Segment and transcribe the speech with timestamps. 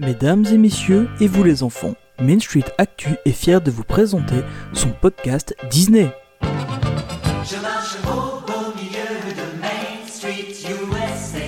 [0.00, 4.44] Mesdames et messieurs, et vous les enfants, Main Street Actu est fier de vous présenter
[4.72, 6.08] son podcast Disney.
[6.40, 11.40] Je marche au beau milieu de Main Street USA.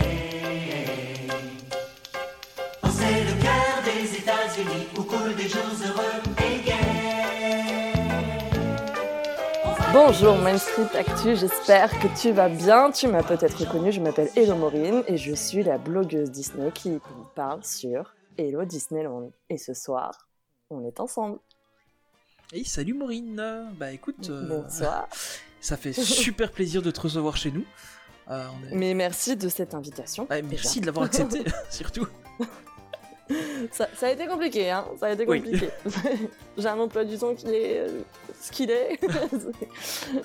[2.83, 6.75] Oh, c'est le cœur des États-Unis où coulent des jours heureux et gais.
[9.93, 12.91] Bonjour Main Street Actu, j'espère que tu vas bien.
[12.91, 16.91] Tu m'as peut-être reconnu, je m'appelle Hello Maureen et je suis la blogueuse Disney qui
[16.91, 19.33] vous parle sur Hello Disneyland.
[19.51, 20.13] Et ce soir,
[20.71, 21.39] on est ensemble.
[22.55, 25.09] Hey, salut Maureen Bah écoute, euh, Bonsoir.
[25.61, 27.65] ça fait super plaisir de te recevoir chez nous.
[28.31, 30.27] Euh, on est- Mais merci de cette invitation.
[30.31, 32.07] Ouais, merci de l'avoir accepté, surtout.
[33.73, 34.87] Ça, ça a été compliqué, hein.
[34.99, 35.43] Ça a été Oui.
[35.43, 35.69] compliqué.
[36.57, 38.01] J'ai un emploi du temps qui est euh,
[38.41, 38.99] ce qu'il est.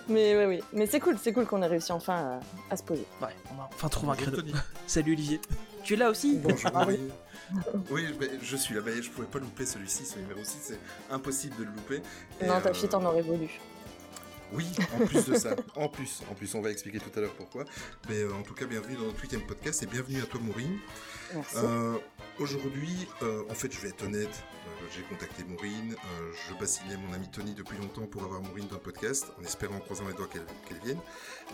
[0.08, 0.64] Mais oui, oui.
[0.72, 3.06] Mais c'est cool, c'est cool qu'on ait réussi enfin à, à se poser.
[3.22, 4.32] Ouais, on a enfin trouvé un.
[4.32, 4.54] Tony.
[4.88, 5.42] Salut Olivier.
[5.86, 7.00] Tu es là aussi Bonjour, Ah oui.
[7.92, 8.08] oui.
[8.42, 10.80] Je suis là, mais je pouvais pas louper celui-ci, ce numéro 6, c'est
[11.12, 12.02] impossible de le louper.
[12.42, 13.48] Et, non, ta euh, fille t'en aurait voulu.
[14.52, 14.66] Oui,
[15.00, 17.66] en plus de ça, en plus, en plus, on va expliquer tout à l'heure pourquoi.
[18.10, 20.80] Mais euh, en tout cas, bienvenue dans notre huitième podcast et bienvenue à toi, Maureen.
[21.56, 21.98] Euh,
[22.38, 25.96] Aujourd'hui, euh, en fait, je vais être honnête, euh, j'ai contacté Maureen,
[26.50, 29.78] je bassinais mon ami Tony depuis longtemps pour avoir Maureen dans le podcast, en espérant,
[29.78, 31.00] en croisant les doigts qu'elle vienne.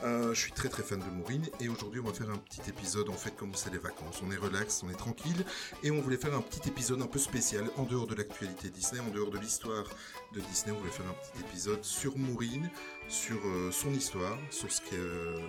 [0.03, 3.09] Je suis très très fan de Maureen et aujourd'hui on va faire un petit épisode
[3.09, 5.45] en fait comme c'est les vacances, on est relax, on est tranquille
[5.83, 9.02] et on voulait faire un petit épisode un peu spécial en dehors de l'actualité Disney,
[9.02, 9.85] en dehors de l'histoire
[10.33, 12.72] de Disney, on voulait faire un petit épisode sur Maureen,
[13.08, 13.39] sur
[13.72, 14.81] son histoire, sur ce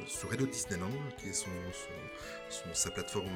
[0.07, 1.49] sur Disneyland, qui est son,
[2.75, 3.31] sa plateforme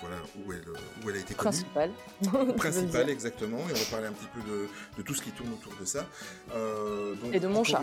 [0.00, 0.64] voilà, où, elle,
[1.04, 1.90] où elle a été connue Principal.
[2.22, 3.08] tu veux principal dire.
[3.14, 5.72] exactement et on va parler un petit peu de, de tout ce qui tourne autour
[5.80, 6.06] de ça
[6.54, 7.82] Euh, donc, Et de mon chat.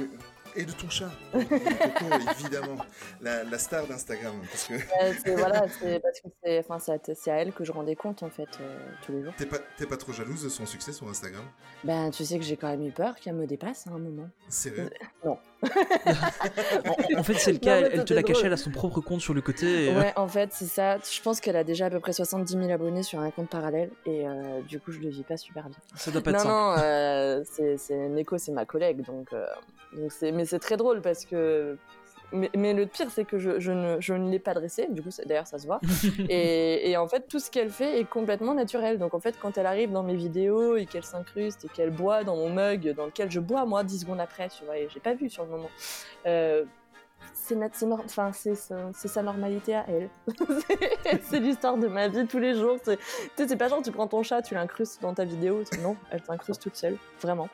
[0.56, 2.06] et de ton chat Et Coco,
[2.40, 2.78] évidemment
[3.22, 6.92] la, la star d'Instagram parce que Ouais, c'est voilà, c'est parce que c'est enfin c'est
[6.94, 9.34] à, c'est à elle que je rendais compte en fait euh, tous les jours.
[9.38, 11.44] t'es pas, t'es pas trop jalouse de son succès sur Instagram?
[11.84, 14.30] Ben tu sais que j'ai quand même eu peur qu'elle me dépasse à un moment.
[14.50, 14.90] c'est vrai?
[15.26, 15.38] Non.
[17.16, 19.02] en, en fait, c'est le cas, Non, elle, te l'a caché, elle a son propre
[19.02, 19.86] compte sur le côté.
[19.86, 20.98] et, euh, Ouais, en fait c'est ça.
[20.98, 23.90] Je pense qu'elle a déjà à peu près 70 000 abonnés sur un compte parallèle
[24.06, 25.78] et euh, du coup je le vis pas super bien.
[25.96, 26.80] Ça doit pas être Non simple.
[26.80, 27.44] non, euh,
[27.78, 29.46] c'est Neko, c'est ma collègue donc euh,
[29.96, 31.78] donc c'est mais c'est très drôle parce que
[32.32, 35.02] mais, mais le pire, c'est que je, je ne, je ne l'ai pas dressée, du
[35.04, 35.80] coup, d'ailleurs, ça se voit.
[36.30, 38.98] et, et en fait, tout ce qu'elle fait est complètement naturel.
[38.98, 42.24] Donc, en fait, quand elle arrive dans mes vidéos et qu'elle s'incruste et qu'elle boit
[42.24, 45.00] dans mon mug dans lequel je bois, moi, 10 secondes après, tu vois, et j'ai
[45.00, 45.70] pas vu sur le moment.
[46.26, 46.64] Euh,
[47.34, 47.56] c'est
[47.92, 50.10] enfin, sa- normalité à elle.
[51.24, 52.78] C'est- l'histoire de ma vie tous les jours.
[52.84, 53.04] C'est tu
[53.38, 55.64] sais, c'est pas genre tu prends ton chat, tu l'incrustes dans ta vidéo.
[55.82, 57.50] Non, elle s'incruste toute seule, vraiment.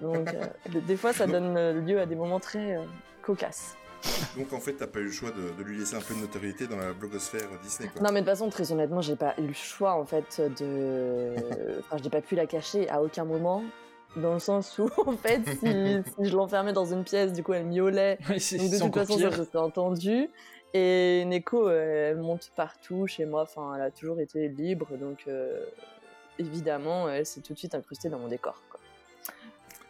[0.00, 2.82] Donc, euh, des fois, ça donne lieu à des moments très euh,
[3.22, 3.76] cocasses.
[4.36, 6.20] donc en fait t'as pas eu le choix de, de lui laisser un peu de
[6.20, 8.02] notoriété dans la blogosphère Disney quoi.
[8.02, 11.34] Non, mais de toute façon, très honnêtement, j'ai pas eu le choix en fait de.
[11.80, 13.62] Enfin, je n'ai pas pu la cacher à aucun moment.
[14.16, 17.54] Dans le sens où, en fait, si, si je l'enfermais dans une pièce, du coup,
[17.54, 18.18] elle miaulait.
[18.28, 19.32] Donc, de toute façon, ça, pire.
[19.32, 20.28] je serais entendu.
[20.74, 23.42] Et Neko, elle monte partout chez moi.
[23.42, 24.88] Enfin, elle a toujours été libre.
[24.98, 25.64] Donc, euh,
[26.38, 28.60] évidemment, elle s'est tout de suite incrustée dans mon décor.
[28.70, 28.80] Quoi.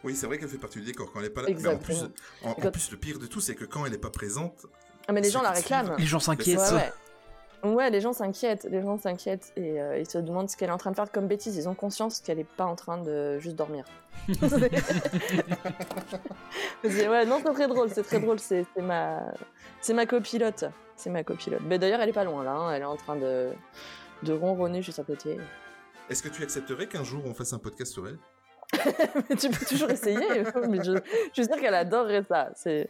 [0.03, 1.47] Oui c'est vrai qu'elle fait partie du décor quand elle est pas là.
[1.49, 2.13] Mais en plus, Exactement.
[2.43, 4.65] en, en Quand- plus le pire de tout c'est que quand elle est pas présente,
[5.07, 5.95] Ah, mais les gens la réclament.
[5.97, 6.59] Les gens s'inquiètent.
[6.59, 6.91] Ouais, ouais.
[7.71, 10.73] Ouais, les gens s'inquiètent, les gens s'inquiètent et euh, ils se demandent ce qu'elle est
[10.73, 11.55] en train de faire comme bêtise.
[11.55, 13.85] Ils ont conscience qu'elle est pas en train de juste dormir.
[16.83, 18.39] C'est- ouais, non, c'est très drôle, c'est très drôle.
[18.39, 19.21] C'est c'est ma,
[19.81, 20.65] c'est ma copilote,
[20.97, 21.61] c'est ma copilote.
[21.65, 22.51] Mais d'ailleurs, elle est pas loin là.
[22.51, 23.51] hein, Elle est en train de
[24.23, 25.37] de ronronner juste à côté.
[26.09, 28.17] est-ce que tu accepterais qu'un jour on fasse un podcast sur elle?
[29.29, 30.17] Mais tu peux toujours essayer.
[30.69, 32.49] mais je, je suis sûre qu'elle adorerait ça.
[32.55, 32.87] C'est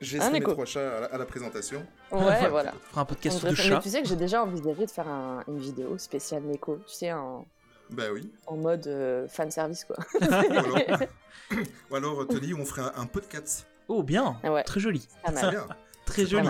[0.00, 0.52] J'ai Un mes écho.
[0.52, 1.84] trois chats à la, à la présentation.
[2.12, 2.72] ouais, voilà.
[2.74, 3.80] On fera un podcast sur deux devrait- mais chats.
[3.82, 6.78] tu sais que j'ai déjà envisagé de faire un- une vidéo spéciale Neko.
[6.86, 7.46] Tu sais, en,
[7.90, 8.30] Bah oui.
[8.46, 9.96] en mode euh, fan service quoi.
[11.90, 13.66] Ou alors, ou alors, Tony, on ferait un, un podcast.
[13.88, 14.36] Oh, bien.
[14.42, 14.64] Ah ouais.
[14.64, 15.06] Très joli.
[15.28, 15.66] Bien.
[16.04, 16.48] Très Pas joli.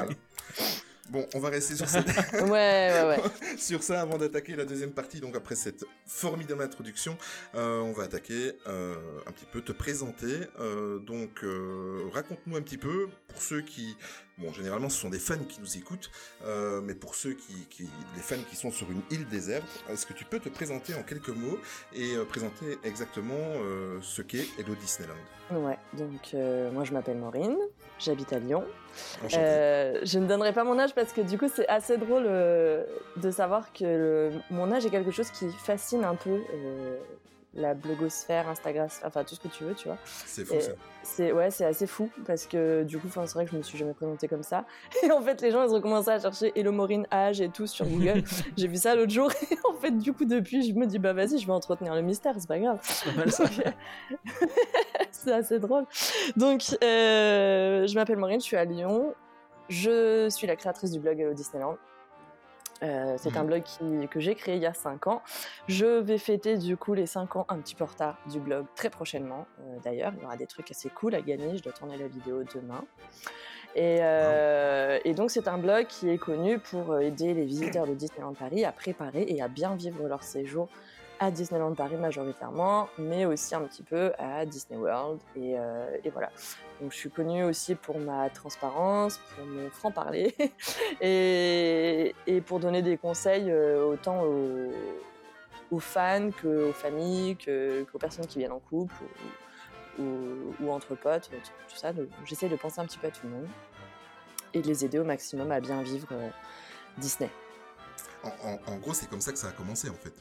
[1.11, 3.21] Bon, on va rester sur, cette- Ouais, ouais, ouais.
[3.59, 5.21] sur ça avant d'attaquer la deuxième partie.
[5.21, 7.17] Donc après cette formidable introduction,
[7.55, 8.95] euh, on va attaquer euh,
[9.27, 10.41] un petit peu, te présenter.
[10.61, 11.45] Euh, donc
[12.13, 13.97] raconte-nous un petit peu, pour ceux qui...
[14.39, 16.11] Bon, généralement ce sont des fans qui nous écoutent,
[16.45, 17.89] euh, mais pour ceux qui, qui...
[18.15, 21.03] les fans qui sont sur une île déserte, est-ce que tu peux te présenter en
[21.03, 21.59] quelques mots
[21.95, 25.15] et euh, présenter exactement euh, ce qu'est Hello Disneyland?
[25.53, 26.35] Ouais, donc
[26.73, 27.57] moi je m'appelle Maureen,
[27.99, 28.65] j'habite à Lyon.
[29.27, 33.73] Je ne donnerai pas mon âge parce que du coup c'est assez drôle de savoir
[33.73, 36.41] que le- mon âge est quelque chose qui fascine un peu
[37.57, 39.97] la blogosphère, Instagram, enfin tout ce que tu veux, tu vois.
[40.05, 40.73] C'est fou Et- ça.
[41.03, 43.79] C'est ouais, c'est assez fou parce que du coup, c'est vrai que je me suis
[43.79, 44.65] jamais présentée comme ça.
[45.05, 47.67] Et en fait, les gens ils ont commencé à chercher Hello Maureen âge et tout
[47.69, 48.25] sur Google.
[48.57, 51.13] J'ai vu ça l'autre jour et en fait, du coup, depuis, je me dis bah
[51.13, 52.79] vas-y, je vais entretenir le mystère, c'est pas grave.
[52.83, 53.15] C'est.
[53.15, 53.29] Donc,
[55.13, 55.85] c'est assez drôle.
[56.37, 59.15] Donc, euh, je m'appelle Maureen, je suis à Lyon.
[59.69, 61.77] Je suis la créatrice du blog Hello Disneyland.
[62.83, 63.37] Euh, c'est Mhm.
[63.39, 65.23] un blog qui- que j'ai créé il y a 5 ans.
[65.67, 68.67] Je vais fêter du coup les 5 ans un petit peu en retard du blog
[68.75, 69.47] très prochainement.
[69.61, 71.57] Euh, D'ailleurs, il y aura des trucs assez cool à gagner.
[71.57, 72.85] Je dois tourner la vidéo demain.
[73.75, 77.93] Et, euh, et donc c'est un blog qui est connu pour aider les visiteurs de
[77.95, 80.69] Disneyland Paris à préparer et à bien vivre leur séjour
[81.19, 85.21] à Disneyland Paris majoritairement, mais aussi un petit peu à Disney World.
[85.35, 86.31] Et, euh, voilà.
[86.81, 90.35] Donc je suis connue aussi pour ma transparence, pour mon franc-parler
[91.01, 92.15] et,
[92.47, 94.71] pour donner des conseils euh, autant aux,
[95.71, 98.95] aux fans qu'aux familles, que- qu'aux personnes qui viennent en couple
[99.99, 101.37] ou, entre potes, tout,
[101.71, 101.93] tout ça.
[102.27, 103.49] J'essaie de penser un petit peu à tout le monde
[104.53, 106.29] et de les aider au maximum à bien vivre euh,
[106.99, 107.31] Disney.
[108.67, 110.13] En, gros, c'est comme ça que ça a commencé en fait.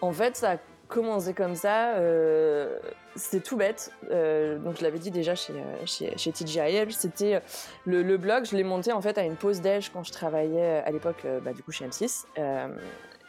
[0.00, 0.56] En fait, ça a
[0.88, 1.94] commencé comme ça.
[1.96, 2.78] euh,
[3.16, 3.92] c'était tout bête.
[4.10, 5.86] euh, donc, je l'avais dit déjà chez, euh,
[6.16, 6.92] chez, TGIL.
[6.92, 7.40] C'était euh,
[7.86, 8.44] le, blog.
[8.44, 11.52] Je l'ai monté en fait à une pause déj quand je travaillais à l'époque, bah,
[11.52, 12.24] du coup, chez M6.
[12.38, 12.68] euh,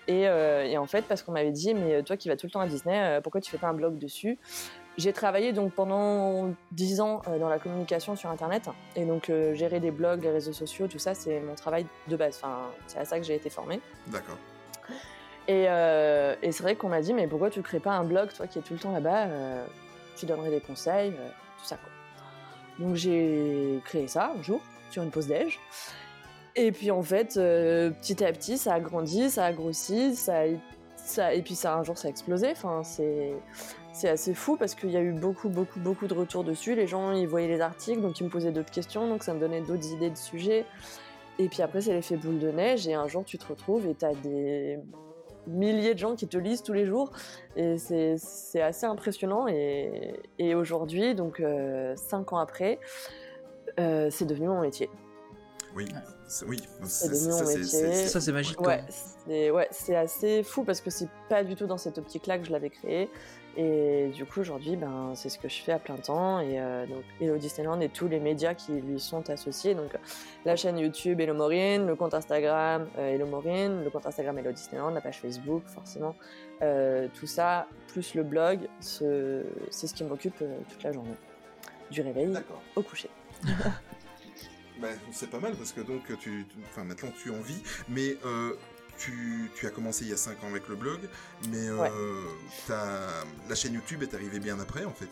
[0.07, 0.23] et,
[0.71, 2.67] et en fait, parce qu'on m'avait dit, mais toi qui vas tout le temps à
[2.67, 4.37] Disney, pourquoi tu fais pas un blog dessus?
[4.97, 8.63] J'ai travaillé donc pendant 10 ans euh, dans la communication sur Internet.
[8.95, 12.15] Et donc, euh, gérer des blogs, les réseaux sociaux, tout ça, c'est mon travail de
[12.17, 12.39] base.
[12.43, 13.79] Enfin, c'est à ça que j'ai été formée.
[14.07, 14.37] D'accord.
[15.47, 18.31] Et, euh, et c'est vrai qu'on m'a dit, mais pourquoi tu crées pas un blog,
[18.33, 19.65] toi qui es tout le temps là-bas, euh,
[20.15, 21.89] tu donnerais des conseils, tout ça quoi.
[22.85, 24.61] Donc j'ai créé ça un jour,
[24.91, 25.59] sur une pause déj.
[26.55, 30.45] Et puis en fait, petit à petit, ça a grandi, ça a grossi, ça, a-
[30.95, 32.51] ça, et puis ça, un jour, ça a explosé.
[32.51, 33.33] Enfin, c'est,
[33.93, 36.75] c'est assez fou parce qu'il y a eu beaucoup, beaucoup, beaucoup de retours dessus.
[36.75, 39.39] Les gens, ils voyaient les articles, donc ils me posaient d'autres questions, donc ça me
[39.39, 40.65] donnait d'autres idées de sujets.
[41.39, 43.95] Et puis après, c'est l'effet boule de neige, et un jour, tu te retrouves et
[43.95, 44.79] tu as des
[45.47, 47.11] milliers de gens qui te lisent tous les jours.
[47.55, 49.47] Et c'est assez impressionnant.
[49.47, 52.79] Et, et aujourd'hui, donc euh, cinq ans après,
[53.79, 54.89] euh, c'est devenu mon métier.
[55.75, 55.87] Oui.
[56.27, 56.61] C'est- Oui.
[56.83, 57.63] C'est ça, mon c'est- métier.
[57.65, 58.57] c'est- Ça, c'est magique.
[59.27, 62.45] c'est ouais, c'est assez fou parce que c'est pas du tout dans cette optique-là que
[62.45, 63.09] je l'avais créé.
[63.57, 66.39] Et du coup, aujourd'hui, ben, c'est ce que je fais à plein temps.
[66.39, 69.75] Et euh, donc, Hello Disneyland et tous les médias qui lui sont associés.
[69.75, 69.91] Donc,
[70.45, 74.51] la chaîne YouTube Hello Maureen, le compte Instagram euh, Hello Maureen, le compte Instagram Hello
[74.51, 76.15] Disneyland, la page Facebook, forcément.
[76.61, 81.15] Euh, tout ça, plus le blog, ce- c'est ce qui m'occupe euh, toute la journée.
[81.89, 82.33] Du réveil
[82.75, 83.09] au coucher.
[84.81, 88.53] Bah, c'est pas mal parce que donc tu, tu- maintenant tu en vis, mais euh,
[89.01, 90.99] tu, tu as commencé il y a 5 ans avec le blog,
[91.49, 91.89] mais euh, Ouais.
[93.49, 95.07] la chaîne YouTube est arrivée bien après en fait.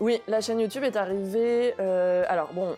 [0.00, 1.74] Oui, la chaîne YouTube est arrivée.
[1.80, 2.76] euh, alors bon,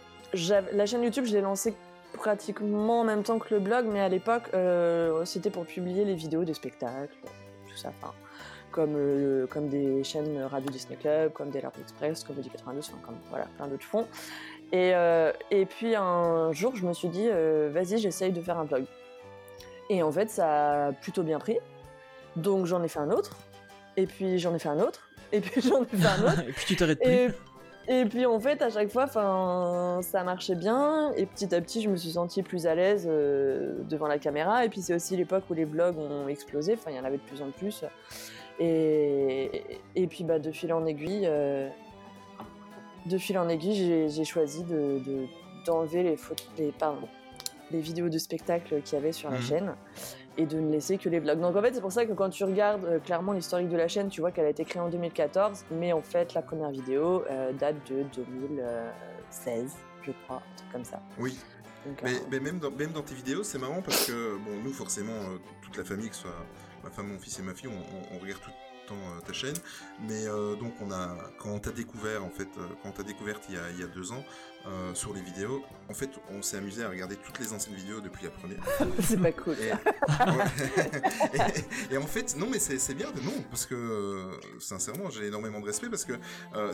[0.73, 1.75] la chaîne YouTube, je l'ai lancée
[2.15, 6.15] pratiquement en même temps que le blog, mais à l'époque, euh, c'était pour publier les
[6.15, 7.15] vidéos de spectacles,
[7.69, 8.12] tout ça, enfin,
[8.73, 12.89] comme, euh, comme des chaînes Radio Disney Club, comme des Larp Express, comme Audi 92,
[12.89, 14.07] enfin, comme voilà, plein d'autres fonds.
[14.73, 18.65] Et, euh, et puis un jour, je me suis dit, vas-y, j'essaye de faire un
[18.65, 18.85] blog.
[19.90, 21.58] Et en fait, ça a plutôt bien pris.
[22.37, 23.37] Donc j'en ai fait un autre,
[23.98, 26.40] et puis j'en ai fait un autre, et puis j'en ai fait un autre.
[26.48, 27.10] Et puis tu t'arrêtes plus.
[27.12, 27.28] Et,
[27.88, 31.10] et puis en fait, à chaque fois, ça marchait bien.
[31.16, 34.64] Et petit à petit, je me suis sentie plus à l'aise euh, devant la caméra.
[34.64, 36.75] Et puis c'est aussi l'époque où les blogs ont explosé.
[36.75, 37.84] Enfin, il y en avait de plus en plus.
[38.61, 39.64] Et,
[39.97, 41.68] et puis bah, de fil en aiguille, euh,
[43.06, 45.26] de fil en aiguille, j'ai- j'ai choisi de- de-
[45.66, 47.09] d'enlever les, photos- les, pardon,
[47.71, 49.43] les vidéos de spectacle qu'il y avait sur la Mhm.
[49.43, 49.75] chaîne
[50.39, 51.41] et de ne laisser que les vlogs.
[51.41, 53.89] Donc en fait, c'est pour ça que quand tu regardes euh, clairement l'historique de la
[53.89, 57.25] chaîne, tu vois qu'elle a été créée en 2014, mais en fait, la première vidéo
[57.31, 61.00] euh, date de 2016, je crois, un truc comme ça.
[61.19, 61.37] Oui.
[61.87, 64.50] Donc, Mais, euh, mais même, dans, même dans tes vidéos, c'est marrant parce que bon,
[64.62, 65.15] nous forcément,
[65.62, 66.45] toute la famille, que ce soit
[66.85, 68.50] ma femme, mon fils et ma fille, on, on- on regarde tout
[68.90, 69.56] temps euh, ta chaîne.
[70.06, 73.02] Mais euh, donc on a, quand on t'a découvert en fait, euh, quand on t'a
[73.02, 74.23] découverte il y, a, il y a deux ans
[74.92, 78.25] sur les vidéos, en fait, on s'est amusé à regarder toutes les anciennes vidéos depuis
[78.25, 78.59] la première.
[79.02, 79.56] c'est pas cool.
[81.90, 85.64] Et, en fait, non, mais c'est bien de non, parce que sincèrement, j'ai énormément de
[85.64, 86.12] respect parce que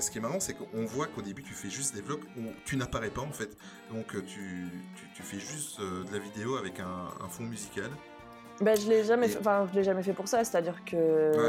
[0.01, 2.51] ce qui est marrant, c'est qu'on voit qu'au début, tu fais juste des vlogs où
[2.65, 3.57] tu n'apparais pas en fait.
[3.93, 7.93] Donc, tu, tu, tu fais juste de la vidéo avec un, un fond musical.
[8.61, 10.43] Bah, je l'ai jamais, Et- fait- enfin, je l'ai jamais fait pour ça.
[10.45, 10.97] C'est-à-dire que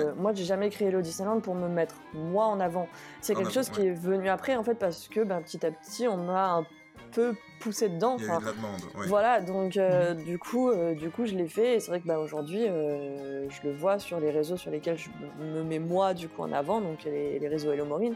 [0.07, 0.13] Ouais.
[0.17, 2.87] moi, j'ai jamais créé le Disneyland pour me mettre moi en avant.
[3.21, 5.71] C'est quelque avant, chose qui est venu après, en fait, parce que ben, petit à
[5.71, 6.65] petit, on m'a un
[7.13, 8.17] peu poussé dedans.
[8.19, 8.81] Il y a eu de la demande.
[8.97, 9.07] ouais.
[9.07, 11.75] Voilà, donc euh, du coup, euh, du coup, je l'ai fait.
[11.75, 14.97] Et c'est vrai que bah, aujourd'hui, euh, je le vois sur les réseaux sur lesquels
[14.97, 15.09] je
[15.39, 18.15] me mets moi du coup en avant, donc les, les réseaux Hello Maureen.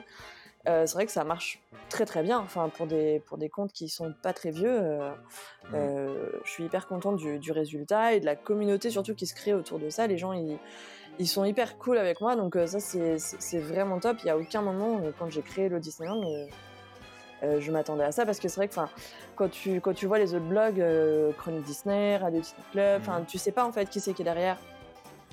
[0.67, 2.37] Euh, c'est vrai que ça marche très très bien.
[2.39, 5.09] Enfin, pour des pour des comptes qui sont pas très vieux, euh,
[5.73, 9.33] euh, je suis hyper contente du, du résultat et de la communauté surtout qui se
[9.33, 10.05] crée autour de ça.
[10.07, 10.57] Les gens, ils
[11.19, 14.17] ils sont hyper cool avec moi, donc ça c'est vraiment top.
[14.23, 16.21] Il y a aucun moment quand j'ai créé le Disneyland.
[17.43, 18.75] euh, je m'attendais à ça parce que c'est vrai que
[19.35, 23.19] quand tu, quand tu vois les autres blogs, euh, Chronique Disney, Radio Disney Club, enfin,
[23.21, 23.25] Mhm.
[23.25, 24.57] tu sais pas en fait qui c'est qui est derrière.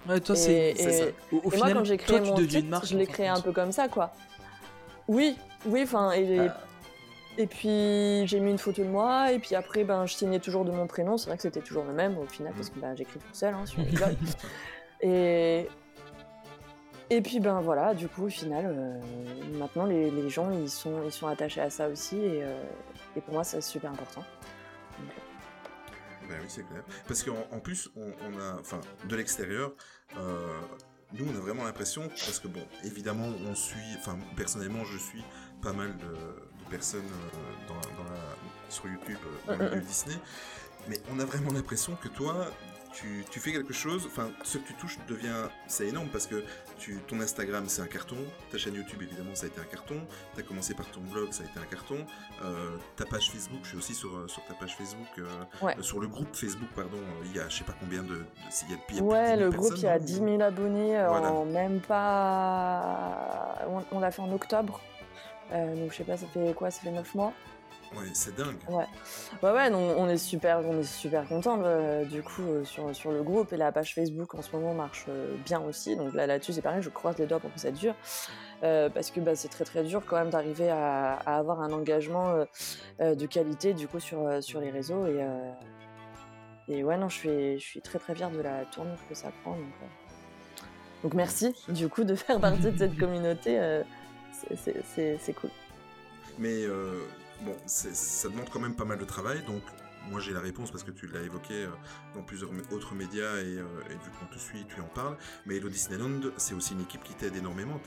[0.09, 0.75] Ouais, toi, c'est.
[0.75, 1.05] ça.
[1.33, 2.87] Au, au et final, moi, quand j'ai créé toi, tu mon deviens site, une marque.
[2.87, 4.11] je l'ai créé un peu comme ça, quoi.
[5.09, 5.37] Oui,
[5.67, 6.49] oui, enfin, et, Euh.
[7.39, 10.65] et puis j'ai mis une photo de moi, et puis après, ben, je signais toujours
[10.65, 11.17] de mon prénom.
[11.17, 13.55] C'est vrai que c'était toujours le même au final, parce que ben, j'écris toute seule
[13.55, 14.17] hein, sur les blogs.
[15.01, 15.69] et
[17.11, 19.01] et puis ben voilà, du coup, au final, euh,
[19.59, 22.63] maintenant les, les gens ils sont ils sont attachés à ça aussi, et, euh,
[23.17, 24.23] et pour moi, c'est super important.
[24.99, 25.09] Donc,
[26.29, 26.83] Ben oui, c'est clair.
[27.07, 29.73] Parce qu'en en plus, on, on a, enfin, de l'extérieur,
[30.19, 30.61] euh,
[31.13, 35.25] nous, on a vraiment l'impression, parce que bon, évidemment, on suit, enfin, personnellement, je suis
[35.63, 38.21] pas mal de, de personnes euh, dans, dans la,
[38.69, 40.17] sur YouTube, euh, dans le Disney,
[40.89, 42.51] mais on a vraiment l'impression que toi,
[42.93, 46.43] tu, tu fais quelque chose, enfin, ce que tu touches devient, c'est énorme parce que
[46.79, 48.17] tu, ton Instagram c'est un carton,
[48.51, 50.01] ta chaîne YouTube évidemment ça a été un carton,
[50.35, 52.07] tu as commencé par ton blog, ça a été un carton,
[52.45, 55.25] euh, ta page Facebook, je suis aussi sur, euh, sur ta page Facebook, euh,
[55.63, 55.75] Ouais.
[55.79, 58.25] euh, sur le groupe Facebook, pardon, il y a je sais pas combien de, de-
[58.71, 60.27] y a il y Ouais, 10 000 le groupe, il y a personnes, 10 non
[60.39, 61.33] 000 abonnés Voilà.
[61.33, 63.59] en même pas.
[63.69, 64.81] On, on l'a fait en octobre.
[65.51, 67.33] Donc, je sais pas, ça fait quoi Ça fait 9 mois
[67.97, 68.57] Ouais, c'est dingue.
[68.69, 68.85] Ouais.
[69.43, 71.57] Ouais, ouais, on est super, on est super contents
[72.05, 75.07] du coup euh, sur, sur le groupe et la page Facebook en ce moment marche
[75.09, 75.97] euh, bien aussi.
[75.97, 77.95] Donc là, là-dessus, c'est pareil, je croise les doigts pour que ça dure.
[78.65, 81.73] Euh, parce que bah, c'est très très dur quand même d'arriver à, à avoir un
[81.73, 82.45] engagement euh,
[83.01, 85.07] euh, de qualité du coup sur, euh, sur les réseaux.
[85.07, 85.51] Et, euh,
[86.69, 89.31] et ouais, non, je suis, je suis très très fière de la tournure que ça
[89.43, 89.53] prend.
[89.53, 90.65] Donc, euh.
[91.05, 93.59] donc merci du coup de faire partie de cette communauté.
[93.59, 93.83] euh,
[94.55, 95.51] c'est- cool.
[96.39, 97.01] Mais euh,
[97.43, 99.63] bon, ça demande quand même pas mal de travail, donc
[100.11, 101.69] moi j'ai la réponse parce que tu l'as évoqué euh,
[102.15, 105.17] dans plusieurs autres médias et, euh, et vu qu'on te suit, tu en parles.
[105.45, 107.79] Mais Hello Disneyland, c'est aussi une équipe qui t'aide énormément.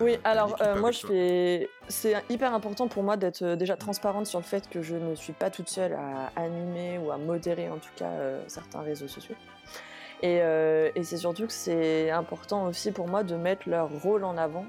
[0.00, 1.70] Oui, alors euh, moi je fais.
[1.88, 5.32] C'est hyper important pour moi d'être déjà transparente sur le fait que je ne suis
[5.32, 9.36] pas toute seule à animer ou à modérer en tout cas euh, certains réseaux sociaux.
[10.22, 14.24] Et, euh, et c'est surtout que c'est important aussi pour moi de mettre leur rôle
[14.24, 14.66] en avant.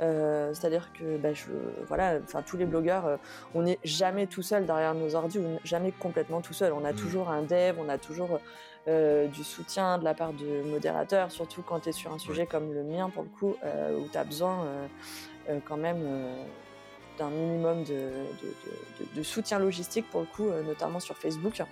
[0.00, 1.44] Euh, C'est-à-dire que bah, je,
[1.86, 3.16] voilà, enfin tous les blogueurs, euh,
[3.54, 6.72] on n'est jamais tout seul derrière nos ordi ou jamais complètement tout seul.
[6.72, 6.96] On a Mm.
[6.96, 8.40] toujours un dev, on a toujours
[8.88, 12.46] euh, du soutien de la part de modérateurs, surtout quand tu es sur un sujet
[12.46, 13.56] comme le mien pour le coup,
[13.98, 14.64] où tu as besoin
[15.66, 16.02] quand même
[17.18, 21.62] d'un minimum de, de- de- de- de soutien logistique pour le coup, notamment sur Facebook.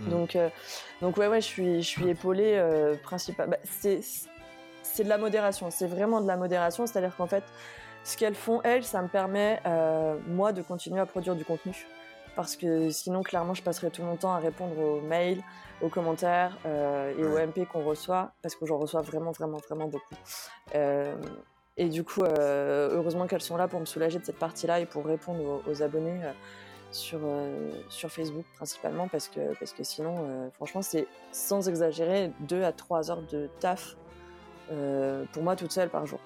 [0.00, 0.10] Mm.
[0.10, 0.36] Donc,
[1.00, 3.56] donc ouais, ouais, je suis, je suis épaulée euh, principalement.
[3.64, 4.00] c'est,
[4.92, 7.44] c'est de la modération, c'est vraiment de la modération, c'est-à-dire qu'en fait,
[8.04, 11.86] ce qu'elles font, elles, ça me permet, euh, moi, de continuer à produire du contenu.
[12.36, 15.42] Parce que sinon, clairement, je passerai tout mon temps à répondre aux mails,
[15.82, 17.38] aux commentaires euh, et aux.
[17.38, 20.14] MP qu'on reçoit, parce que j'en reçois vraiment, vraiment, vraiment beaucoup.
[20.74, 21.16] Euh,
[21.76, 25.04] et du coup, heureusement qu'elles sont là pour me soulager de cette partie-là et pour
[25.04, 26.20] répondre aux, aux abonnés
[26.90, 27.20] sur,
[27.88, 33.10] sur Facebook principalement, parce que, parce que sinon, franchement, c'est sans exagérer 2 à 3
[33.10, 33.96] heures de taf
[34.70, 36.20] euh, pour moi toute seule par jour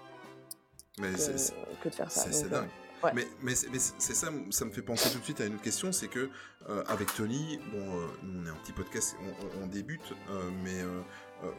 [0.99, 2.31] Mais que, de faire ça.
[2.33, 2.69] C'est euh, dingue.
[3.03, 3.11] ouais.
[3.15, 5.47] Mais, mais, c'est- mais c'est c'est ça, ça me fait penser tout de suite à
[5.47, 6.31] une autre question, c'est que
[6.69, 9.17] euh, avec Tony, bon, euh, nous on est un petit podcast,
[9.63, 11.01] on, débute, euh, mais euh,
[11.45, 11.51] euh,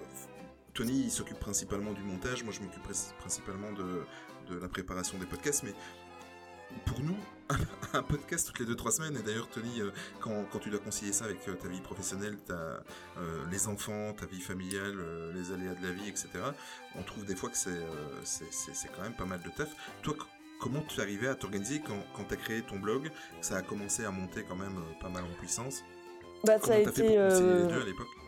[0.73, 2.83] Tony il s'occupe principalement du montage, moi je m'occupe
[3.19, 4.05] principalement de,
[4.49, 5.73] de la préparation des podcasts, mais
[6.85, 7.17] pour nous,
[7.93, 11.13] un podcast toutes les 2-3 semaines, et d'ailleurs Tony, euh, quand, quand tu dois concilier
[11.13, 14.95] ça avec euh, ta vie professionnelle, ta, euh, les enfants, ta vie familiale,
[15.33, 16.29] les aléas de la vie, etc.,
[16.97, 17.69] on trouve des fois que c'est
[18.23, 19.69] c'est- quand même pas mal de taf.
[20.01, 20.15] Toi,
[20.59, 23.11] comment tu es arrivé à t'organiser quand, quand tu as créé ton blog?
[23.41, 25.83] Ça a commencé à monter quand même pas mal en puissance.
[26.43, 27.67] bah, ça, a été, euh,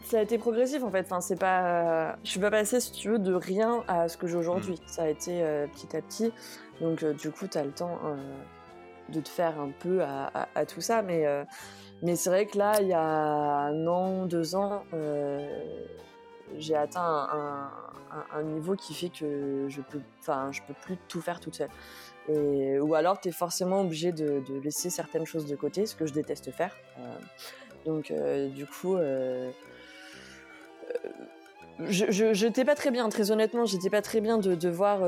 [0.04, 1.02] ça a progressif en fait.
[1.02, 4.28] Enfin, c'est pas, je suis pas passée, si tu veux, de rien à ce que
[4.28, 4.74] j'ai aujourd'hui.
[4.76, 4.88] Mm.
[4.88, 6.32] Ça a été euh, petit à petit.
[6.82, 8.00] Donc, du coup, tu as le temps
[9.10, 11.02] de te faire un peu à, tout ça.
[11.02, 11.44] Mais, euh,
[12.02, 15.48] mais c'est vrai que là, il y a un an, deux ans, euh,
[16.58, 17.28] j'ai atteint
[18.34, 20.02] un, niveau qui fait que je peux,
[20.52, 21.70] je peux plus tout faire toute seule.
[22.30, 26.06] Et, ou alors, tu es forcément obligé de, laisser certaines choses de côté, ce que
[26.06, 26.76] je déteste faire.
[27.00, 27.18] Euh,
[27.86, 28.14] donc,
[28.54, 28.98] du coup,
[31.80, 35.00] je, je, j'étais pas très bien, très honnêtement, j'étais pas très bien de devoir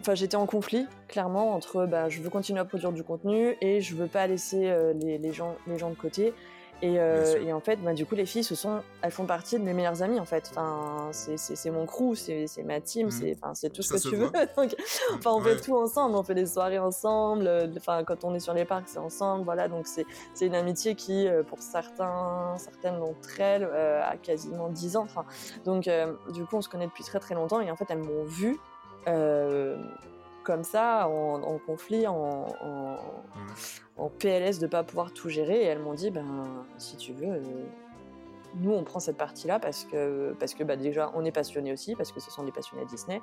[0.00, 3.80] enfin, j'étais en conflit clairement entre, bah, je veux continuer à produire du contenu et
[3.80, 6.32] je veux pas laisser euh, les, les gens, les gens de côté.
[6.80, 9.58] Et, euh, et en fait, bah, du coup, les filles, ce sont, elles font partie
[9.58, 10.48] de mes meilleures amies en fait.
[10.52, 13.10] Enfin, c'est- mon crew, c'est ma team, Mhm.
[13.10, 14.30] c'est enfin, c'est tout ce Ça que tu veux.
[14.56, 14.76] Donc,
[15.14, 15.56] Enfin, on Ouais.
[15.56, 17.48] fait tout ensemble, on fait des soirées ensemble.
[17.48, 19.42] euh, Enfin, quand on est sur les parcs, c'est ensemble.
[19.44, 24.68] Voilà, donc c'est c'est une amitié qui, pour certains, certaines d'entre elles, euh, a quasiment
[24.68, 25.02] 10 ans.
[25.02, 25.24] Enfin,
[25.64, 25.90] donc,
[26.32, 28.56] du coup, on se connaît depuis très très longtemps et en fait, elles m'ont vu
[29.08, 29.76] euh,
[30.44, 32.96] comme ça, en, en conflit, en, en,
[33.96, 35.62] en PLS de pas pouvoir tout gérer.
[35.62, 37.32] Et elles m'ont dit, ben, si tu veux.
[37.34, 37.40] euh,
[38.60, 41.94] nous, on prend cette partie-là parce que, parce que bah, déjà, on est passionnés aussi,
[41.94, 43.20] parce que ce sont des passionnés Disney,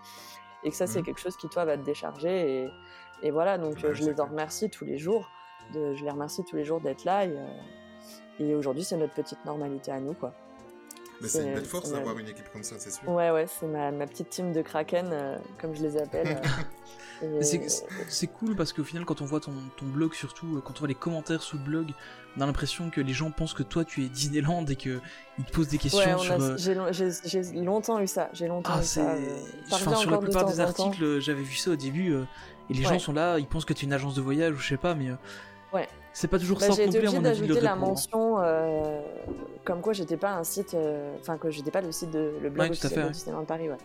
[0.63, 1.05] et que ça, c'est Mhm.
[1.05, 2.63] quelque chose qui, toi, va te décharger.
[2.65, 2.69] Et,
[3.23, 5.27] et voilà, donc Ouais, euh, je les en remercie tous les jours.
[5.73, 7.25] De, je les remercie tous les jours d'être là.
[7.25, 7.35] Et,
[8.39, 10.31] et aujourd'hui, c'est notre petite normalité à nous, quoi.
[11.21, 13.07] Mais c'est une belle force d'avoir une équipe comme ça, c'est sûr.
[13.09, 16.41] Ouais, ouais, c'est ma, ma petite team de Kraken, euh, comme je les appelle.
[17.23, 17.61] euh, et- C'est
[18.09, 20.79] c'est cool parce qu'au final, quand on voit ton, ton blog, surtout euh, quand on
[20.79, 21.91] voit les commentaires sous le blog,
[22.37, 24.99] on a l'impression que les gens pensent que toi tu es Disneyland et qu'ils
[25.47, 26.33] te posent des questions Ouais, sur.
[26.33, 28.29] euh, j'ai long- j'ai j'ai longtemps eu ça.
[28.33, 28.99] J'ai longtemps Ah, eu c'est.
[29.01, 29.11] ça.
[29.13, 29.37] euh,
[29.69, 30.83] ça Enfin, sur la encore de plupart des temps en temps.
[30.87, 32.23] articles, euh, j'avais vu ça au début, euh,
[32.69, 34.57] et les gens sont là, ils pensent que tu es une agence de voyage ou
[34.57, 35.09] je sais pas, mais.
[35.09, 35.15] euh,
[35.73, 35.87] Ouais.
[36.17, 38.37] C'est pas toujours Bah, simple j'ai non été plus, avis, de le d'ajouter la mention
[38.39, 39.01] euh,
[39.65, 42.49] comme quoi j'étais pas un site, euh, enfin que j'étais pas le site de le
[42.49, 43.11] blog Ouais, officiel fait, de ouais.
[43.11, 43.75] Disneyland Paris, ouais.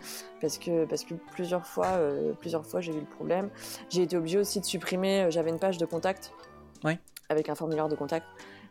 [0.41, 3.51] Parce que parce que plusieurs fois, euh, plusieurs fois j'ai eu le problème.
[3.89, 5.23] J'ai été obligée aussi de supprimer.
[5.25, 6.33] euh, J'avais une page de contact,
[6.85, 7.01] Ouais.
[7.29, 8.27] avec un formulaire de contact.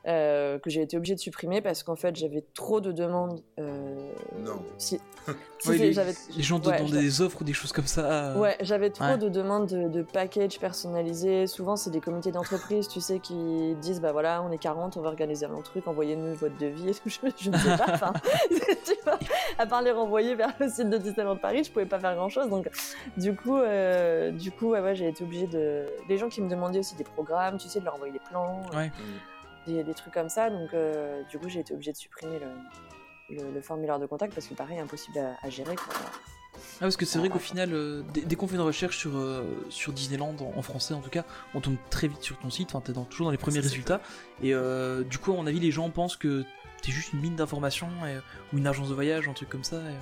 [0.07, 3.41] Euh, que j'ai été obligée de supprimer parce qu'en fait j'avais trop de demandes.
[3.59, 4.61] euh, Non.
[4.77, 4.99] Si,
[5.67, 8.31] Ouais, les, gens te ouais, demandent je- des offres ou des choses comme ça.
[8.31, 9.17] euh, Ouais, j'avais trop ouais.
[9.17, 11.47] de demandes de, de packages personnalisés.
[11.47, 15.01] Souvent, c'est des comités d'entreprise, tu sais, qui disent bah voilà, on est 40, on
[15.01, 16.89] va organiser un truc, envoyez-nous votre devis.
[16.89, 17.09] et tout.
[17.09, 17.85] Je, je ne sais pas.
[17.89, 18.13] enfin,
[18.49, 19.19] tu vois,
[19.57, 22.29] à part les renvoyer vers le site de Disneyland Paris, je pouvais pas faire grand
[22.29, 22.47] chose.
[22.49, 22.69] Donc,
[23.17, 25.85] du coup, euh, du coup, ouais, ouais, j'ai été obligée de.
[26.07, 28.61] Les gens qui me demandaient aussi des programmes, tu sais, de leur envoyer des plans,
[28.73, 28.87] Ouais.
[28.87, 28.91] Mm.
[29.73, 30.49] Des, des trucs comme ça.
[30.49, 34.33] Donc, euh, du coup, j'ai été obligée de supprimer le, le, le formulaire de contact
[34.33, 35.75] parce que pareil, impossible à, à gérer.
[35.75, 35.93] Quoi.
[36.55, 39.15] Ah, parce que c'est vrai qu'au final, euh, dès, dès qu'on fait une recherche sur,
[39.15, 41.23] euh, sur Disneyland, en, en français en tout cas,
[41.53, 44.01] on tombe très vite sur ton site, enfin t'es dans- toujours dans les premiers résultats,
[44.43, 46.43] et euh, du coup à mon avis les gens pensent que
[46.81, 47.89] t'es juste une mine d'informations
[48.51, 49.77] ou une agence de voyage, un truc comme ça.
[49.77, 49.95] et-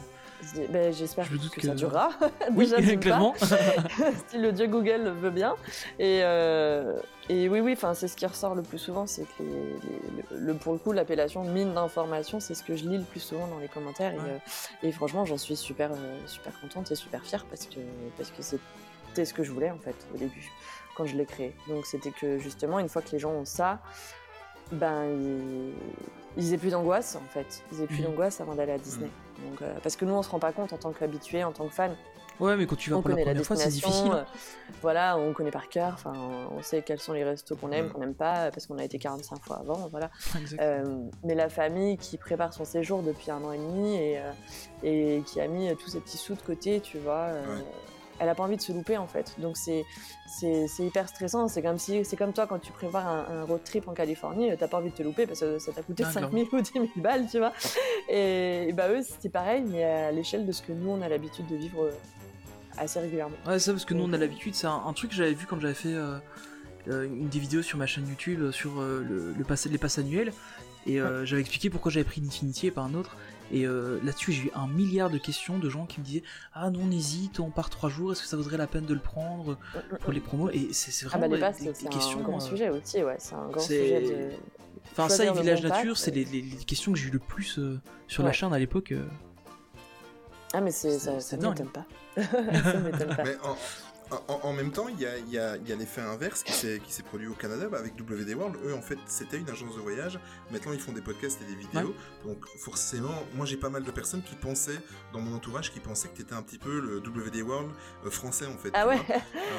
[0.70, 2.10] ben, J'espère Je que, que- ça durera.
[2.54, 3.34] Oui, clairement.
[4.28, 5.56] si le dieu Google le veut bien.
[6.00, 9.44] Et, euh, et oui, oui, enfin, c'est ce qui ressort le plus souvent, c'est que
[9.44, 13.04] les- les- le, pour le coup, l'appellation mine d'information, c'est ce que je lis le
[13.04, 14.14] plus souvent dans les commentaires.
[14.14, 14.38] Et, euh,
[14.88, 17.80] et franchement, j'en suis super, euh, super contente et super fière parce que
[18.18, 20.50] parce que c'était ce que je voulais en fait au début
[20.96, 21.54] quand je l'ai créé.
[21.68, 23.80] Donc c'était que justement, une fois que les gens ont ça,
[24.72, 25.74] ben ils,
[26.38, 27.64] ils aient plus d'angoisse en fait.
[27.72, 28.06] Ils aient plus Mhm.
[28.06, 29.10] d'angoisse avant d'aller à Disney.
[29.46, 31.68] Donc, euh, parce que nous, on se rend pas compte en tant qu'habitué, en tant
[31.68, 31.96] que fan
[32.40, 34.20] Ouais, mais quand tu vas on pour la connaît la première fois, c'est destination, difficile.
[34.20, 35.94] euh, voilà, on connaît par cœur.
[35.96, 36.14] Enfin,
[36.52, 39.00] on sait quels sont les restos qu'on aime, qu'on n'aime pas, parce qu'on a été
[39.00, 39.88] 45 fois avant.
[39.90, 40.12] Voilà.
[40.60, 44.32] Euh, mais la famille qui prépare son séjour depuis un an et demi et, euh,
[44.84, 47.14] et qui a mis tous ses petits sous de côté, tu vois.
[47.32, 47.64] euh, Ouais.
[48.20, 49.86] Elle a pas envie de se louper en fait, donc c'est
[50.40, 51.48] c'est c'est hyper stressant.
[51.48, 54.52] C'est comme si c'est comme toi quand tu prépares un, un road trip en Californie,
[54.52, 56.48] euh, t'as pas envie de te louper parce que ça t'a coûté Ah, 5 000
[56.52, 57.54] ou 10 000 balles, tu vois.
[58.10, 61.10] Et, et bah eux c'était pareil, mais à l'échelle de ce que nous on a
[61.10, 61.92] l'habitude de vivre euh,
[62.78, 63.36] assez régulièrement.
[63.46, 65.34] Ouais, ça parce que nous on a Donc, l'habitude, c'est un, un truc que j'avais
[65.34, 66.18] vu quand j'avais fait euh,
[66.90, 69.78] euh, une des vidéos sur ma chaîne YouTube euh, sur euh, le, le pass- les
[69.78, 70.32] passes annuels,
[70.86, 73.16] et euh, j'avais expliqué pourquoi j'avais pris l'Infinity et pas un autre.
[73.52, 76.70] Et euh, là-dessus, j'ai eu un milliard de questions de gens qui me disaient Ah
[76.70, 79.00] non, on hésite, on part trois jours, est-ce que ça vaudrait la peine de le
[79.00, 79.58] prendre
[80.02, 80.50] pour les promos?
[80.52, 82.22] Et c'est c'est Ah vraiment bah les des- des, c'est des un questions.
[82.22, 84.30] grand euh, sujet aussi, ouais, c'est un grand c'est- sujet de...
[84.92, 87.20] Enfin, ça et Village bon Nature, c'est les, les- les questions que j'ai eu le
[87.20, 88.92] plus euh, sur la chaîne à l'époque.
[88.94, 89.06] euh.
[90.54, 91.52] Ah mais c'est, C'est- ça, c'est ça dingue.
[91.60, 91.86] m'étonne pas.
[92.24, 93.24] ça m'étonne pas.
[93.24, 93.56] Mais en,
[94.30, 96.44] en- en même temps, il y a, il y a- il y a l'effet inverse
[96.44, 98.56] qui s'est produit au Canada bah, avec WD World.
[98.66, 100.20] Eux, en fait, c'était une agence de voyage.
[100.52, 101.94] Maintenant, ils font des podcasts et des vidéos.
[102.26, 104.80] Donc, forcément, moi, j'ai pas mal de personnes qui pensaient,
[105.14, 107.70] dans mon entourage, qui pensaient que tu étais un petit peu le WD World
[108.06, 108.72] euh, français, en fait.
[108.74, 108.98] Ah ouais.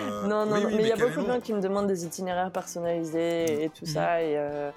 [0.00, 1.60] Euh, Non, non, oui, non, oui, mais il y a beaucoup de gens qui me
[1.60, 3.92] demandent des itinéraires personnalisés et tout Mhm.
[3.92, 4.22] ça.
[4.22, 4.70] Et, euh,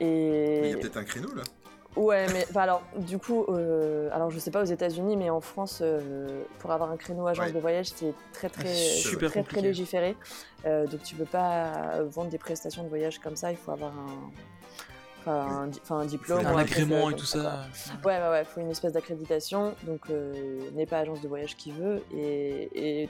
[0.00, 1.42] Mais Il y a peut-être un créneau, là.
[1.94, 5.42] Ouais, mais enfin, alors, du coup, euh, alors je sais pas aux États-Unis, mais en
[5.42, 7.52] France, euh, pour avoir un créneau agence Ouais.
[7.52, 10.16] de voyage, c'est très très, c'est super très, très légiféré.
[10.64, 13.92] Euh, donc tu peux pas vendre des prestations de voyage comme ça, il faut avoir
[13.92, 14.30] un,
[15.20, 16.46] enfin, un, un diplôme.
[16.46, 17.64] Un agrément euh, et tout ça.
[18.04, 21.72] Ouais, ouais, ouais, faut une espèce d'accréditation, donc euh, n'est pas agence de voyage qui
[21.72, 22.02] veut.
[22.14, 23.08] Et, et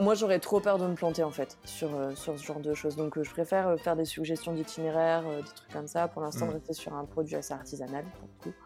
[0.00, 2.72] moi, j'aurais trop peur de me planter en fait sur, euh, sur ce genre de
[2.72, 2.94] choses.
[2.94, 6.06] Donc, euh, je préfère euh, faire des suggestions d'itinéraires, euh, des trucs comme ça.
[6.06, 6.50] Pour l'instant, Mm.
[6.50, 8.56] de rester sur un produit assez artisanal pour le coup.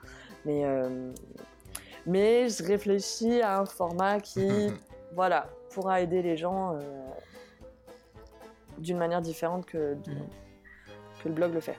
[0.45, 1.11] Mais, euh,
[2.05, 4.47] mais je réfléchis à un format qui,
[5.15, 6.81] voilà, pourra aider les gens euh,
[8.77, 10.29] d'une manière différente que, de- Mhm.
[11.23, 11.79] que le blog le fait.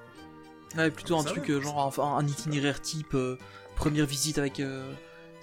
[0.75, 3.37] Ouais, plutôt un Ça truc euh, genre un, un itinéraire type euh,
[3.75, 4.59] première visite avec.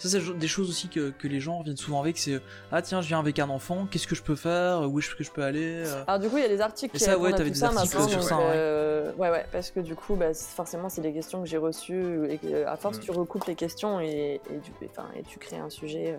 [0.00, 2.16] Ça, c'est des choses aussi que, que les gens reviennent souvent avec.
[2.18, 2.40] C'est
[2.72, 4.90] ah tiens, je viens avec un enfant, qu'est-ce que je peux faire?
[4.90, 5.84] Où est-ce que je peux aller?
[5.86, 7.50] Euh, Alors du coup, il y a des articles Et qui ça, ouais, t'avais tout
[7.50, 8.44] des ça articles sur ça, ouais.
[8.46, 12.26] euh, ouais, ouais, parce que du coup, bah, forcément, c'est des questions que j'ai reçues
[12.30, 13.00] et que, euh, à force, Mm.
[13.02, 16.12] tu recoupes les questions et, et, du, enfin, et tu crées un sujet.
[16.14, 16.18] euh,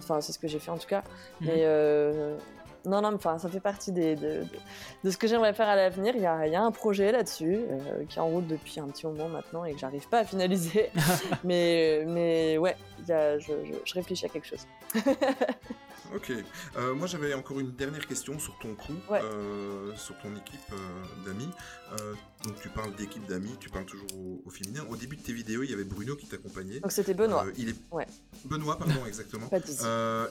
[0.00, 1.02] Enfin, c'est ce que j'ai fait en tout cas.
[1.40, 1.46] Mhm.
[1.48, 2.36] Mais euh,
[2.86, 4.46] non, non, enfin, ça fait partie des, de, de,
[5.04, 6.14] de ce que j'aimerais faire à l'avenir.
[6.16, 8.80] Il y a, il y a un projet là-dessus euh, qui est en route depuis
[8.80, 10.90] un petit moment maintenant et que j'arrive pas à finaliser.
[11.44, 14.66] mais, mais ouais, il y a, je, je, je réfléchis à quelque chose.
[16.14, 16.32] Ok.
[16.78, 19.20] Euh, moi, j'avais encore une dernière question sur ton crew, Ouais.
[19.22, 21.50] euh, sur ton équipe euh, d'amis.
[22.00, 22.14] Euh,
[22.44, 24.86] donc, tu parles d'équipe d'amis, tu parles toujours au, au féminin.
[24.88, 26.80] Au début de tes vidéos, il y avait Bruno qui t'accompagnait.
[26.80, 27.44] Donc c'était Benoît.
[27.46, 27.74] Euh, il est...
[27.90, 28.06] Ouais.
[28.46, 29.50] Benoît, pardon, exactement.
[29.84, 30.26] Euh,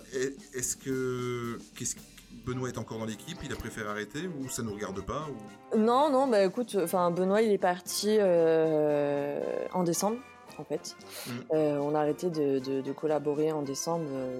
[0.55, 1.59] Est-ce que...
[1.75, 2.01] qu'est-ce que-
[2.45, 5.25] Benoît est encore dans l'équipe Il a préféré arrêter ou ça ne nous regarde pas
[5.29, 5.77] ou...
[5.77, 9.39] Non, non, bah écoute, enfin Benoît il est parti euh,
[9.73, 10.17] en décembre
[10.59, 10.95] en fait.
[11.27, 11.31] Mm.
[11.53, 14.39] Euh, on a arrêté de, de- de collaborer en décembre euh,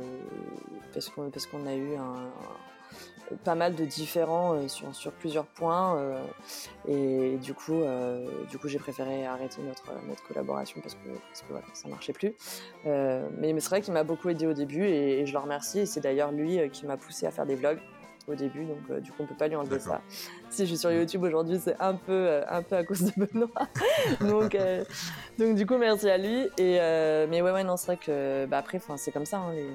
[0.94, 2.32] parce qu'on parce qu'on a eu un,
[3.44, 6.22] pas mal de différends euh, sur, sur plusieurs points euh,
[6.88, 11.42] et du coup euh, du coup j'ai préféré arrêter notre, notre collaboration parce que, parce
[11.42, 12.34] que voilà, ça marchait plus.
[12.86, 13.22] Mais
[13.54, 15.80] mais c'est vrai qu'il m'a beaucoup aidé au début et, et je le remercie.
[15.80, 17.80] Et c'est d'ailleurs lui qui m'a poussé à faire des vlogs
[18.28, 18.66] au début.
[18.66, 20.02] Donc euh, du coup on peut pas lui enlever ça.
[20.50, 23.12] Si je suis sur YouTube aujourd'hui c'est un peu euh, un peu à cause de
[23.26, 23.50] Benoît.
[24.22, 24.84] Donc euh,
[25.38, 26.48] donc du coup merci à lui.
[26.58, 26.78] Et
[27.30, 29.68] mais ouais ouais non c'est vrai que bah, après c'est comme ça hein, les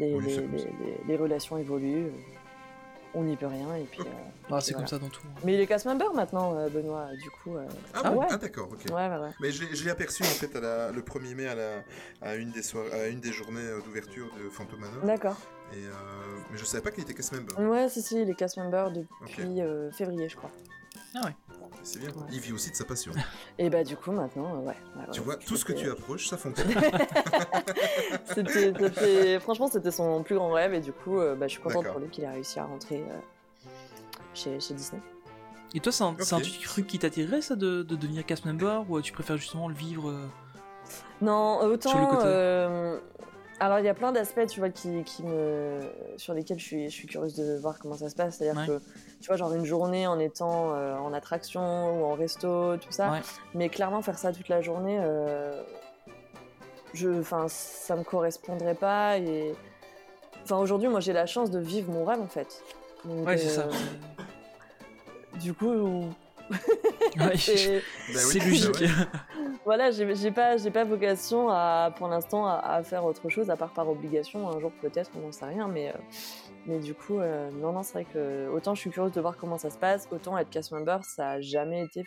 [0.00, 0.68] les, Oui, les, c'est comme les- ça.
[0.84, 2.10] les- les relations évoluent
[3.18, 4.04] on n'y peut rien et puis, euh,
[4.50, 4.76] Ah, c'est voilà.
[4.78, 5.22] comme ça dans tout.
[5.44, 8.26] mais il est cast member maintenant euh, Benoît du coup euh, Ah, Ah bon ouais.
[8.30, 8.84] Ah, d'accord, ok.
[8.88, 11.34] ouais ouais ouais Mais je l'ai- je l'ai aperçu en fait à la- le 1er
[11.34, 11.82] mai à, la,
[12.22, 15.04] à, une des soir- à une des journées euh, d'ouverture de Phantom Manor.
[15.04, 15.36] d'accord
[15.72, 15.90] Et, euh,
[16.50, 17.58] mais je savais pas qu'il était cast member.
[17.58, 20.50] ouais si si il est cast member depuis euh, février je crois
[21.82, 22.08] C'est bien.
[22.10, 22.14] Ouais.
[22.32, 23.12] Il vit aussi de sa passion.
[23.58, 24.66] et bah du coup maintenant euh, ouais,
[24.96, 26.68] ouais, tu ouais, vois, tout ce que tu approches, ça fonctionne.
[28.34, 31.62] C'était, c'était- franchement, c'était son plus grand rêve et du coup, euh, bah, je suis
[31.62, 31.94] contente D'accord.
[31.98, 33.68] pour lui qu'il a réussi à rentrer euh,
[34.34, 35.00] chez, chez Disney.
[35.74, 36.60] Et toi, c'est un, c'est un Ok.
[36.62, 40.10] truc qui t'attirerait ça de, de devenir cast member ou tu préfères justement le vivre
[40.10, 40.26] euh,
[41.20, 41.90] Non, autant.
[41.90, 42.22] Sur le côté.
[42.26, 42.98] euh,
[43.60, 45.80] alors, il y a plein d'aspects, tu vois, qui, qui me,
[46.16, 48.36] sur lesquels je suis, je suis curieuse de voir comment ça se passe.
[48.38, 48.66] C'est-à-dire Ouais.
[48.66, 48.80] que,
[49.20, 53.10] tu vois, genre une journée en étant euh, en attraction ou en resto, tout ça.
[53.12, 53.20] Ouais.
[53.54, 55.62] Mais clairement, faire ça toute la journée, euh,
[56.94, 59.18] je, enfin, ça me correspondrait pas.
[59.18, 59.54] Et,
[60.44, 62.62] enfin, aujourd'hui, moi, j'ai la chance de vivre mon rêve, en fait.
[63.04, 63.62] Donc, Ouais, c'est ça.
[63.62, 66.04] euh, Du coup,
[67.16, 67.38] Ouais, Bah oui,
[68.14, 68.84] c'est logique.
[69.64, 73.56] voilà, j'ai pas, j'ai pas vocation à, pour l'instant, à, à faire autre chose à
[73.56, 74.48] part par obligation.
[74.48, 75.98] Un jour peut-être, on n'en sait rien, mais, euh,
[76.66, 79.36] mais du coup, euh, non, non, c'est vrai que autant je suis curieuse de voir
[79.36, 82.04] comment ça se passe, autant être cast member, ça a jamais été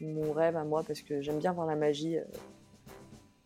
[0.00, 2.24] mon rêve à moi parce que j'aime bien voir la magie, euh,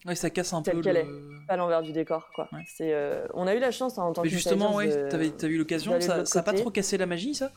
[0.05, 1.47] Ouais, ça casse un Telle peu qu'elle le...
[1.47, 2.49] pas l'envers du décor, quoi.
[2.53, 2.65] Ouais.
[2.67, 5.57] C'est, euh, on a eu la chance en tant Mais justement, ouais, t'avais t'as eu
[5.57, 7.53] l'occasion, ça, ça a pas trop cassé la magie, ça?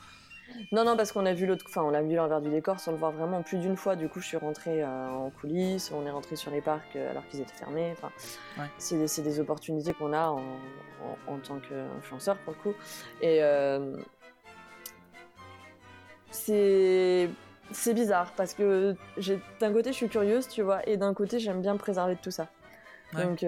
[0.71, 2.91] Non, non, parce qu'on a vu l'autre, enfin, on a vu l'envers du décor sans
[2.91, 3.95] le voir vraiment plus d'une fois.
[3.95, 7.11] Du coup, je suis rentrée euh, en coulisses, on est rentré sur les parcs euh,
[7.11, 7.91] alors qu'ils étaient fermés.
[7.93, 8.11] Enfin,
[8.57, 8.67] Ouais.
[8.77, 12.77] c'est des, c'est des opportunités qu'on a en, en, en tant qu'influenceur pour le coup.
[13.21, 13.97] Et euh,
[16.31, 17.29] c'est
[17.71, 21.39] c'est bizarre parce que j'ai d'un côté je suis curieuse, tu vois, et d'un côté
[21.39, 22.47] j'aime bien préserver de tout ça.
[23.13, 23.23] Ouais.
[23.23, 23.43] Donc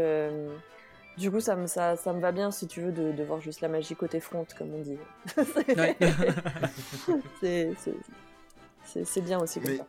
[1.18, 3.42] du coup ça me ça, ça me va bien si tu veux de, de voir
[3.42, 4.98] juste la magie côté front comme on dit.
[5.76, 5.96] Ouais.
[7.42, 7.96] c'est c'est-
[8.86, 9.88] c'est c'est bien aussi comme Mais- ça.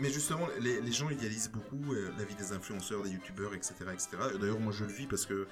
[0.00, 3.74] Mais justement, les, les gens idéalisent beaucoup euh, la vie des influenceurs, des youtubeurs, etc.
[3.92, 4.08] etc.
[4.34, 5.46] Et D'ailleurs, moi je le vis parce que euh,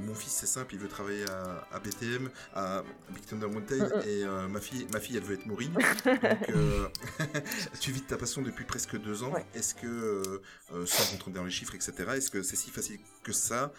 [0.00, 3.98] mon fils, c'est simple, il veut travailler à, à BTM, à Big Thunder Mountain, Mm,
[3.98, 4.02] mm.
[4.08, 5.72] et euh, ma, fille, ma fille, elle veut être Maureen.
[5.72, 5.84] Donc,
[7.80, 9.32] tu vis de ta passion depuis presque deux ans.
[9.32, 9.44] Ouais.
[9.54, 10.40] Est-ce que,
[10.86, 13.72] sans rentrer dans les chiffres, etc., est-ce que c'est si facile que ça,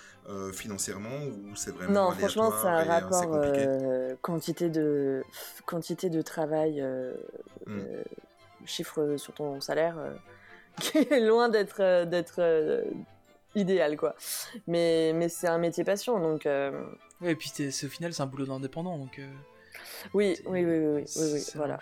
[0.54, 5.24] financièrement, ou c'est vraiment Non, franchement, un et, euh, c'est rapport quantité de
[5.66, 6.84] quantité de travail,
[7.68, 7.82] Mm.
[8.66, 10.12] Chiffre sur ton salaire, euh,
[10.82, 12.84] qui est loin d'être euh, d'être euh,
[13.56, 14.16] idéal, quoi.
[14.68, 16.46] Mais mais c'est un métier passion, donc
[17.22, 19.22] Ouais, et puis c'est- au final, c'est un boulot d'indépendant, donc...
[20.14, 21.80] oui, oui, oui, oui, oui, voilà.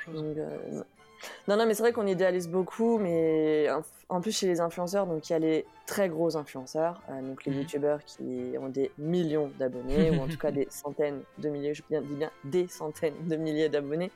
[1.47, 1.57] Non.
[1.57, 3.67] non, mais c'est vrai qu'on idéalise beaucoup, mais
[4.09, 7.43] en- plus chez les influenceurs, donc il y a les très gros influenceurs, euh, donc
[7.45, 7.59] les Mhm.
[7.59, 11.81] youtubeurs qui ont des millions d'abonnés, ou en tout cas des centaines de milliers, je
[11.89, 14.11] dis bien des centaines de milliers d'abonnés,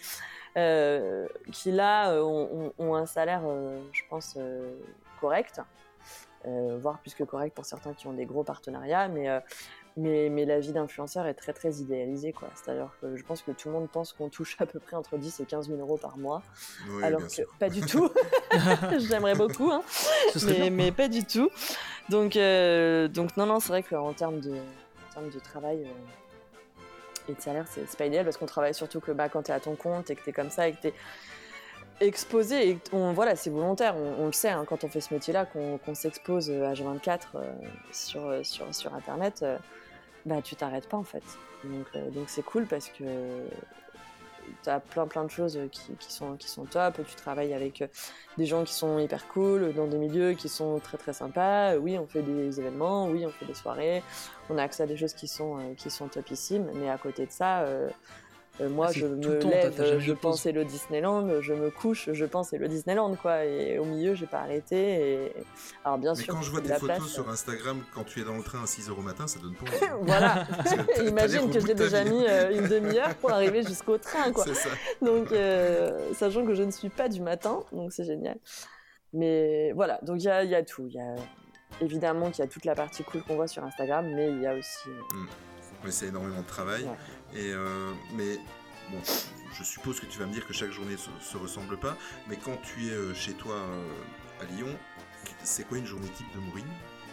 [0.58, 4.38] euh, qui là euh, ont, ont- ont un salaire, euh, je pense,
[5.20, 5.62] correct.
[6.46, 9.28] voire plus que correct pour certains qui ont des gros partenariats, mais,
[9.98, 12.32] mais, mais la vie d'influenceur est très très idéalisée.
[12.32, 12.48] quoi.
[12.56, 15.18] C'est-à-dire que je pense que tout le monde pense qu'on touche à peu près entre
[15.18, 16.42] 10 et 15 000 euros par mois,
[16.90, 17.48] Oui, alors que sûr.
[17.60, 18.10] pas du tout.
[19.10, 19.82] J'aimerais beaucoup, hein,
[20.46, 20.70] mais, bien.
[20.70, 21.50] mais pas du tout.
[22.10, 27.30] Donc, euh, donc non, non, c'est vrai qu'en termes de, en termes de travail euh,
[27.32, 29.54] et de salaire, c'est pas idéal parce qu'on travaille surtout que bah, quand tu es
[29.54, 30.94] à ton compte et que tu es comme ça et que tu es
[32.00, 32.70] exposé.
[32.70, 35.46] Et on, voilà, c'est volontaire, on, on le sait hein, quand on fait ce métier-là,
[35.46, 37.54] qu'on qu'on s'expose euh, H24 euh,
[37.92, 39.58] sur, sur, sur Internet, euh,
[40.28, 41.24] bah, tu t'arrêtes pas en fait.
[41.64, 43.04] Donc euh, donc c'est cool parce que
[44.64, 47.00] tu as plein plein de choses qui, qui sont, qui sont top.
[47.06, 47.88] Tu travailles avec euh,
[48.38, 51.76] des gens qui sont hyper cool, dans des milieux qui sont très très sympas.
[51.78, 54.04] Oui, on fait des événements, oui, on fait des soirées,
[54.50, 56.70] on a accès à des choses qui sont, euh, qui sont topissimes.
[56.76, 57.66] Mais à côté de ça,
[58.60, 62.54] moi Ah, je me temps, lève, je pense Hello Disneyland, je me couche, je pense
[62.54, 63.46] Hello Disneyland, quoi.
[63.46, 64.78] Et au milieu, j'ai pas arrêté.
[64.78, 65.34] Et...
[65.86, 67.32] Alors bien Mais sûr, quand je vois c'est tes de la photos place, sur euh,
[67.34, 69.66] Instagram quand tu es dans le train à 6h au matin, ça donne pas
[69.96, 70.04] envie.
[70.06, 70.48] voilà.
[71.06, 74.44] Imagine que j'ai déjà mis euh, une demi-heure pour arriver jusqu'au train, quoi.
[74.46, 74.70] C'est ça.
[75.02, 78.38] Donc, euh, sachant que je ne suis pas du matin, donc c'est génial.
[79.14, 80.86] Mais voilà, donc il y a, y a tout.
[80.90, 81.16] Il y a
[81.82, 84.48] évidemment qu'il y a toute la partie cool qu'on voit sur Instagram, mais il y
[84.48, 84.90] a aussi.
[84.90, 85.18] euh,
[85.84, 86.84] Mais c'est énormément de travail.
[86.84, 87.40] Ouais.
[87.40, 88.38] Et euh, mais
[88.92, 88.98] bon,
[89.54, 91.96] je suppose que tu vas me dire que chaque journée se, se ressemble pas.
[92.28, 94.70] Mais quand tu es euh, chez toi euh, à Lyon,
[95.44, 96.66] c'est quoi une journée type de Maureen?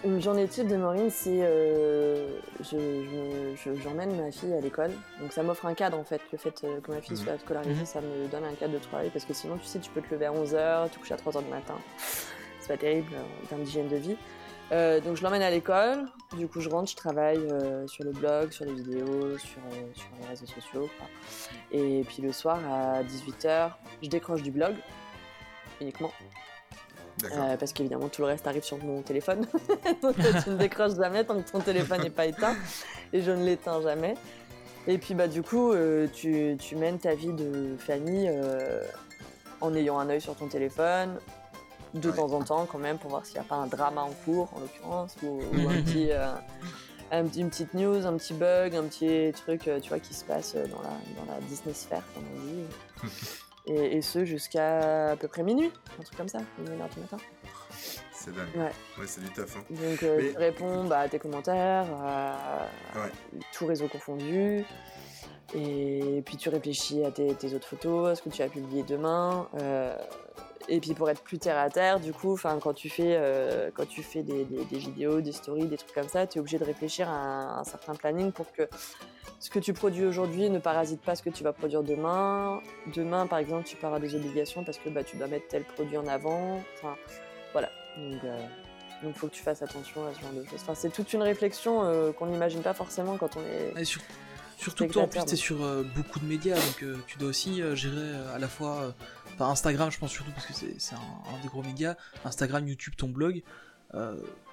[0.04, 1.40] Une journée type de Maureen, c'est.
[1.42, 4.90] euh, je- je- je- J'emmène ma fille à l'école.
[5.20, 6.20] Donc ça m'offre un cadre en fait.
[6.30, 7.24] Le fait que ma fille Mhm.
[7.24, 7.86] soit scolarisée, Mhm.
[7.86, 9.08] ça me donne un cadre de travail.
[9.10, 11.42] Parce que sinon, tu sais, tu peux te lever à 11h, tu couches à 3h
[11.42, 11.74] du matin.
[12.60, 14.16] C'est pas terrible en termes d'hygiène de vie.
[14.72, 16.06] Euh, donc je l'emmène à l'école.
[16.36, 19.92] Du coup, je rentre, je travaille euh, sur le blog, sur les vidéos, sur, euh,
[19.94, 20.88] sur les réseaux sociaux.
[20.98, 21.06] quoi.
[21.70, 23.72] Et puis le soir à 18h,
[24.02, 24.74] je décroche du blog
[25.80, 26.12] uniquement.
[27.58, 29.46] Parce qu'évidemment tout le reste arrive sur mon téléphone.
[30.02, 32.56] Donc tu ne décroches jamais tant que ton téléphone n'est pas éteint.
[33.12, 34.14] Et je ne l'éteins jamais.
[34.88, 35.72] Et puis bah du coup
[36.12, 38.30] tu, tu mènes ta vie de famille
[39.60, 41.18] en ayant un œil sur ton téléphone
[41.94, 42.16] de Ouais.
[42.16, 44.50] temps en temps quand même pour voir s'il n'y a pas un drama en cours
[44.54, 46.26] en l'occurrence ou, ou un petit, euh,
[47.12, 50.24] un une petite news, un petit bug, un petit truc euh, tu vois qui se
[50.24, 50.88] passe dans la,
[51.24, 53.10] dans la Disney sphère comme on dit.
[53.66, 56.88] Et, et ce jusqu'à à peu près minuit, un truc comme ça, minuit, une heure
[56.90, 57.16] du matin.
[58.12, 58.46] C'est dingue.
[58.56, 58.70] Ouais.
[58.98, 59.56] Ouais, c'est du taf.
[59.56, 59.60] hein.
[59.70, 63.10] Donc euh, Mais- tu réponds bah, à tes commentaires, à Ouais.
[63.54, 64.66] tout réseau confondu.
[65.54, 68.82] Et puis tu réfléchis à tes, tes autres photos, à ce que tu vas publier
[68.82, 69.48] demain.
[69.60, 69.96] euh,
[70.68, 73.70] et puis pour être plus terre à terre, du coup, 'fin, quand tu fais, euh,
[73.74, 76.64] quand tu fais des, vidéos, des stories, des trucs comme ça, tu es obligé de
[76.64, 78.68] réfléchir à un, certain planning pour que
[79.40, 82.60] ce que tu produis aujourd'hui ne parasite pas ce que tu vas produire demain.
[82.94, 85.64] Demain, par exemple, tu pars à des obligations parce que bah, tu dois mettre tel
[85.64, 86.62] produit en avant.
[86.76, 86.96] Enfin,
[87.52, 87.70] voilà.
[87.98, 88.38] Donc, euh,
[89.02, 90.60] il faut que tu fasses attention à ce genre de choses.
[90.62, 93.84] Enfin, c'est toute une réflexion euh, qu'on n'imagine pas forcément quand on est.
[94.56, 97.18] Surtout que toi, en plus, Spectateur, t'es sur euh, beaucoup de médias, donc euh, tu
[97.18, 98.94] dois aussi euh, gérer à la fois.
[99.34, 101.96] Enfin, Instagram, je pense surtout parce que c'est un, un des gros médias.
[102.24, 103.42] Instagram, YouTube, ton blog.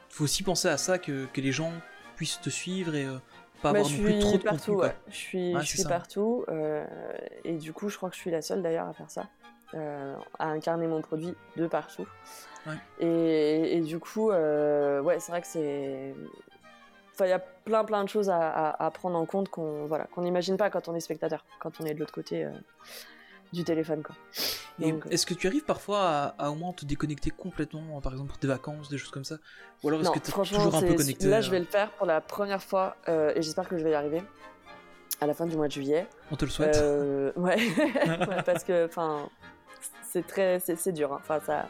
[0.09, 1.71] Faut aussi penser à ça, que, que les gens
[2.15, 3.05] puissent te suivre et
[3.61, 4.81] pas Bah, avoir je non plus trop de partout, contenu.
[4.89, 4.95] ouais.
[5.09, 6.45] Je suis, Ouais, je suis partout.
[7.45, 9.27] et du coup, je crois que je suis la seule d'ailleurs à faire ça.
[10.39, 12.07] à incarner mon produit de partout.
[12.67, 12.73] Ouais.
[12.99, 16.13] Et, et du coup, ouais, c'est vrai que c'est.
[17.21, 19.85] Enfin, il y a plein plein de choses à, à- à prendre en compte qu'on
[19.85, 22.49] voilà, qu'on n'imagine pas quand on est spectateur, quand on est de l'autre côté euh,
[23.53, 24.01] du téléphone.
[24.01, 24.15] Quoi.
[24.79, 28.29] Donc, est-ce que tu arrives parfois à, à au moins te déconnecter complètement, par exemple
[28.29, 29.35] pour tes vacances, des choses comme ça?
[29.83, 31.59] Ou alors est-ce non, que t'es franchement, toujours un peu connecté là, euh, je vais
[31.59, 34.23] le faire pour la première fois euh, et j'espère que je vais y arriver
[35.19, 36.07] à la fin du mois de juillet.
[36.31, 36.75] On te le souhaite.
[36.75, 37.57] Euh, ouais.
[38.27, 39.29] Ouais, parce que enfin,
[40.09, 41.13] c'est très, c'est c'est dur.
[41.13, 41.19] hein.
[41.21, 41.67] Enfin, ça,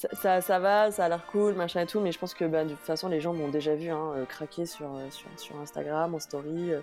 [0.00, 2.44] ça, ça, ça va, ça a l'air cool, machin et tout, mais je pense que
[2.44, 5.28] bah, de toute façon, les gens m'ont déjà vu hein, euh, craquer sur, euh, sur,
[5.36, 6.72] sur Instagram, en story.
[6.72, 6.80] euh,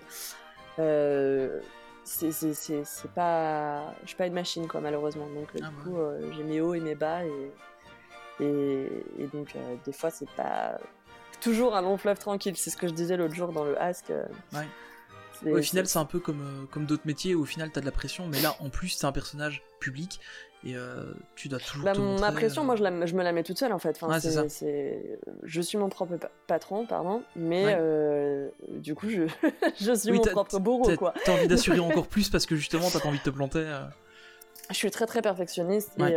[0.78, 1.60] euh,
[2.04, 5.26] c'est pas, je suis pas une machine quoi, malheureusement.
[5.26, 7.52] Donc Ah du bah coup, euh, j'ai mes hauts et mes bas et
[8.40, 8.86] et,
[9.18, 10.78] et donc euh, des fois c'est pas
[11.40, 12.56] toujours un long fleuve tranquille.
[12.56, 14.10] C'est ce que je disais l'autre jour dans le Ask.
[14.52, 15.52] Ouais.
[15.52, 17.92] Au final, c'est un peu comme, comme d'autres métiers où au final t'as de la
[17.92, 20.18] pression, mais là en plus, c'est un personnage public
[20.70, 23.06] et euh, tu dois toujours Bah, te mon- montrer, ma pression, euh, moi, je, la-
[23.06, 23.90] je me la mets toute seule en fait.
[23.90, 24.48] Enfin, Ouais, c'est c'est- ça.
[24.48, 27.76] c'est- Je suis mon propre pa- patron, pardon, mais Ouais.
[27.78, 29.22] euh, du coup, je,
[29.80, 31.14] je suis Oui, mon t'as- propre bourreau, T'as quoi.
[31.24, 33.64] t'as envie d'assurer encore plus parce que justement t'as pas envie de te planter.
[34.70, 36.12] Je suis très très perfectionniste Ouais.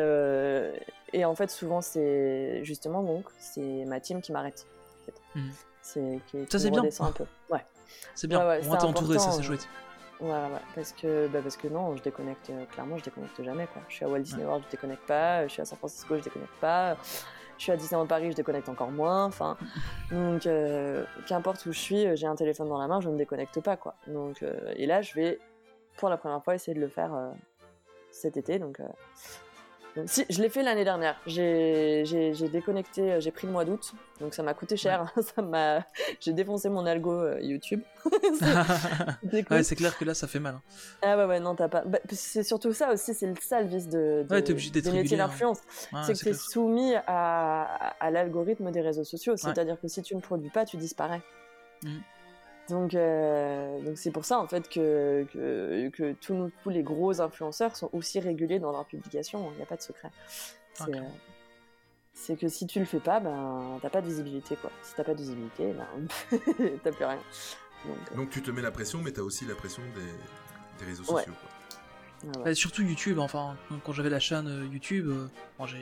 [1.14, 4.66] et, et en fait, souvent, c'est justement donc, c'est ma team qui m'arrête.
[5.02, 5.40] en fait.
[5.40, 5.52] Mhm.
[5.82, 6.82] C'est qui, Ça, qui c'est me bien.
[6.82, 7.26] redescend un peu.
[7.50, 7.66] Ouais.
[8.14, 9.68] C'est bien, c'est t'es entouré, ça c'est chouette.
[10.22, 13.68] Voilà, ouais, parce que, bah, parce que non, je déconnecte, euh, clairement, je déconnecte jamais,
[13.68, 13.82] quoi.
[13.90, 16.24] Je suis à Walt Disney World, je déconnecte pas, je suis à San Francisco, je
[16.24, 17.00] déconnecte pas, je
[17.58, 19.26] Je suis à Disneyland Paris, je déconnecte encore moins.
[19.26, 19.58] Enfin,
[20.12, 23.18] donc euh, qu'importe où je suis, euh, j'ai un téléphone dans la main, je ne
[23.18, 23.96] déconnecte pas quoi.
[24.08, 25.40] Donc euh, et là, je vais
[25.98, 27.32] pour la première fois essayer de le faire euh,
[28.12, 28.60] cet été.
[28.60, 28.88] Donc, euh,
[29.96, 31.20] donc, si je l'ai fait l'année dernière.
[31.26, 32.04] J'ai
[32.52, 35.12] déconnecté, euh, j'ai pris le mois d'août, donc ça m'a coûté cher.
[35.36, 35.86] ça m'a,
[36.20, 37.82] j'ai défoncé mon algo euh, YouTube.
[39.32, 40.56] C'est ouais, clair que là, ça fait mal.
[40.56, 40.62] hein.
[41.02, 41.82] Ah ouais, ouais, non, t'as pas.
[41.86, 44.70] bah, c'est surtout ça aussi, c'est le ça le vice de, de- Ouais, t'es obligé
[44.72, 45.28] d'être des métiers hein.
[45.28, 45.60] d'influence.
[46.04, 49.36] C'est que t'es soumis à, à l'algorithme des réseaux sociaux.
[49.38, 51.22] C'est-à-dire que si tu ne produis pas, tu disparais.
[51.84, 52.02] Mhm.
[52.70, 56.84] Donc, euh, donc c'est pour ça en fait que, que, que tous, nos- tous les
[56.84, 59.52] gros influenceurs sont aussi réguliers dans leurs publications.
[59.54, 60.10] Il n'y a pas de secret.
[60.80, 61.02] Ah, C'est, euh,
[62.14, 64.70] c'est que si tu le fais pas, ben t'as pas de visibilité quoi.
[64.84, 66.40] Si t'as pas de visibilité, ben
[66.84, 67.20] t'as plus rien.
[67.86, 70.80] Donc, euh, Donc tu te mets la pression, mais tu as aussi la pression des,
[70.80, 71.22] des réseaux Ouais.
[71.24, 71.34] sociaux.
[71.42, 72.30] quoi.
[72.30, 72.44] ouais, ouais.
[72.50, 75.78] Ouais, surtout YouTube, enfin, quand j'avais la chaîne euh, YouTube, euh, bon, je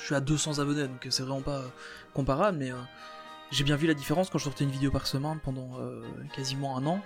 [0.00, 1.68] suis à 200 abonnés, donc c'est vraiment pas euh,
[2.12, 2.76] comparable, mais euh,
[3.50, 6.02] j'ai bien vu la différence quand je sortais une vidéo par semaine pendant euh,
[6.34, 7.00] quasiment un an.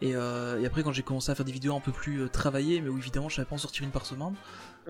[0.00, 2.28] Et, euh, et après, quand j'ai commencé à faire des vidéos un peu plus euh,
[2.28, 4.34] travaillées, mais où évidemment je savais pas en sortir une par semaine,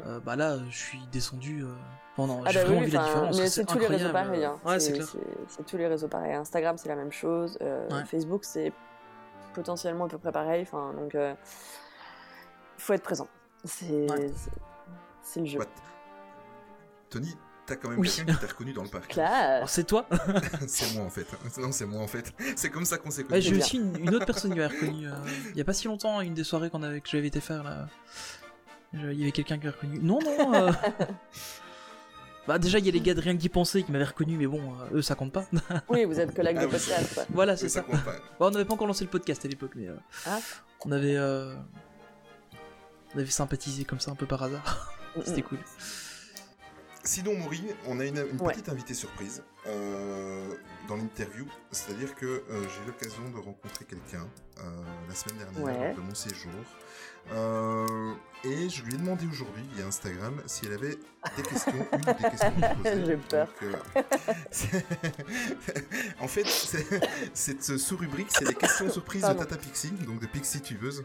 [0.04, 1.62] euh, bah là, je suis descendu.
[1.64, 1.68] Euh...
[2.18, 3.38] Non, Ah j'ai bah vraiment oui, vu la différence.
[3.38, 4.44] Mais c'est tous les réseaux pareils.
[4.44, 4.56] hein.
[4.66, 5.06] Ouais, c'est clair.
[5.48, 6.34] C'est tous les réseaux pareils.
[6.34, 7.56] Instagram, c'est la même chose.
[7.62, 8.04] euh, Ouais.
[8.04, 8.72] Facebook, c'est
[9.54, 10.62] potentiellement à peu près pareil.
[10.62, 11.36] Enfin, donc, il
[12.76, 13.28] faut être présent.
[13.64, 14.30] C'est Ouais.
[15.36, 15.58] le jeu.
[15.58, 15.66] What
[17.08, 17.34] Tony,
[17.68, 18.10] t'as quand même Oui.
[18.10, 19.08] quelqu'un qui t'a reconnu dans le parc.
[19.08, 19.30] Claire.
[19.30, 20.06] Alors, c'est toi
[20.66, 21.26] c'est moi en fait.
[21.60, 22.32] Non, c'est moi en fait.
[22.56, 23.42] C'est comme ça qu'on s'est Ouais, connus.
[23.42, 25.06] J'ai aussi une, une autre personne qui m'a reconnu.
[25.06, 25.12] euh,
[25.52, 27.62] il y a pas si longtemps, une des soirées qu'on avait, que j'avais été faire
[27.62, 27.86] là.
[28.94, 29.98] Je- Il y avait quelqu'un qui m'a reconnu.
[30.02, 30.54] Non, non.
[30.54, 30.72] euh,
[32.48, 34.36] bah déjà, il y a les gars de rien que d'y penser qui m'avaient reconnu,
[34.36, 35.44] mais bon, euh, eux ça compte pas.
[35.90, 36.72] Oui, vous êtes collègues Ah de oui.
[36.72, 37.14] podcast.
[37.14, 37.24] quoi.
[37.30, 37.86] voilà, c'est ça ça.
[37.86, 38.14] compte pas.
[38.38, 39.94] Bon, on n'avait pas encore lancé le podcast à l'époque, mais euh,
[40.26, 40.38] Ah.
[40.86, 41.54] on avait, euh,
[43.14, 44.94] on avait sympathisé comme ça un peu par hasard.
[45.24, 45.58] C'était cool.
[47.08, 48.52] Sinon, Maureen, on a une, une Ouais.
[48.52, 50.46] petite invitée surprise euh,
[50.88, 51.46] dans l'interview.
[51.70, 54.62] C'est-à-dire que euh, j'ai eu l'occasion de rencontrer quelqu'un euh,
[55.08, 55.94] la semaine dernière Ouais.
[55.94, 56.52] de mon séjour.
[58.44, 60.96] Et je lui ai demandé aujourd'hui via Instagram si elle avait
[61.36, 63.04] des questions, une ou des questions à poser.
[63.06, 63.48] J'ai peur.
[63.62, 64.82] Donc,
[66.20, 66.46] en fait,
[67.32, 69.40] cette sous-rubrique, c'est les questions surprises Pardon.
[69.40, 71.02] de Tata Pixie, donc de Pixie Tubeuse.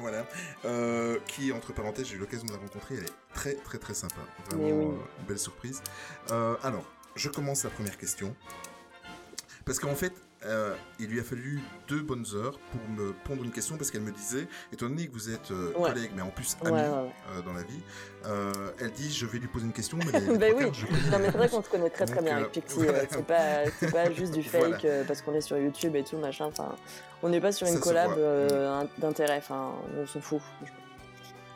[0.00, 0.26] Voilà.
[0.64, 2.96] Euh, qui, entre parenthèses, j'ai eu l'occasion de la rencontrer.
[2.96, 4.20] Elle est très, très, très sympa.
[4.50, 4.84] Vraiment Mais oui.
[4.84, 5.82] euh, une belle surprise.
[6.30, 6.84] Euh, alors,
[7.16, 8.34] je commence la première question.
[9.64, 10.12] Parce qu'en fait,
[10.46, 14.02] euh, il lui a fallu deux bonnes heures pour me pondre une question parce qu'elle
[14.02, 15.90] me disait, étant donné que vous êtes euh, Ouais.
[15.90, 16.78] collègues, mais en plus ouais, ouais.
[16.78, 17.80] euh, dans la vie,
[18.80, 20.64] elle dit, je vais lui poser une question, mais les, Ben oui.
[20.64, 22.76] quarts, je Non, mais c'est vrai qu'on se connaît très très Donc, bien avec Pixie.
[22.82, 23.00] voilà.
[23.10, 25.04] C'est pas, c'est pas juste du fake Voilà.
[25.04, 26.46] parce qu'on est sur YouTube et tout, machin.
[26.46, 26.74] Enfin,
[27.22, 29.38] on n'est pas sur Ça une se collab euh, d'intérêt.
[29.38, 30.40] Enfin, on s'en fout.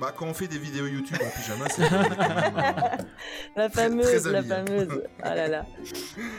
[0.03, 1.89] Bah, quand on fait des vidéos YouTube en pyjama, c'est
[3.57, 4.43] La fameuse, très la hein.
[4.67, 5.03] fameuse.
[5.23, 5.67] Ah là là.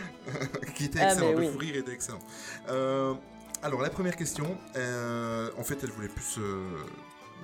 [0.76, 1.32] qui était Ah, excellent.
[1.32, 1.48] le oui.
[1.50, 2.20] fou rire était excellent.
[2.68, 3.14] Euh,
[3.62, 6.62] alors, la première question, euh, en fait, elle voulait plus euh,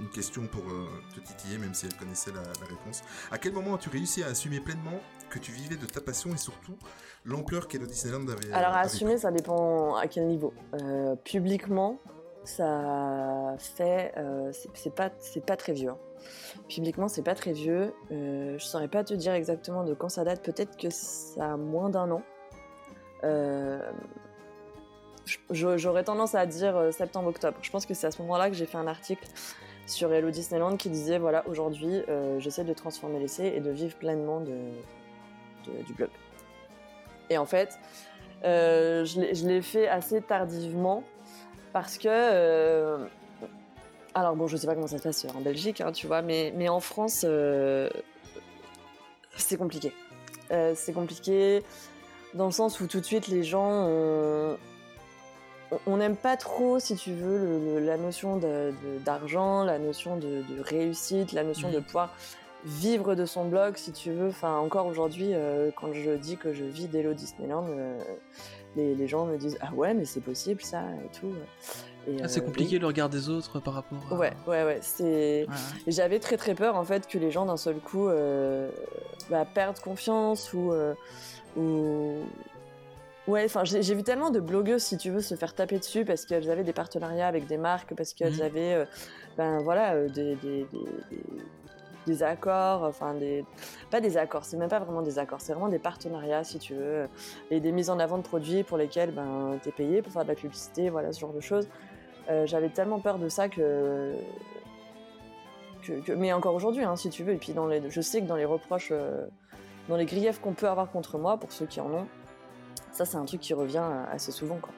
[0.02, 0.64] une question pour
[1.16, 3.02] te titiller, même si elle connaissait la, la réponse.
[3.32, 6.38] À quel moment as-tu réussi à assumer pleinement que tu vivais de ta passion et
[6.38, 6.76] surtout
[7.24, 10.54] l'ampleur qu'Hello Disneyland avait Alors, à avait assumer, ça dépend à quel niveau.
[11.24, 11.98] Publiquement,
[12.44, 14.14] ça fait.
[14.74, 15.92] c'est- pas, c'est pas très vieux.
[15.92, 15.98] hein.
[16.68, 17.94] Publiquement, c'est pas très vieux.
[18.12, 20.42] Euh, je saurais pas te dire exactement de quand ça date.
[20.44, 22.22] Peut-être que ça a moins d'un an.
[23.24, 23.92] Euh,
[25.52, 27.58] J'aurais tendance à dire euh, septembre-octobre.
[27.62, 29.28] Je pense que c'est à ce moment-là que j'ai fait un article
[29.86, 33.96] sur Hello Disneyland qui disait voilà, aujourd'hui, euh, j'essaie de transformer l'essai et de vivre
[33.96, 36.10] pleinement du blog.
[37.30, 37.78] Et en fait,
[38.44, 41.04] je l'ai fait assez tardivement
[41.74, 43.08] parce que.
[44.16, 46.22] Euh, alors bon, je sais pas comment ça se passe en Belgique, hein, tu vois,
[46.22, 47.90] mais, mais en France, euh,
[49.36, 49.94] c'est compliqué.
[50.52, 51.64] Euh, c'est compliqué
[52.34, 53.88] dans le sens où tout de suite les gens
[55.86, 58.40] on n'aime pas trop, si tu veux, le- le- la notion
[59.06, 62.16] d'argent, la notion de, de réussite, la notion de pouvoir
[62.66, 64.28] vivre de son blog, si tu veux.
[64.30, 67.98] Enfin, encore aujourd'hui, euh, quand je dis que je vis d'Hello Disneyland, euh,
[68.76, 71.34] les, les gens me disent Ah ouais, mais c'est possible ça et tout.
[72.22, 74.16] Ah, c'est euh, compliqué le regard des autres par rapport à...
[74.16, 74.80] Ouais, ouais, ouais.
[74.82, 75.46] C'est.
[75.48, 75.54] Ouais,
[75.88, 78.10] J'avais très très peur en fait que les gens d'un seul coup
[79.30, 80.72] bah, perdent confiance ou,
[81.58, 82.16] ou...
[83.28, 86.26] ouais enfin j'ai vu tellement de blogueuses si tu veux se faire taper dessus parce
[86.26, 88.42] qu'elles avaient des partenariats avec des marques parce qu'elles Mhm.
[88.42, 88.86] avaient euh,
[89.38, 91.18] ben voilà euh, des, des, des-
[92.08, 93.46] des- accords enfin des
[93.92, 96.74] pas des accords c'est même pas vraiment des accords c'est vraiment des partenariats si tu
[96.74, 97.08] veux
[97.52, 100.30] et des mises en avant de produits pour lesquels ben t'es payé pour faire de
[100.30, 101.68] la publicité voilà ce genre de choses
[102.30, 104.14] Euh, j'avais tellement peur de ça que
[105.82, 107.34] que, que- mais encore aujourd'hui, hein, si tu veux.
[107.34, 109.26] Et puis, dans les, je sais que dans les reproches, euh,
[109.88, 112.08] dans les griefs qu'on peut avoir contre moi, pour ceux qui en ont,
[112.92, 114.58] ça c'est un truc qui revient euh, assez souvent.
[114.62, 114.74] Quoi.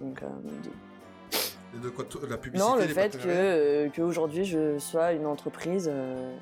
[0.00, 0.26] Donc, euh,
[0.62, 5.24] de- Et de quoi la publicité non, le fait que euh, qu'aujourd'hui je sois une
[5.26, 6.36] entreprise euh,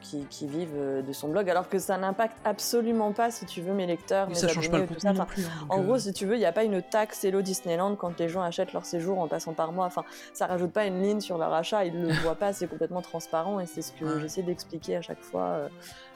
[0.00, 3.60] qui, qui vive euh, de son blog, alors que ça n'impacte absolument pas, si tu
[3.60, 5.24] veux, mes lecteurs, Mais mes ça change pas le abonnés, tout contenu ça.
[5.24, 5.44] non Enfin, plus.
[5.46, 7.96] hein, en euh, gros, si tu veux, il n'y a pas une taxe Hello Disneyland
[7.96, 9.86] quand les gens achètent leur séjour en passant par moi.
[9.86, 13.02] Enfin, ça rajoute pas une ligne sur leur achat, ils le voient pas, c'est complètement
[13.02, 14.20] transparent et c'est ce que Ouais.
[14.20, 15.68] j'essaie d'expliquer à chaque fois euh,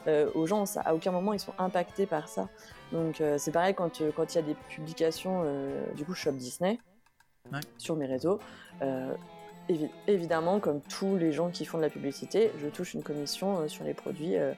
[0.07, 0.67] euh, aux gens.
[0.67, 2.49] Ça, à aucun moment ils sont impactés par ça.
[2.93, 6.15] Donc euh, c'est pareil quand euh, quand il y a des publications, euh, du coup
[6.15, 6.79] Shop Disney
[7.53, 7.61] Ouais.
[7.79, 8.39] sur mes réseaux.
[8.83, 9.15] euh,
[9.69, 13.61] évi- évidemment, comme tous les gens qui font de la publicité, je touche une commission
[13.61, 14.53] euh, sur les produits euh,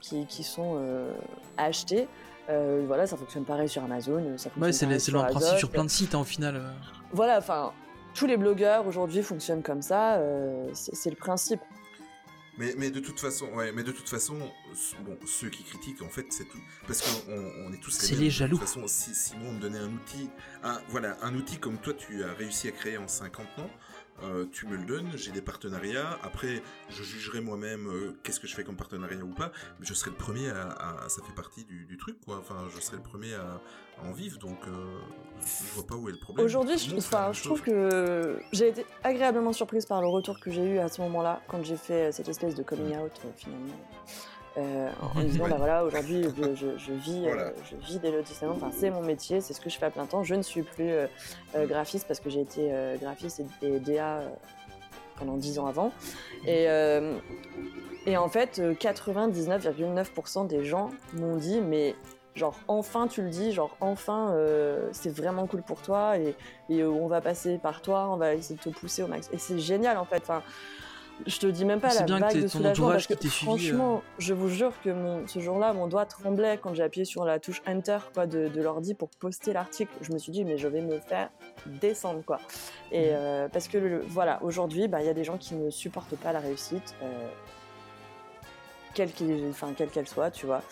[0.00, 1.12] qui, qui sont euh,
[1.56, 2.08] achetés.
[2.48, 5.70] Euh, voilà, ça fonctionne pareil sur Amazon, ça fonctionne Ouais, c'est le, même principe sur
[5.70, 6.62] plein de sites hein, au final.
[7.12, 7.72] Voilà, enfin,
[8.14, 11.60] tous les blogueurs aujourd'hui fonctionnent comme ça, euh, c'est le principe.
[12.58, 14.34] Mais, mais de toute façon, ouais, mais de toute façon,
[15.04, 16.56] bon, ceux qui critiquent, en fait, c'est tout.
[16.86, 18.20] Parce qu'on on- on est tous mêmes.
[18.20, 18.56] les De jaloux.
[18.58, 20.30] toute façon, si, si moi on me donnait un outil,
[20.62, 23.68] un, voilà, un outil comme toi tu as réussi à créer en 50 ans,
[24.22, 26.18] euh, tu me le donnes, j'ai des partenariats.
[26.22, 29.52] Après, je jugerai moi-même euh, qu'est-ce que je fais comme partenariat ou pas.
[29.78, 32.38] Mais je serai le premier à, à- ça fait partie du, du truc, quoi.
[32.38, 33.60] Enfin, je serai le premier à,
[34.02, 34.98] à en vivre, donc euh,
[35.40, 36.44] je vois pas où est le problème.
[36.46, 40.64] Aujourd'hui, je, enfin, je trouve que j'ai été agréablement surprise par le retour que j'ai
[40.64, 43.74] eu à ce moment-là, quand j'ai fait cette espèce de coming out finalement.
[44.58, 45.50] Euh, en disant, Ouais.
[45.50, 49.02] bah voilà, aujourd'hui je, je- je vis, euh, je vis des Disneyland, enfin c'est mon
[49.02, 50.22] métier, c'est ce que je fais à plein temps.
[50.24, 51.06] Je ne suis plus euh,
[51.54, 54.22] euh, graphiste parce que j'ai été graphiste et, et DA
[55.16, 55.92] pendant 10 ans avant.
[56.46, 57.18] Et, euh,
[58.06, 61.94] et en fait, euh, 99,9% des gens m'ont dit, mais
[62.34, 66.34] genre enfin tu le dis, genre enfin euh, c'est vraiment cool pour toi et,
[66.68, 69.28] et, euh, on va passer par toi, on va essayer de te pousser au max.
[69.32, 70.22] Et c'est génial en fait.
[70.22, 70.42] Enfin,
[71.26, 73.52] je te dis même pas la bien que vague de ton soulagement parce que suivi,
[73.52, 73.56] euh.
[73.72, 77.24] franchement, je vous jure que mon, ce jour-là, mon doigt tremblait quand j'ai appuyé sur
[77.24, 79.92] la touche Enter quoi, de, de l'ordi pour poster l'article.
[80.02, 81.30] Je me suis dit mais je vais me faire
[81.66, 82.38] descendre quoi.
[82.92, 83.14] Et Mhm.
[83.16, 86.16] euh, parce que le- voilà, aujourd'hui, bah, il y a des gens qui ne supportent
[86.16, 86.94] pas la réussite.
[87.02, 87.28] euh,
[88.96, 90.62] quelle qu'elle enfin, quelle qu'elle soit, tu vois.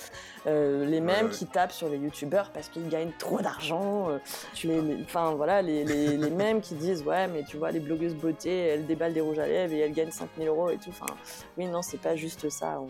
[0.46, 1.30] Euh, les mêmes ouais.
[1.32, 4.08] qui tapent sur les youtubeurs parce qu'ils gagnent trop d'argent.
[4.10, 4.18] euh,
[4.64, 7.80] les, les- enfin voilà, les, les, les mêmes qui disent ouais, mais tu vois, les
[7.80, 10.90] blogueuses beauté, elles déballent des rouges à lèvres et elles gagnent 5000 euros et tout.
[10.90, 11.06] Enfin,
[11.58, 12.80] oui, non, c'est pas juste ça.
[12.80, 12.88] On-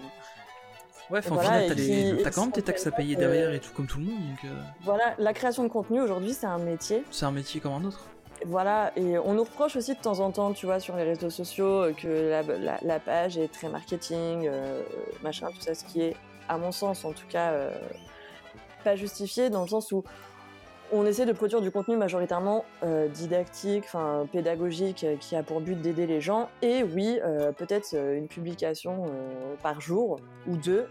[1.10, 3.72] Ouais, enfin, Voilà, final, t'as, quand même tes taxes à payer euh, derrière et tout
[3.74, 4.54] comme tout le monde, donc euh,
[4.84, 7.04] Voilà, la création de contenu aujourd'hui, c'est un métier.
[7.10, 8.06] c'est un métier comme un autre.
[8.46, 11.30] Voilà, et on nous reproche aussi de temps en temps, tu vois, sur les réseaux
[11.30, 12.30] sociaux, euh, que
[12.82, 14.82] la, page est très marketing, euh,
[15.22, 16.16] machin, tout ça, ce qui est,
[16.48, 17.70] à mon sens, en tout cas, euh,
[18.84, 20.04] pas justifié, dans le sens où
[20.92, 22.66] on essaie de produire du contenu majoritairement
[23.14, 27.18] didactique, enfin pédagogique, qui a pour but d'aider les gens, et oui,
[27.56, 29.06] peut-être une publication
[29.62, 30.86] par jour ou deux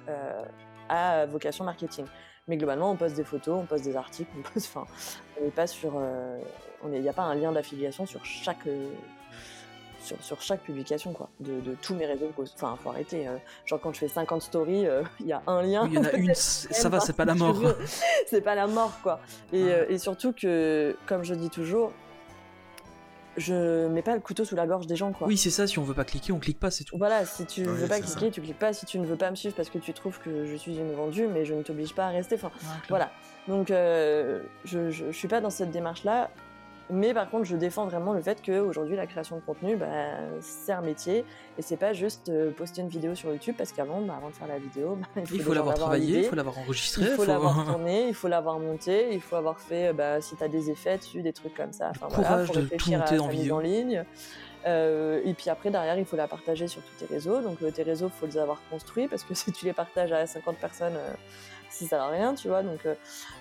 [0.90, 2.06] à vocation marketing.
[2.48, 4.86] Mais globalement, on poste des photos, on poste des articles, on poste, enfin,
[5.40, 6.38] on n'est pas sur, euh,
[6.84, 8.90] on il n'y a pas un lien d'affiliation sur chaque, euh,
[10.00, 12.30] sur, sur chaque publication quoi, de, de tous mes réseaux.
[12.56, 13.26] Enfin, faut arrêter.
[13.28, 15.88] euh, genre quand je fais 50 stories, euh, il y a un lien.
[15.88, 17.56] Il y en a une, ça va, c'est pas la mort.
[18.28, 19.22] c'est pas la mort quoi.
[19.54, 21.94] Euh, et surtout que, comme je dis toujours,
[23.38, 25.28] je mets pas le couteau sous la gorge des gens quoi.
[25.28, 26.98] Oui, c'est ça, si on veut pas cliquer, on clique pas, c'est tout.
[26.98, 28.74] Voilà, si tu Ouais, veux pas cliquer, tu cliques pas.
[28.74, 30.94] Si tu ne veux pas me suivre parce que tu trouves que je suis une
[30.94, 32.36] vendue, mais je ne t'oblige pas à rester.
[32.36, 33.12] Enfin, Ouais, voilà.
[33.48, 36.30] Donc, euh, je, je, je suis pas dans cette démarche-là.
[36.90, 39.88] Mais par contre, je défends vraiment le fait qu'aujourd'hui, la création de contenu, bah,
[40.42, 41.26] c'est un métier.
[41.58, 44.36] Et c'est pas juste euh, poster une vidéo sur YouTube, parce qu'avant, bah, avant de
[44.36, 47.26] faire la vidéo, bah, il faut, l'avoir travaillé, il faut l'avoir enregistré, Il faut faut-
[47.26, 50.70] l'avoir tourné, il faut l'avoir monté, il faut avoir fait, bah, si tu as des
[50.70, 51.90] effets dessus, des trucs comme ça.
[51.90, 53.56] Enfin, voilà, courage faut de tout monter à en vidéo.
[53.56, 54.06] en ligne.
[54.66, 57.42] Euh, et puis après, derrière, il faut la partager sur tous tes réseaux.
[57.42, 60.12] Donc, euh, tes réseaux, il faut les avoir construits parce que si tu les partages
[60.12, 61.14] à 50 personnes, euh,
[61.70, 62.62] ça sert à rien, tu vois.
[62.62, 62.80] Donc,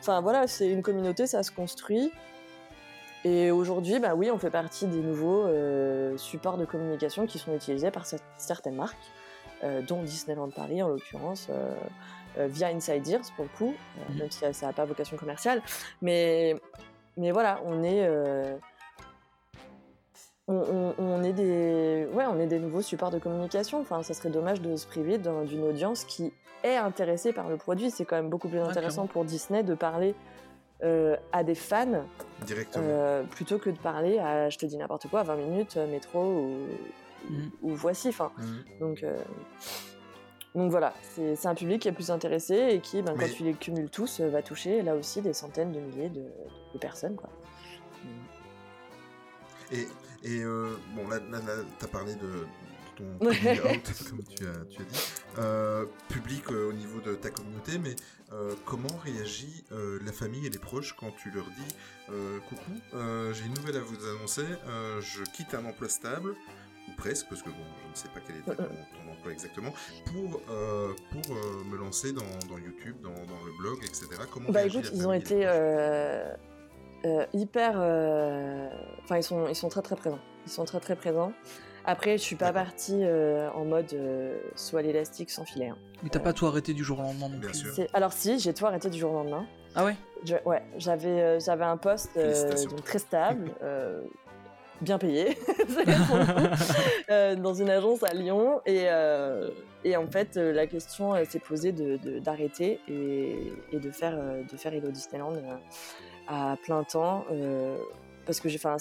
[0.01, 2.13] enfin, voilà, c'est une communauté, ça se construit.
[3.25, 7.55] Et aujourd'hui, bah oui, on fait partie des nouveaux euh, supports de communication qui sont
[7.55, 8.97] utilisés par cer- certaines marques,
[9.63, 11.73] euh, dont Disneyland Paris en l'occurrence, euh,
[12.39, 13.75] euh, via Inside Ears pour le coup,
[14.11, 14.19] Mhm.
[14.19, 15.63] même si ça n'a pas vocation commerciale.
[16.01, 16.57] Mais,
[17.17, 18.09] mais voilà, on est,
[20.49, 23.81] on, on- on est des, ouais, on est des nouveaux supports de communication.
[23.81, 26.33] Enfin, ça serait dommage de se priver d'un- d'une audience qui
[26.65, 27.91] est intéressée par le produit.
[27.93, 30.15] C'est quand même beaucoup plus intéressant pour Disney de parler
[30.83, 32.05] euh, à des fans
[32.47, 32.85] Directement.
[32.87, 36.21] euh, plutôt que de parler à, je te dis n'importe quoi, 20 minutes, euh, métro
[36.23, 36.67] ou,
[37.31, 37.51] Mhm.
[37.63, 38.09] ou voici.
[38.09, 38.65] Enfin, Mhm.
[38.81, 39.17] donc, euh,
[40.55, 43.45] donc voilà, c'est un public qui est plus intéressé et qui, ben, Mais- quand tu
[43.45, 46.25] les cumules tous, va toucher là aussi des centaines de milliers de,
[46.75, 47.17] de personnes.
[47.17, 47.31] Quoi.
[49.71, 49.89] Et,
[50.25, 52.47] et euh, bon, là, là, là, t'as parlé de,
[53.21, 55.13] ton out, comme tu as, tu as dit.
[55.39, 57.95] euh, public euh, au niveau de ta communauté, mais
[58.33, 61.75] euh, comment réagit la famille et les proches quand tu leur dis
[62.49, 62.73] Coucou,
[63.33, 64.45] j'ai une nouvelle à vous annoncer,
[65.01, 66.35] je quitte un emploi stable,
[66.89, 69.73] ou presque, parce que bon, je ne sais pas quel est ton, ton emploi exactement,
[70.07, 74.09] pour, euh, pour euh, me lancer dans, dans YouTube, dans, dans le blog, etc.
[74.33, 76.35] Comment Bah écoute, ils ont été euh,
[77.33, 77.77] hyper.
[79.05, 80.19] Enfin, ils, sont, ils sont très très présents.
[80.47, 81.33] Ils sont très très présents.
[81.85, 85.69] Après, je suis pas partie euh, en mode euh, soit l'élastique sans filet.
[85.69, 85.79] hein.
[86.03, 87.59] Mais t'as pas tout arrêté du jour au lendemain non Bien plus.
[87.59, 87.87] sûr.
[87.93, 89.47] Alors si, j'ai tout arrêté du jour au lendemain.
[89.75, 89.97] Ah ouais?
[90.25, 94.03] Je- ouais, j'avais euh, j'avais un poste euh, donc très stable, euh,
[94.81, 95.37] bien payé,
[97.11, 98.61] euh, dans une agence à Lyon.
[98.67, 99.51] Et, euh,
[99.85, 103.91] et en fait, euh, la question euh, s'est posée de- de- d'arrêter et, et de
[103.91, 105.57] faire euh, de faire Hello Disneyland euh,
[106.29, 107.77] à plein temps euh,
[108.27, 108.79] parce que j'ai fait un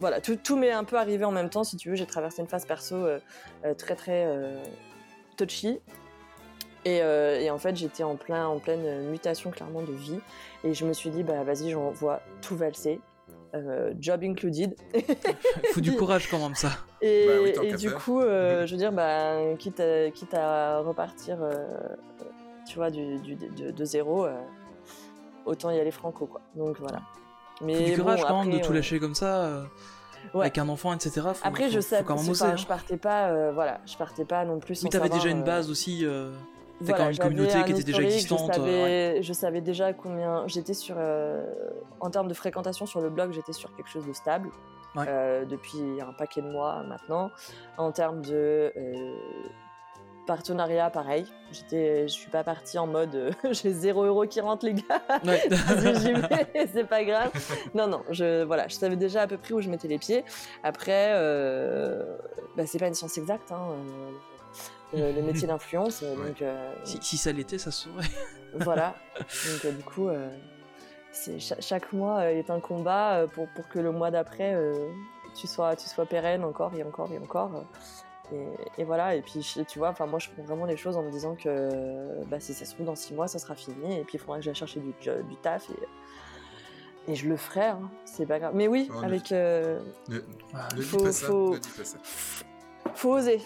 [0.00, 1.94] voilà, tout, tout m'est un peu arrivé en même temps, si tu veux.
[1.96, 3.18] J'ai traversé une phase perso euh,
[3.64, 4.62] euh, très très euh,
[5.36, 5.80] touchy.
[6.84, 10.20] Et, euh, et en fait, j'étais en, plein, en pleine mutation clairement de vie.
[10.62, 13.00] Et je me suis dit, bah vas-y, j'envoie tout valser.
[13.54, 14.76] euh, job included.
[15.72, 16.70] Faut du courage quand même ça.
[17.00, 17.98] Et, Bah oui, et du faire.
[17.98, 21.66] coup, euh, je veux dire, bah, quitte, à, quitte à repartir, euh,
[22.68, 24.34] tu vois, du, du- de, de zéro, euh,
[25.44, 26.40] autant y aller franco, quoi.
[26.54, 27.00] Donc voilà.
[27.62, 29.42] Mais du bon, courage quand même de tout lâcher comme ça.
[29.44, 29.64] euh,
[30.34, 30.40] Ouais.
[30.46, 31.20] Avec un enfant, etc.
[31.34, 32.44] Faut, Après, faut- je sais, quand même oser.
[32.46, 32.56] hein.
[32.56, 34.82] je partais pas, euh, voilà, je partais pas non plus.
[34.82, 36.04] Oui, t'avais déjà une euh, base aussi.
[36.04, 36.32] euh,
[36.80, 38.50] T'as Voilà, quand même une communauté un qui était déjà existante.
[38.52, 40.96] Je savais, je savais déjà combien j'étais sur.
[42.00, 44.50] en termes de fréquentation sur le blog, j'étais sur quelque chose de stable
[44.96, 45.46] Ouais.
[45.48, 47.30] depuis un paquet de mois maintenant.
[47.78, 48.72] En termes de
[50.26, 51.24] partenariat, pareil.
[51.52, 55.00] J'étais, je suis pas partie en mode euh, j'ai 0 euros qui rentre les gars.
[55.24, 55.48] Ouais.
[55.48, 57.30] Vas-y, j'y vais, c'est pas grave.
[57.74, 60.24] Non, non, je, voilà, je savais déjà à peu près où je mettais les pieds.
[60.62, 62.16] Après, euh,
[62.56, 63.68] bah, c'est pas une science exacte, hein,
[64.94, 66.02] euh, le, le métier d'influence.
[66.02, 66.28] euh, Ouais.
[66.28, 66.42] Donc,
[66.84, 68.04] si, si ça l'était, ça se saurait.
[68.54, 68.94] voilà.
[69.62, 70.28] Donc, du coup, euh,
[71.12, 74.56] c'est, cha- chaque mois est un combat pour, pour que le mois d'après,
[75.36, 77.64] tu, sois, tu sois pérenne encore et encore et encore.
[78.32, 81.02] Et, et voilà, et puis tu vois, enfin moi je prends vraiment les choses en
[81.02, 84.02] me disant que bah, si ça se trouve dans six mois ça sera fini, et
[84.02, 84.92] puis il faudra que j'aille chercher du,
[85.42, 88.52] taf, et, et je le ferai, hein, c'est pas grave.
[88.56, 89.30] Mais oui, Oh, avec.
[89.30, 90.16] euh, Ne,
[90.76, 91.98] ne Faut- dis pas ça, faut- ne dis pas ça.
[92.94, 93.40] faut oser.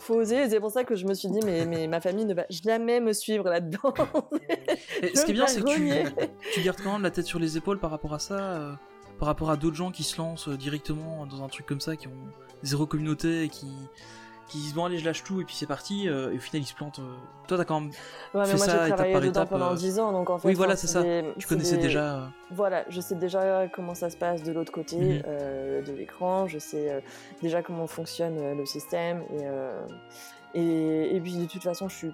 [0.00, 2.24] Faut oser, et c'est pour ça que je me suis dit, mais, mais ma famille
[2.24, 3.94] ne va jamais me suivre là-dedans.
[5.14, 6.14] Ce qui est bien, c'est que tu,
[6.52, 8.72] tu gardes quand même la tête sur les épaules par rapport à ça, euh,
[9.18, 11.96] par rapport à d'autres gens qui se lancent euh, directement dans un truc comme ça,
[11.96, 12.12] qui ont
[12.62, 13.68] zéro communauté et qui,
[14.48, 16.62] qui disent bon allez je lâche tout et puis c'est parti, euh, et au final
[16.62, 16.98] ils se plantent.
[17.00, 17.14] euh.
[17.48, 17.90] Toi t'as quand même,
[18.34, 19.76] Ouais, mais Fais moi ça étape par étape, pendant euh.
[19.76, 20.48] 10 ans, donc en fait.
[20.48, 21.02] Oui, voilà, c'est ça.
[21.02, 22.16] des- tu connaissais des- déjà.
[22.16, 25.84] euh, Voilà, je sais déjà comment ça se passe de l'autre côté Mhm.
[25.84, 27.02] de l'écran, je sais
[27.42, 29.22] déjà comment fonctionne le système,
[30.54, 32.12] et, et, et puis de toute façon, je suis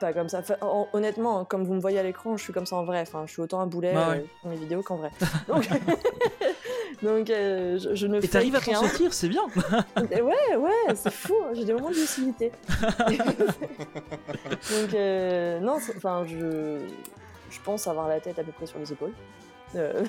[0.00, 0.40] pas comme ça.
[0.40, 0.56] Enfin,
[0.92, 3.00] honnêtement, comme vous me voyez à l'écran, je suis comme ça en vrai.
[3.02, 4.18] Enfin, je suis autant un boulet Bah ouais.
[4.18, 5.10] euh, pour mes vidéos qu'en vrai.
[5.48, 5.68] Donc,
[7.02, 9.42] donc euh, je, je ne Et fais t'arrives à t'en sortir, c'est bien.
[10.10, 11.34] Et ouais, ouais, c'est fou.
[11.44, 12.52] hein, J'ai des moments de lucidité.
[14.70, 16.86] Donc, euh, non, enfin, je,
[17.50, 19.12] je pense avoir la tête à peu près sur les épaules.
[19.76, 20.04] Euh,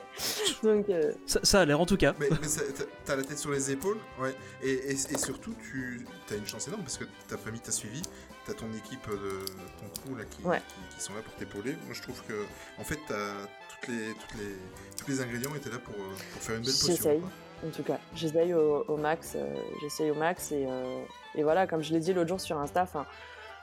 [0.62, 2.14] donc, euh, Ça, ça a l'air en tout cas.
[2.18, 4.34] Mais, mais ça- t'as- t'as la tête sur les épaules, ouais.
[4.62, 8.00] Et, et- et surtout, tu as une chance énorme parce que ta famille t'a suivi,
[8.46, 10.62] t'as ton équipe de ton crew là qui, Ouais.
[10.90, 11.72] qui, qui sont là pour t'épauler.
[11.84, 12.44] Moi, je trouve que,
[12.80, 13.34] en fait, t'as
[13.82, 14.56] toutes les, toutes les,
[14.96, 16.94] tous les ingrédients étaient là pour, euh, pour faire une belle potion.
[16.94, 17.20] J'essaye.
[17.66, 19.32] en tout cas, j'essaye au, au max.
[19.36, 20.52] euh, j'essaye au max.
[20.52, 21.02] Et, euh,
[21.34, 22.86] et voilà, comme je l'ai dit l'autre jour sur Insta,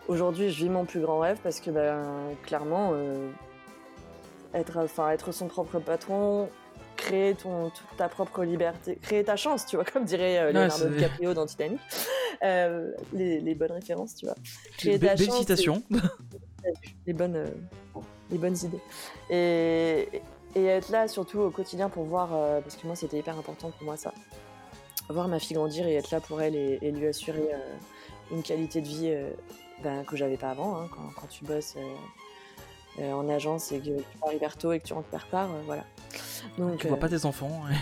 [0.07, 2.03] aujourd'hui, je vis mon plus grand rêve parce que, ben,
[2.43, 3.29] clairement, euh,
[4.53, 6.49] être, enfin, être son propre patron,
[6.97, 10.89] créer ton, ta propre liberté, créer ta chance, tu vois, comme dirait euh, Leonardo c'est-
[10.89, 11.79] DiCaprio dans Titanic.
[12.43, 14.35] Euh, les, les bonnes références, tu vois.
[14.77, 15.83] Créer ta belle chance, citation.
[17.05, 17.45] les bonnes, euh,
[18.29, 18.81] les bonnes idées.
[19.29, 20.21] Et,
[20.55, 23.69] et être là surtout au quotidien pour voir, euh, parce que moi c'était hyper important
[23.71, 24.13] pour moi ça,
[25.09, 27.75] voir ma fille grandir et être là pour elle et, et lui assurer euh,
[28.31, 29.29] une qualité de vie euh,
[29.83, 31.75] ben, que j'avais pas avant, hein, quand, quand tu bosses
[33.01, 35.85] en agence et que tu pars hyper tôt et que tu rentres hyper tard, voilà.
[36.57, 37.61] Donc, Tu vois pas tes enfants.
[37.69, 37.75] ouais.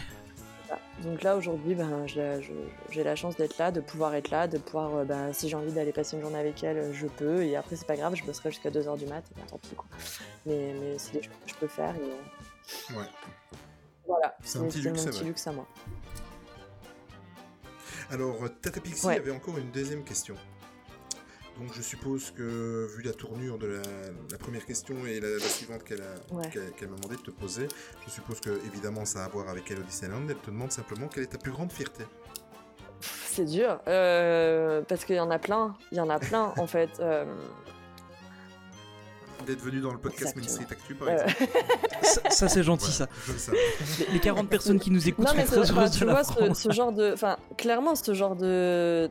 [0.68, 0.80] Ça.
[1.04, 4.96] Donc là aujourd'hui, ben, j'ai la chance d'être là, de pouvoir être là, de pouvoir,
[4.98, 7.44] euh, ben, si j'ai envie d'aller passer une journée avec elle, je peux.
[7.44, 9.76] Et après c'est pas grave, je bosserai jusqu'à 2h du mat, et ben, tant pis
[9.76, 9.86] quoi.
[10.46, 11.96] Mais, mais c'est des choses que je peux faire.
[11.96, 13.06] Et, euh, Ouais.
[14.06, 15.68] voilà, C'est un petit c'est luxe, mon petit luxe à moi.
[18.12, 19.18] Alors, Tata Pixie Ouais.
[19.18, 20.36] avait encore une deuxième question.
[21.60, 23.82] Donc, je suppose que, vu la tournure de la,
[24.32, 26.48] la première question et la, la suivante qu'elle a- Ouais.
[26.50, 27.68] qu'elle qu'elle m'a demandé de te poser,
[28.06, 30.22] je suppose que, évidemment, ça a à voir avec Hello Disneyland.
[30.30, 32.04] Elle te demande simplement quelle est ta plus grande fierté
[33.02, 36.68] C'est dur, euh, parce qu'il y en a plein, il y en a plein en
[36.76, 36.90] fait.
[37.00, 37.26] euh,
[39.48, 40.38] D'être venu dans le podcast.
[40.48, 41.34] Street Actu, par exemple.
[42.04, 42.92] Ça, ça, c'est gentil,
[43.26, 43.52] Voilà, ça.
[44.08, 46.06] Les, les 40 personnes qui nous écoutent Non sont mais très c'est- heureuses de tu
[46.06, 49.10] la vois ce, genre de, enfin clairement ce genre de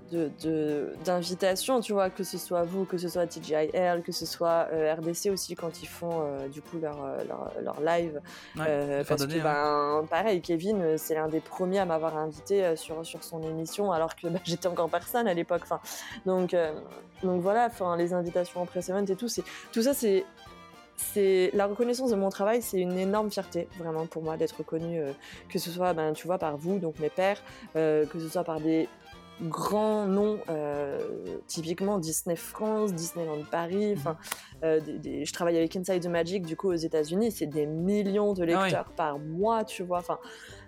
[1.04, 4.94] d'invitation, tu vois que ce soit vous, que ce soit TGIL, que ce soit euh,
[4.94, 8.20] RDC aussi quand ils font euh, du coup leur euh, leur, leur live,
[8.56, 10.00] Ouais, euh, que hein.
[10.00, 14.16] ben pareil Kevin c'est l'un des premiers à m'avoir invité sur sur son émission alors
[14.16, 15.80] que bah, j'étais encore personne à l'époque, enfin
[16.24, 16.54] donc
[17.26, 20.24] donc voilà, enfin les invitations en press event et tout, c'est tout ça c'est
[20.96, 24.98] c'est la reconnaissance de mon travail, c'est une énorme fierté vraiment pour moi d'être reconnu,
[24.98, 25.12] euh,
[25.50, 27.42] que ce soit, ben, tu vois, par vous, donc mes pères,
[27.76, 28.88] euh, que ce soit par des
[29.42, 30.98] grands noms, euh,
[31.46, 33.92] typiquement Disney France, Disneyland Paris.
[33.94, 34.16] Enfin,
[34.64, 37.66] euh, des- des- je travaille avec Inside the Magic, du coup aux États-Unis, c'est des
[37.66, 39.98] millions de Ah lecteurs par mois, tu vois.
[39.98, 40.18] Enfin,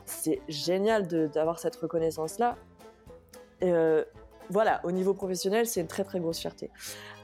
[0.04, 2.56] c'est génial d'avoir cette reconnaissance-là.
[3.62, 4.04] Et, euh,
[4.50, 6.70] voilà, au niveau professionnel, c'est une très très grosse fierté.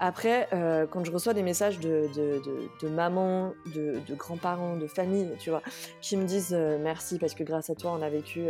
[0.01, 2.43] Après, euh, quand je reçois des messages de, de,
[2.83, 5.63] de, mamans, de, grands-parents, de famille, tu vois,
[6.01, 8.45] qui me disent euh, merci parce que grâce à toi, on a vécu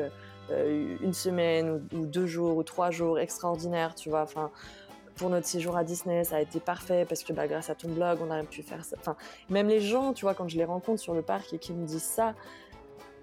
[0.50, 4.22] euh, une semaine ou, deux jours ou trois jours extraordinaires, tu vois.
[4.22, 4.50] Enfin,
[5.14, 7.88] pour notre séjour à Disney, ça a été parfait parce que bah, grâce à ton
[7.88, 8.96] blog, on a pu faire ça.
[8.98, 9.16] Enfin,
[9.50, 11.86] même les gens, tu vois, quand je les rencontre sur le parc et qui me
[11.86, 12.34] disent ça,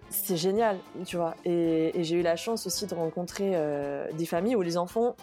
[0.09, 1.35] c'est génial, tu vois.
[1.43, 3.57] Et, j'ai eu la chance aussi de rencontrer
[4.13, 5.15] des familles où les enfants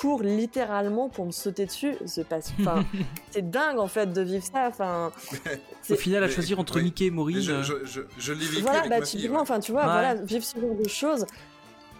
[0.00, 1.94] courent littéralement pour me sauter dessus.
[2.06, 2.84] C'est pas- enfin,
[3.30, 4.66] c'est dingue en fait de vivre ça.
[4.68, 5.12] Enfin,
[5.90, 6.84] Au final, à choisir entre oui.
[6.84, 7.40] Mickey et Maureen.
[7.40, 9.16] Je, euh, je, je, je l'ai vécu voilà, avec bah ma fille.
[9.20, 9.42] typiquement, ouais.
[9.42, 9.92] enfin tu vois, Ouais.
[9.92, 11.26] voilà, vivre ce genre de choses.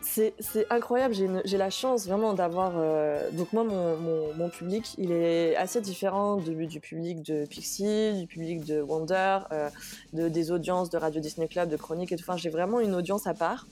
[0.02, 0.34] C'est
[0.70, 2.72] incroyable, j'ai la chance vraiment d'avoir...
[2.76, 7.44] euh, Donc moi, mon, mon, mon public, il est assez différent de- du public de
[7.44, 9.68] Pixie, du public de Wonder, euh,
[10.14, 12.24] de, des audiences de Radio Disney Club, de Chronique et tout.
[12.26, 13.66] Enfin, j'ai vraiment une audience à part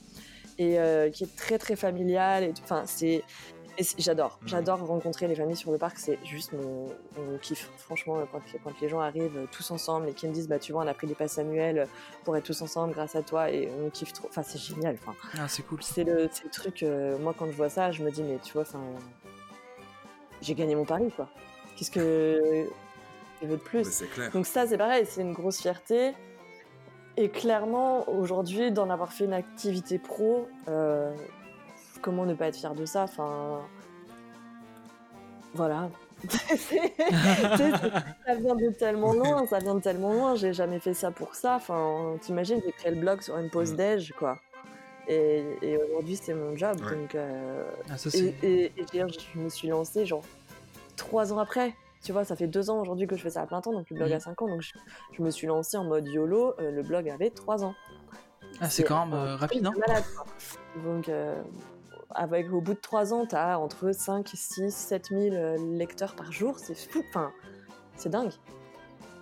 [0.59, 2.43] et euh, qui est très très familiale.
[2.43, 2.61] Et tout.
[2.63, 3.23] Enfin, c'est...
[3.79, 6.85] et J'adore, j'adore rencontrer les familles sur le parc, c'est juste mon,
[7.17, 7.69] mon kiff.
[7.77, 10.71] Franchement, quand, quand les gens arrivent euh, tous ensemble et qui me disent, bah tu
[10.73, 11.87] vois, on a pris des passes annuelles
[12.25, 14.27] pour être tous ensemble grâce à toi et on kiffe trop.
[14.27, 14.97] Enfin, c'est génial.
[15.01, 15.81] Enfin, Ah, c'est cool.
[15.81, 16.83] c'est le, truc.
[16.83, 18.81] euh, moi, quand je vois ça, je me dis, mais tu vois, enfin,
[20.41, 21.27] j'ai gagné mon pari, quoi.
[21.75, 22.67] Qu'est-ce que
[23.41, 24.03] je veux de plus?
[24.13, 24.31] Clair.
[24.31, 26.13] Donc ça, c'est pareil, c'est une grosse fierté.
[27.17, 31.13] Et clairement, aujourd'hui, d'en avoir fait une activité pro, euh,
[32.01, 33.61] comment ne pas être fier de ça Enfin,
[35.53, 35.89] voilà.
[36.29, 36.55] Ça
[38.35, 40.35] vient de tellement loin, ça vient de tellement loin.
[40.35, 41.55] J'ai jamais fait ça pour ça.
[41.55, 43.77] Enfin, t'imagines, j'ai créé le blog sur une pause Mhm.
[43.77, 44.37] déj, quoi.
[45.07, 46.79] Et, et aujourd'hui, c'est mon job.
[46.81, 46.95] Ouais.
[46.95, 48.35] Donc, euh, Ah, ça, et, c'est.
[48.47, 50.23] et- et je me suis lancée genre
[50.97, 51.73] trois ans après.
[52.03, 53.89] Tu vois, ça fait deux ans aujourd'hui que je fais ça à plein temps, donc
[53.89, 54.15] le blog Mhm.
[54.15, 54.47] a cinq ans.
[54.47, 54.71] Donc je,
[55.17, 57.73] je me suis lancée en mode YOLO, euh, le blog avait trois ans.
[58.61, 59.73] Ah, c'est quand même euh, rapide, de hein.
[60.83, 61.41] Donc, euh,
[62.11, 66.31] avec, au bout de trois ans, t'as entre 5, 6, 7 000 euh, lecteurs par
[66.31, 66.57] jour.
[66.59, 67.03] C'est fou.
[67.09, 67.31] Enfin,
[67.95, 68.31] c'est dingue.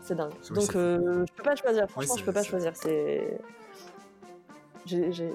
[0.04, 0.32] C'est dingue.
[0.52, 1.90] Oui, Donc, euh, je peux pas choisir.
[1.90, 2.72] Franchement, c'est- je peux pas choisir.
[2.76, 3.40] C'est.
[4.86, 5.34] J'ai.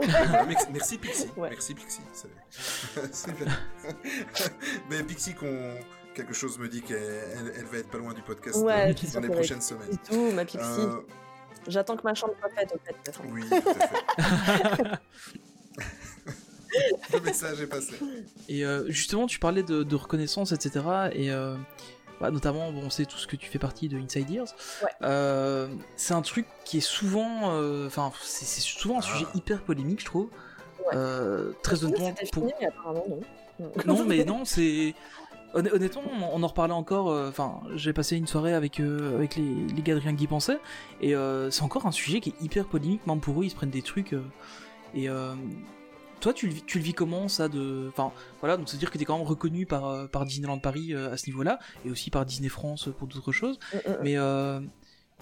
[0.00, 1.30] Ah, merci, Pixie.
[1.36, 1.50] Ouais.
[1.50, 2.02] Merci Pixie.
[3.10, 3.46] C'est bien.
[4.90, 5.74] Mais Pixie, qu'on-
[6.14, 6.98] quelque chose me dit qu'elle
[7.56, 9.88] elle, va être pas loin du podcast Ouais, euh, sûr dans les prochaines semaines.
[9.90, 10.58] C'est tout, ma Pixie.
[10.62, 11.00] Euh,
[11.66, 13.20] J'attends que ma chambre soit faite, au fait.
[13.30, 14.84] oui, tout à fait.
[17.12, 17.94] Le message est passé.
[18.48, 20.80] Et euh, justement, tu parlais de, de reconnaissance, etc.
[21.12, 21.54] Et euh,
[22.20, 24.54] bah, notamment, bon, on sait tous que tu fais partie de Inside Ears.
[24.82, 24.90] Ouais.
[25.02, 27.52] Euh, c'est un truc qui est souvent,
[27.86, 29.36] enfin, c'est c'est souvent un sujet Ah.
[29.36, 30.28] hyper polémique, je trouve.
[30.80, 30.92] Ouais.
[30.94, 33.04] Euh, très honnêtement, pour- fini, mais apparemment
[33.58, 33.70] non.
[33.86, 34.94] non, mais non, c'est.
[35.54, 36.02] Honn- Honnêtement,
[36.34, 37.10] on en reparlait encore.
[37.10, 40.26] euh, Enfin, j'ai passé une soirée avec, euh, avec les, les gars de Rien qui
[40.26, 40.58] pensait.
[41.00, 43.06] Et euh, c'est encore un sujet qui est hyper polémique.
[43.06, 44.12] Même pour eux, ils se prennent des trucs.
[44.12, 44.22] euh,
[44.94, 45.34] et euh,
[46.20, 47.88] toi, tu le, vis- tu le vis comment ça de.
[47.90, 51.12] Enfin, voilà, donc c'est-à-dire que t'es quand même reconnu par, euh, par Disneyland Paris euh,
[51.12, 51.58] à ce niveau-là.
[51.84, 53.58] Et aussi par Disney France pour d'autres choses.
[53.72, 53.98] Mm, mm, mm.
[54.02, 54.16] Mais.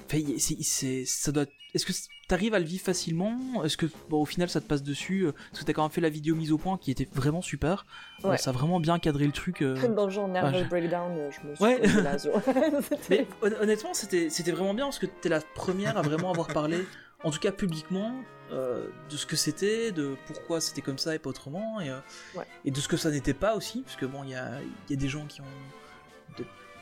[0.07, 1.45] Enfin, y- c'est- c'est- ça doit.
[1.75, 1.93] Est-ce que
[2.29, 3.63] t'arrives à le vivre facilement?
[3.65, 5.91] Est-ce que bon, au final ça te passe dessus euh, Parce que t'as quand même
[5.91, 7.85] fait la vidéo mise au point qui était vraiment super.
[8.25, 9.63] Euh, ça a vraiment bien cadré le truc.
[9.63, 9.89] euh.
[9.89, 11.81] Dans le genre nervous je- breakdown, euh, je me suis Ouais.
[12.03, 12.17] là,
[13.11, 16.47] Mais hon- honnêtement, c'était c'était vraiment bien parce que t'es la première à vraiment avoir
[16.49, 16.87] parlé,
[17.25, 18.15] en tout cas publiquement,
[18.53, 21.91] euh, de ce que c'était, de pourquoi c'était comme ça et pas autrement, et,
[22.37, 22.45] Ouais.
[22.65, 24.95] et de ce que ça n'était pas aussi, parce que bon, il y a, il
[24.95, 25.45] y a des gens qui ont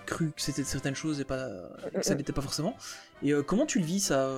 [0.07, 1.49] cru que c'était certaines choses et pas
[1.95, 2.77] que ça n'était pas forcément.
[3.25, 4.29] Et euh, comment tu le vis ça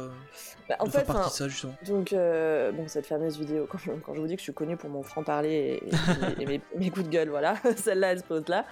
[0.69, 3.37] Bah, en de fait, faire partie enfin, de ça justement Donc, euh, bon, cette fameuse
[3.39, 5.89] vidéo, quand je, quand je vous dis que je suis connue pour mon franc-parler et,
[5.89, 8.65] et- et mes, mes coups de gueule, voilà, celle-là, elle se pose là.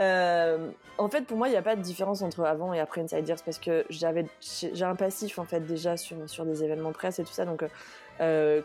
[0.00, 3.00] Euh, en fait, pour moi, il n'y a pas de différence entre avant et après
[3.00, 6.92] Inside Ears parce que j'avais, j'ai un passif, en fait, déjà sur, sur des événements
[6.92, 7.44] presse et tout ça.
[7.44, 7.64] Donc,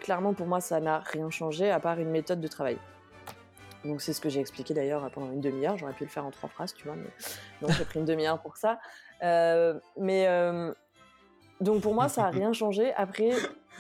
[0.02, 2.78] clairement, pour moi, ça n'a rien changé à part une méthode de travail.
[3.86, 5.78] Donc, c'est ce que j'ai expliqué d'ailleurs pendant une demi-heure.
[5.78, 7.08] J'aurais pu le faire en trois phrases, tu vois, mais
[7.62, 8.80] donc j'ai pris une demi-heure pour ça.
[9.24, 10.26] Euh, mais.
[10.28, 10.74] euh,
[11.62, 12.94] donc pour moi, ça n'a rien changé.
[12.96, 13.32] Après,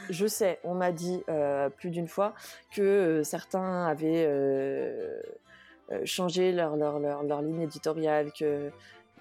[0.10, 2.34] je sais, on m'a dit euh, plus d'une fois
[2.72, 5.22] que euh, certains avaient euh,
[6.04, 8.72] changé leur, leur, leur, leur ligne éditoriale, que,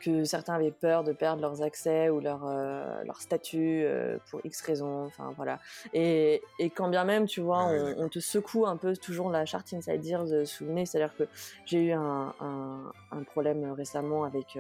[0.00, 3.86] que certains avaient peur de perdre leurs accès ou leur, euh, leur statut
[4.30, 5.04] pour X raisons.
[5.04, 5.58] Enfin voilà.
[5.92, 9.46] Et, et quand bien même, tu vois, Ouais, on, te secoue un peu toujours la
[9.46, 10.86] charte Inside Ears sous le nez.
[10.86, 11.24] C'est-à-dire que
[11.64, 14.58] j'ai eu un, un, un problème récemment avec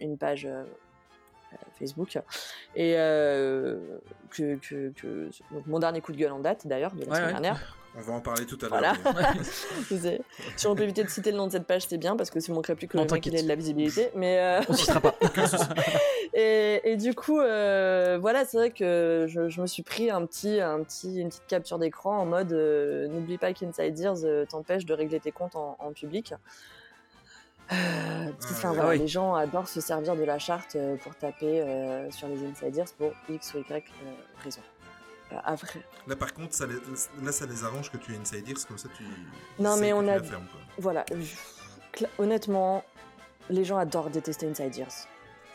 [0.00, 0.48] une page.
[1.52, 2.16] Euh, Facebook
[2.76, 3.78] et euh,
[4.30, 7.14] que, que, que- donc mon dernier coup de gueule en date d'ailleurs de la Ouais,
[7.16, 7.32] semaine ouais.
[7.32, 8.94] dernière On va en parler tout à l'heure.
[9.02, 9.32] Voilà.
[9.90, 10.20] mais-
[10.56, 12.40] si on peut éviter de citer le nom de cette page c'est bien parce que
[12.40, 13.40] ça montrerait plus que Non, le mec il t'inquiète.
[13.40, 15.14] ait de la visibilité mais euh, On sera pas.
[16.34, 20.24] et, et du coup euh, voilà c'est vrai que je, je me suis pris un
[20.26, 24.44] petit un petit une petite capture d'écran en mode euh, n'oublie pas qu'Inside Ears euh,
[24.44, 26.34] t'empêche de régler tes comptes en, en public
[27.72, 28.98] Euh, parce que, enfin, Ah oui.
[28.98, 32.86] les gens adorent se servir de la charte euh, pour taper euh, sur les insiders
[32.96, 33.84] pour X ou Y
[34.42, 34.60] raison.
[35.44, 36.76] Après, Là, par contre, ça les...
[37.22, 39.04] là, ça les arrange que tu aies Inside Ears, comme ça, tu.
[39.58, 40.46] Non, mais on a- fermes,
[40.78, 41.04] voilà.
[41.10, 42.82] je- Honnêtement,
[43.50, 44.86] les gens adorent détester Insiders.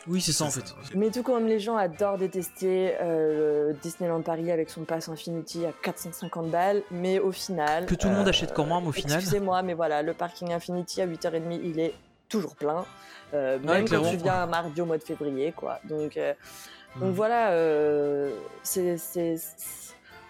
[0.06, 0.60] Oui, c'est ça en fait.
[0.60, 0.94] ok.
[0.94, 5.72] Mais tout comme les gens adorent détester euh, Disneyland Paris avec son pass Infinity à
[5.82, 7.86] 450 balles, mais au final.
[7.86, 9.12] Que tout le monde achète quand même, au final.
[9.18, 11.94] Excusez-moi, mais voilà, le parking Infinity à 8h30, il est
[12.28, 12.84] toujours plein.
[13.32, 15.80] Euh, Ouais, même quand tu viens un mardi au mois de février, quoi.
[15.84, 16.34] Donc, euh,
[16.96, 17.14] donc Mhm.
[17.14, 18.30] voilà, euh,
[18.62, 18.96] c'est.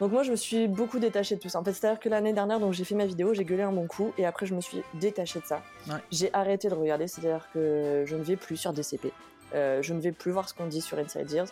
[0.01, 1.61] Donc moi, je me suis beaucoup détachée de tout ça.
[1.61, 3.87] En fait, c'est-à-dire que l'année dernière, donc j'ai fait ma vidéo, j'ai gueulé un bon
[3.87, 5.63] coup, et après, je me suis détachée de ça.
[5.89, 5.95] Ouais.
[6.11, 9.13] J'ai arrêté de regarder, c'est-à-dire que je ne vais plus sur DCP.
[9.55, 11.47] Euh, je ne vais plus voir ce qu'on dit sur Inside Ears.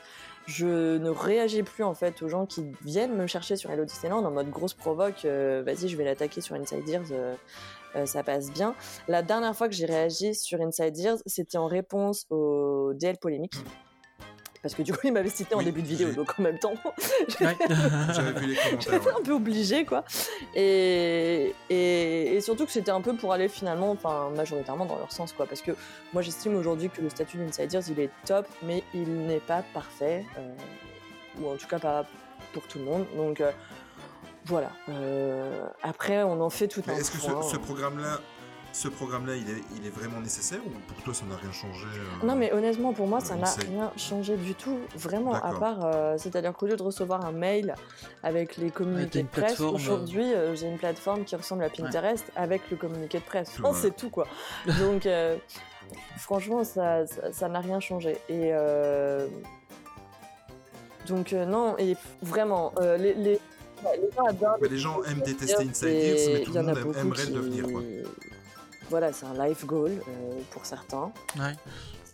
[0.46, 4.24] Je ne réagis plus en fait aux gens qui viennent me chercher sur Hello Disneyland
[4.24, 5.24] en mode grosse provoque.
[5.24, 7.03] euh, Vas-y, je vais l'attaquer sur Inside Ears.
[7.12, 8.74] euh, ça passe bien.
[9.07, 13.55] La dernière fois que j'ai réagi sur Inside Ears, c'était en réponse au DL polémique.
[14.62, 16.58] Parce que du coup, il m'avait cité en Oui, début de vidéo, donc en même
[16.58, 16.74] temps,
[17.40, 17.56] Ouais.
[18.80, 19.12] J'étais ouais.
[19.18, 20.04] un peu obligée, quoi.
[20.54, 25.10] Et, et, et surtout que c'était un peu pour aller finalement, enfin, majoritairement dans leur
[25.10, 25.46] sens, quoi.
[25.46, 25.72] Parce que
[26.12, 30.24] moi, j'estime aujourd'hui que le statut d'Insiders, il est top, mais il n'est pas parfait.
[30.38, 30.54] euh,
[31.40, 32.04] ou en tout cas pas
[32.52, 33.06] pour tout le monde.
[33.16, 33.50] Donc, euh,
[34.44, 34.70] voilà.
[34.90, 38.20] Euh, après, on en fait tout Mais un est-ce que ce programme-là,
[38.73, 41.85] ce programme-là, il est, il est vraiment nécessaire ou pour toi ça n'a rien changé
[41.87, 45.35] euh, Non, mais honnêtement, pour moi, ça Euh, n'a c'est- rien changé du tout, vraiment,
[45.35, 47.75] à part, euh, c'est-à-dire qu'au lieu de recevoir un mail
[48.23, 49.64] avec les communiqués de presse, euh.
[49.66, 53.51] aujourd'hui, euh, j'ai une plateforme qui ressemble à Pinterest avec le communiqué de presse.
[53.62, 54.27] Enfin, c'est tout, quoi.
[54.81, 55.37] Donc, euh,
[56.16, 58.12] franchement, ça ça- ça n'a rien changé.
[58.31, 59.27] Et euh,
[61.09, 63.33] donc, euh, non, et vraiment, euh, les, les,
[63.85, 66.97] ouais, les gens adorent Mais les gens aiment détester Inside Ears, mais tout le monde
[66.97, 67.64] aimerait qui- le devenir.
[67.70, 67.83] Quoi.
[68.91, 71.12] Voilà, c'est un life goal euh, pour certains.
[71.39, 71.55] Ouais.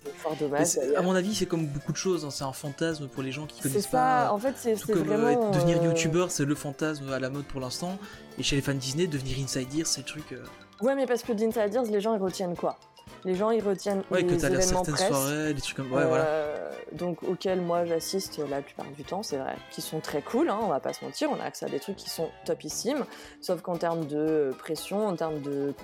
[0.05, 0.79] C'est fort dommage.
[0.97, 3.47] à mon avis, c'est comme beaucoup de choses, hein, c'est un fantasme pour les gens
[3.47, 4.31] qui connaissent ça, pas.
[4.33, 5.51] en fait, c'est euh, vraiment.
[5.51, 7.99] devenir euh, youtubeur, c'est le fantasme à la mode pour l'instant.
[8.39, 10.35] Et chez les fans Disney, devenir Inside Ears, c'est le truc.
[10.81, 12.79] Ouais, mais parce que d'Insiders, les gens ils retiennent quoi?
[13.25, 15.09] Les gens ils retiennent Ouais, que les t'as la événements certaines presse.
[15.09, 15.93] soirées, des trucs comme.
[15.93, 16.71] Ouais, voilà.
[16.93, 20.59] donc auxquels moi j'assiste la plupart du temps, c'est vrai, qui sont très cool, hein,
[20.63, 23.05] on va pas se mentir, on a accès à des trucs qui sont topissimes,
[23.41, 25.75] sauf qu'en termes de pression, en termes de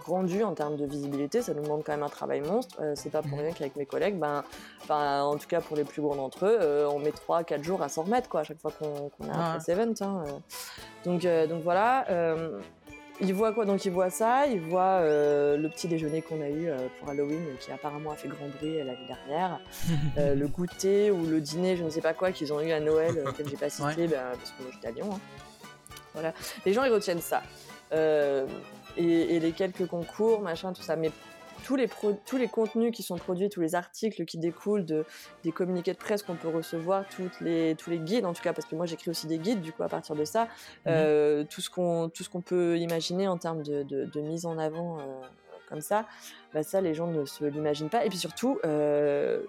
[0.00, 2.76] rendu, en termes de visibilité, ça nous demande quand même un travail monstre.
[2.80, 3.44] Euh, c'est pas pour Mhm.
[3.44, 4.42] rien qu'avec mes collègues, ben,
[4.82, 7.82] enfin, en tout cas pour les plus gros d'entre eux, euh, on met 3-4 jours
[7.82, 9.58] à s'en remettre quoi, à chaque fois qu'on a un Ouais.
[9.58, 9.94] press event.
[10.00, 10.24] hein.
[11.04, 12.06] Donc, euh, donc voilà.
[12.10, 12.60] euh,
[13.20, 13.66] il voit quoi?
[13.66, 17.44] Donc il voit ça, il voit euh, le petit déjeuner qu'on a eu pour Halloween,
[17.60, 19.60] qui apparemment a fait grand bruit l'année dernière,
[20.16, 23.22] le goûter ou le dîner, je ne sais pas quoi, qu'ils ont eu à Noël,
[23.36, 24.08] que j'ai pas cité, Ouais.
[24.08, 25.10] bah, parce que moi j'étais à Lyon.
[25.12, 25.18] hein.
[26.14, 26.32] Voilà,
[26.66, 27.42] les gens ils retiennent ça.
[28.96, 30.96] Et, et les quelques concours, machin, tout ça.
[30.96, 31.10] Mais
[31.64, 35.04] tous les, pro- tous les contenus qui sont produits, tous les articles qui découlent de,
[35.44, 38.52] des communiqués de presse qu'on peut recevoir, toutes les, tous les guides en tout cas,
[38.52, 40.48] parce que moi j'écris aussi des guides du coup à partir de ça,
[40.88, 45.02] euh, tout ce qu'on peut imaginer en termes de, de- de mise en avant euh,
[45.68, 46.04] comme ça,
[46.52, 48.04] bah ça les gens ne se l'imaginent pas.
[48.04, 49.42] Et puis surtout, euh,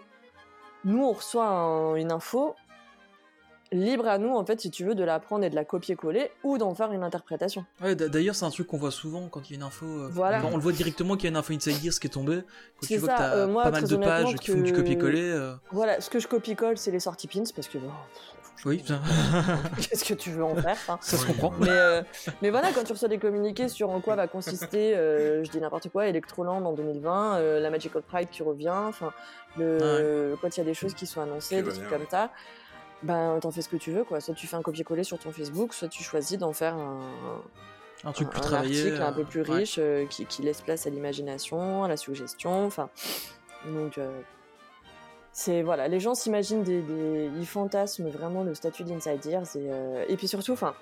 [0.85, 2.55] nous on reçoit un- une info.
[3.73, 6.31] Libre à nous, en fait, si tu veux, de la prendre et de la copier-coller
[6.43, 7.65] ou d'en faire une interprétation.
[7.81, 9.85] Ouais, d'ailleurs, c'est un truc qu'on voit souvent quand il y a une info.
[9.85, 10.41] euh, Voilà.
[10.45, 12.41] on le voit directement qu'il y a une info Inside Gears qui est tombée.
[12.41, 14.37] Quand C'est tu vois ça, que t'as euh, moi, pas mal très de pages honnêtement,
[14.39, 15.21] qui font du que- copier-coller.
[15.31, 17.89] euh, Voilà, ce que je copie-colle, c'est les sorties pins, parce que bon,
[18.65, 18.99] Oui, ça,
[19.81, 21.53] qu'est-ce que tu veux en faire hein ça se Oui, comprend.
[21.59, 22.01] mais, euh,
[22.41, 25.59] mais voilà, quand tu reçois des communiqués sur en quoi va consister, euh, je dis
[25.59, 29.11] n'importe quoi, Electroland en 2020, euh, la Magical Pride qui revient, enfin,
[29.57, 32.29] le, quand il y a des choses qui sont annoncées, Qui des trucs comme ça,
[33.03, 34.19] ben t'en fais ce que tu veux, quoi.
[34.21, 36.99] Soit tu fais un copier-coller sur ton Facebook, soit tu choisis d'en faire un,
[38.05, 38.79] Un truc plus un travaillé.
[38.81, 39.57] article un euh, peu plus ouais.
[39.59, 42.65] riche euh, qui, qui laisse place à l'imagination, à la suggestion.
[42.65, 42.89] Enfin,
[43.67, 44.21] donc euh,
[45.31, 49.69] c'est voilà, les gens s'imaginent des, des- ils fantasment vraiment le statut d'Inside Ears et,
[49.71, 50.73] euh, et puis surtout, enfin,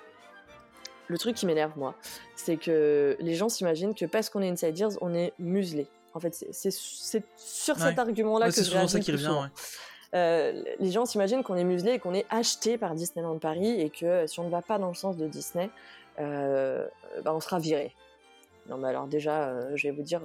[1.08, 1.94] le truc qui m'énerve moi,
[2.36, 5.86] c'est que les gens s'imaginent que parce qu'on est Inside Ears, on est muselé.
[6.14, 6.70] En fait, c'est-
[7.36, 9.28] sur cet argument-là Ouais, que c'est souvent ça qui revient.
[9.28, 9.48] ouais.
[10.14, 13.90] Euh, les gens s'imaginent qu'on est muselé et qu'on est acheté par Disneyland Paris et
[13.90, 15.70] que euh, si on ne va pas dans le sens de Disney,
[16.20, 16.86] euh,
[17.24, 17.94] bah, on sera viré.
[18.68, 20.20] Non, mais alors déjà, euh, je vais vous dire,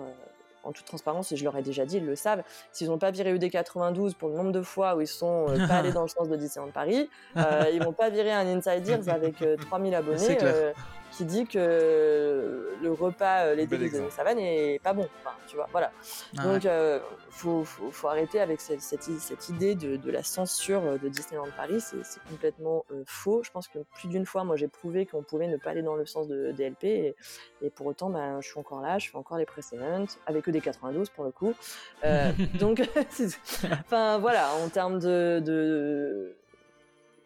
[0.67, 3.11] en toute transparence, et je leur ai déjà dit, ils le savent, s'ils n'ont pas
[3.11, 6.07] viré ED92 pour le nombre de fois où ils sont euh, pas allés dans le
[6.07, 9.91] sens de Disneyland Paris, euh, ils vont pas virer un Inside Ears avec euh, 3000
[9.91, 10.73] C'est abonnés
[11.17, 15.07] qui dit que le repas, euh, les délices de savane est pas bon.
[15.21, 15.91] Enfin, tu vois, voilà.
[16.37, 16.99] Ah, Donc, euh,
[17.31, 21.47] faut, faut, faut arrêter avec cette, cette, idée de, de la censure euh, de Disneyland
[21.55, 21.81] Paris.
[21.81, 23.41] C'est complètement euh, faux.
[23.43, 25.95] Je pense que plus d'une fois, moi, j'ai prouvé qu'on pouvait ne pas aller dans
[25.95, 26.83] le sens de DLP.
[26.85, 27.15] Et,
[27.63, 30.51] et pour autant, ben, je suis encore là, je fais encore les précédents, avec eux
[30.51, 31.53] des 92 pour le coup.
[32.05, 33.37] Euh, donc, c'est-
[33.71, 35.41] enfin, voilà, en termes de.
[35.43, 36.35] de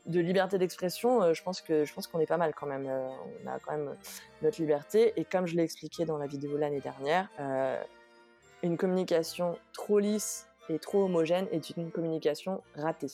[0.06, 2.88] de liberté d'expression, euh, je pense que je pense qu'on est pas mal quand même.
[2.88, 3.08] Euh,
[3.44, 3.96] on a quand même
[4.42, 7.82] notre liberté et comme je l'ai expliqué dans la vidéo l'année dernière, euh,
[8.64, 13.12] une communication trop lisse et trop homogène est une communication ratée.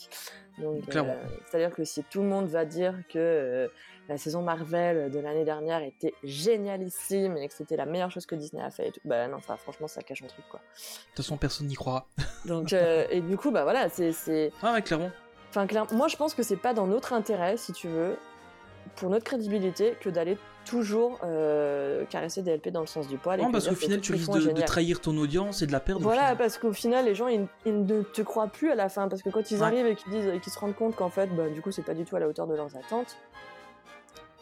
[0.58, 1.04] Donc, euh,
[1.46, 3.68] c'est-à-dire que si tout le monde va dire que euh,
[4.10, 8.36] la saison Marvel de l'année dernière était génialissime et que c'était la meilleure chose que
[8.36, 10.60] Disney a fait, et tout, bah non, ça, franchement, ça cache un truc quoi.
[10.60, 12.08] De toute façon, personne n'y croira.
[12.46, 15.12] Donc, euh, et du coup, bah voilà, c'est, c'est, Ah ouais, clairement.
[15.50, 18.18] Enfin, clair- moi, je pense que c'est pas dans notre intérêt, si tu veux,
[18.96, 23.40] pour notre crédibilité, que d'aller toujours euh, caresser des LP dans le sens du poil.
[23.40, 26.02] Non, parce qu'au final, tu risques de, trahir ton audience et de la perdre.
[26.02, 29.08] Voilà, parce qu'au final, les gens, ils, ils ne te croient plus à la fin,
[29.08, 29.64] parce que quand ils Ouais.
[29.66, 31.84] arrivent et qu'ils disent, et qu'ils se rendent compte qu'en fait, bah, du coup, c'est
[31.86, 33.16] pas du tout à la hauteur de leurs attentes.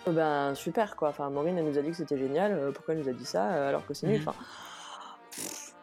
[0.08, 1.10] euh, Ben super quoi.
[1.10, 2.52] Enfin, Maureen elle nous a dit que c'était génial.
[2.54, 4.22] euh, pourquoi elle nous a dit ça alors que c'est nul.
[4.22, 4.28] Mhm.
[4.28, 4.38] Enfin,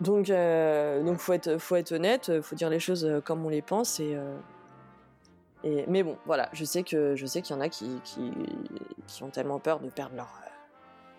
[0.01, 3.63] donc euh, donc faut être faut être honnête, faut dire les choses comme on les
[3.63, 4.35] pense et euh,
[5.65, 8.33] et mais bon voilà, je sais que je sais qu'il y en a qui, qui
[9.07, 10.49] qui ont tellement peur de perdre leur euh,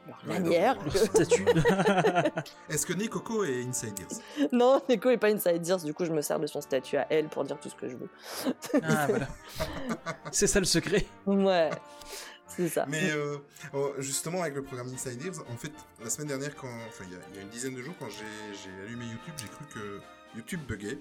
[0.08, 1.46] leur Ouais, statut.
[2.70, 6.12] Est-ce que Nikoko est Inside Ears non, Neko est pas Inside Ears, du coup je
[6.12, 8.10] me sers de son statut à elle pour dire tout ce que je veux.
[8.84, 9.28] ah, voilà.
[10.32, 11.06] C'est ça le secret.
[11.26, 11.70] Ouais,
[12.48, 12.86] c'est ça.
[12.90, 13.38] Mais euh,
[13.74, 15.72] oh, justement, avec le programme Inside Ears, en fait,
[16.04, 18.26] la semaine dernière, quand, enfin, il y, y a une dizaine de jours, quand j'ai
[18.62, 20.02] j'ai allumé YouTube, j'ai cru que
[20.36, 20.98] YouTube buguait.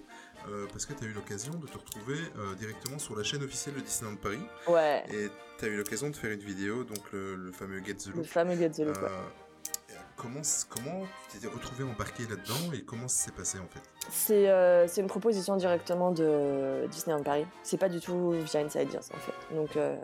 [0.48, 3.42] euh, parce que tu as eu l'occasion de te retrouver euh, directement sur la chaîne
[3.44, 4.40] officielle de Disneyland Paris.
[4.66, 5.28] Ouais, Et
[5.58, 8.12] tu as eu l'occasion de faire une vidéo, donc le, le fameux Get the le
[8.16, 8.26] Look.
[8.26, 8.96] fameux Get the Look.
[8.96, 9.08] ouais.
[9.08, 13.68] Euh, comment, c- comment tu t'étais retrouvé embarqué là-dedans et comment ça s'est passé en
[13.68, 13.82] fait?
[14.10, 17.46] C'est euh, c'est une proposition directement de Disneyland Paris.
[17.62, 19.54] C'est pas du tout via Inside Ears en fait.
[19.54, 19.96] Donc euh,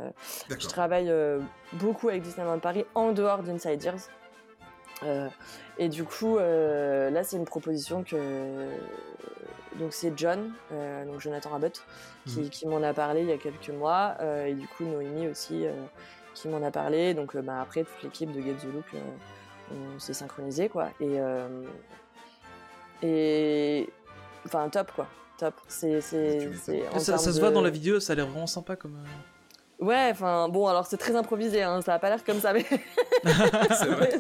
[0.49, 1.13] je travaille
[1.73, 4.09] beaucoup avec Disneyland Paris en dehors d'Inside Ears.
[5.05, 5.29] Euh,
[5.79, 8.69] et du coup, euh, là, c'est une proposition que.
[9.79, 11.81] Donc, c'est John, euh, donc Jonathan Rabbit,
[12.27, 12.49] qui, Mhm.
[12.51, 14.17] qui m'en a parlé il y a quelques mois.
[14.47, 15.65] et du coup, Noémie aussi,
[16.35, 17.15] qui m'en a parlé.
[17.15, 18.87] Donc, bah, après, toute l'équipe de Get the Look,
[19.71, 20.89] on s'est synchronisé, quoi.
[21.01, 21.19] Et.
[23.03, 23.89] et.
[24.47, 25.07] Enfin, top, quoi.
[25.39, 25.55] Top.
[25.69, 26.01] C'est.
[26.01, 28.99] Ça, se voit dans la vidéo, ça a l'air vraiment sympa comme.
[29.81, 32.65] Ouais, enfin bon, alors c'est très improvisé, hein, ça a pas l'air comme ça, mais
[33.25, 34.11] C'est vrai.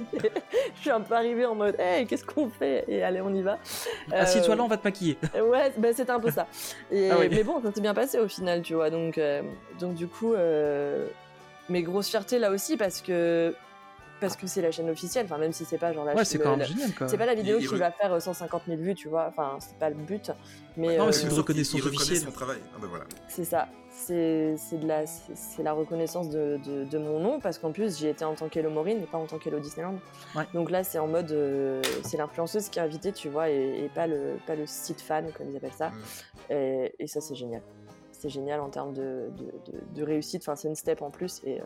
[0.76, 2.84] je suis un peu arrivée en mode, hey, qu'est-ce qu'on fait?
[2.86, 3.58] Et allez, on y va.
[4.12, 5.18] Assieds-toi là, Euh, on va te maquiller.
[5.42, 6.46] Ouais, bah, c'était un peu ça.
[6.92, 7.28] Et, Ah oui.
[7.30, 8.90] Mais bon, ça s'est bien passé au final, tu vois.
[8.90, 9.42] Donc, euh,
[9.80, 11.08] donc du coup, euh,
[11.68, 13.52] mes grosses fiertés là aussi parce que
[14.20, 15.24] parce que c'est la chaîne officielle.
[15.26, 17.08] Enfin, même si c'est pas genre la Ouais, c'est quand même le- génial quoi.
[17.08, 19.08] C'est pas la vidéo Il- il qui re- va faire euh, 150 000 vues, tu
[19.08, 19.26] vois.
[19.28, 20.30] Enfin, c'est pas le but.
[20.76, 22.18] Mais, Non, mais euh, c'est une reconnaissance officielle.
[22.18, 22.58] son travail.
[22.74, 23.04] Ah ben voilà.
[23.28, 23.68] c'est ça.
[23.90, 27.72] C'est c'est de la c'est c'est la reconnaissance de, de, de mon nom parce qu'en
[27.72, 29.96] plus j'y étais en tant qu'Hello Maureen et pas en tant qu'Hello Disneyland.
[30.36, 30.44] Ouais.
[30.54, 33.88] Donc là c'est en mode euh, c'est l'influenceuse qui est invitée tu vois et, et
[33.88, 35.88] pas le pas le site fan comme ils appellent ça.
[35.90, 36.52] Mm.
[36.52, 37.62] Et, et ça c'est génial.
[38.12, 40.42] C'est génial en termes de, de, de- de réussite.
[40.42, 41.64] Enfin c'est une step en plus et euh,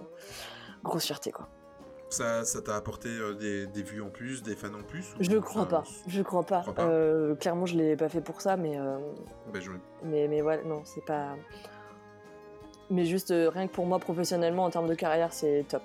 [0.82, 1.48] grosse fierté quoi.
[2.12, 5.30] Ça ça t'a apporté euh, des, des vues en plus, des fans en plus Je
[5.30, 5.82] ne crois pas.
[6.06, 6.60] Je crois pas.
[6.60, 6.84] crois pas?
[6.86, 8.98] Euh, clairement je l'ai pas fait pour ça mais euh,
[9.52, 9.70] ben, je-
[10.04, 11.34] mais mais voilà non c'est pas
[12.90, 15.82] mais juste euh, rien que pour moi professionnellement en termes de carrière, c'est top.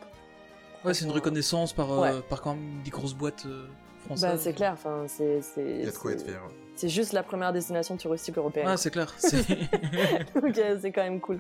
[0.84, 2.22] Ouais, c'est une reconnaissance par, euh, Ouais.
[2.30, 3.68] par quand même des grosses boîtes euh,
[4.06, 4.32] françaises.
[4.32, 5.40] Bah, c'est clair, enfin, c'est.
[5.58, 6.42] Il y a de quoi être fier.
[6.78, 8.68] C'est juste la première destination touristique européenne.
[8.68, 9.14] Ouais, c'est clair.
[10.36, 11.40] Donc euh, c'est quand même cool.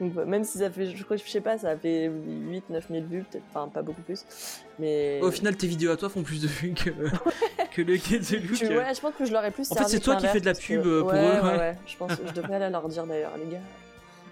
[0.00, 2.60] Donc, bah, même si ça fait, je crois, je sais pas, ça a fait 8-9
[2.70, 4.24] 000 vues, peut-être, enfin pas beaucoup plus.
[4.78, 5.20] Mais.
[5.22, 6.88] Au final, tes vidéos à toi font plus de vues que,
[7.72, 8.54] que le quai de Luc.
[8.56, 10.40] Tu- ouais, je pense que je leur ai plus En fait, c'est toi qui fais
[10.40, 11.58] de la pub, que- euh, pour ouais, eux, Ouais, ouais.
[11.58, 11.76] ouais.
[11.86, 13.60] Je pense que je devrais aller leur dire d'ailleurs, les gars.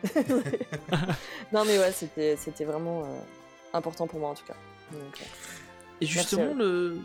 [1.53, 3.19] non, mais ouais, c'était c'était vraiment euh,
[3.75, 4.57] important pour moi en tout cas.
[4.93, 5.25] Donc, euh,
[6.01, 6.99] Et justement, le,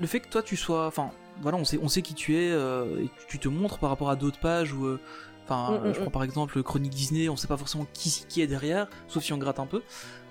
[0.00, 0.86] le fait que toi tu sois.
[0.86, 1.10] Enfin,
[1.42, 4.10] voilà, on sait, on sait qui tu es euh, et tu te montres par rapport
[4.10, 4.86] à d'autres pages où.
[4.86, 5.00] euh,
[5.46, 6.12] Enfin, Mm, mm, je prends mm.
[6.12, 9.36] par exemple Chronique Disney, on sait pas forcément qui, qui est derrière, sauf si on
[9.36, 9.82] gratte un peu.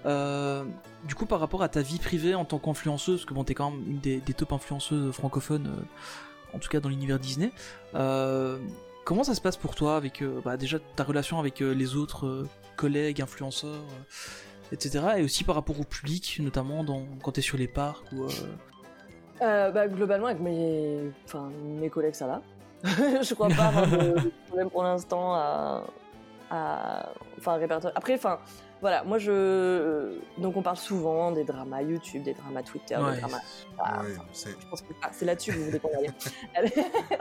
[0.08, 0.66] Euh,
[1.08, 3.54] du coup, par rapport à ta vie privée en tant qu'influenceuse, parce que bon, t'es
[3.54, 7.52] quand même une des, des top influenceuses francophones, euh, en tout cas dans l'univers Disney,
[7.94, 8.58] euh,
[9.06, 12.48] comment ça se passe pour toi avec euh, bah, déjà ta relation avec les autres
[12.76, 15.06] collègues, influenceurs, euh, etc.
[15.18, 18.26] Et aussi par rapport au public, notamment dans, quand t'es sur les parcs ou.
[19.44, 22.42] Euh, bah, globalement, avec mes, enfin, mes collègues, ça va.
[22.84, 25.84] je crois pas avoir de, problème pour l'instant à,
[26.52, 27.94] à, enfin, répertoire.
[27.96, 28.40] Après, enfin,
[28.82, 33.22] voilà, moi je, donc on parle souvent des dramas YouTube, des dramas Twitter, ouais, des
[33.22, 33.40] dramas.
[33.80, 34.02] Ah,
[34.34, 36.12] c'est- je pense que ah, c'est là-dessus que vous voulez qu'on aille.
[36.56, 36.74] Allez,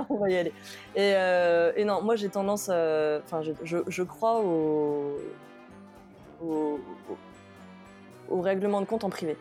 [0.09, 0.53] on va y aller.
[0.97, 5.17] Et, euh, et non, moi j'ai tendance, euh, enfin, je, je, je crois au,
[6.43, 7.19] au, au-
[8.37, 9.37] au règlement de compte en privé.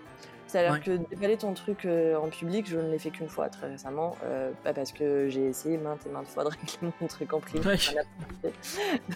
[0.51, 0.79] C'est-à-dire Ouais.
[0.81, 4.17] que déballer ton truc euh, en public, je ne l'ai fait qu'une fois très récemment,
[4.25, 6.49] euh, parce que j'ai essayé maintes et maintes fois de
[6.81, 7.65] régler mon truc en privé.
[7.65, 7.77] Ouais.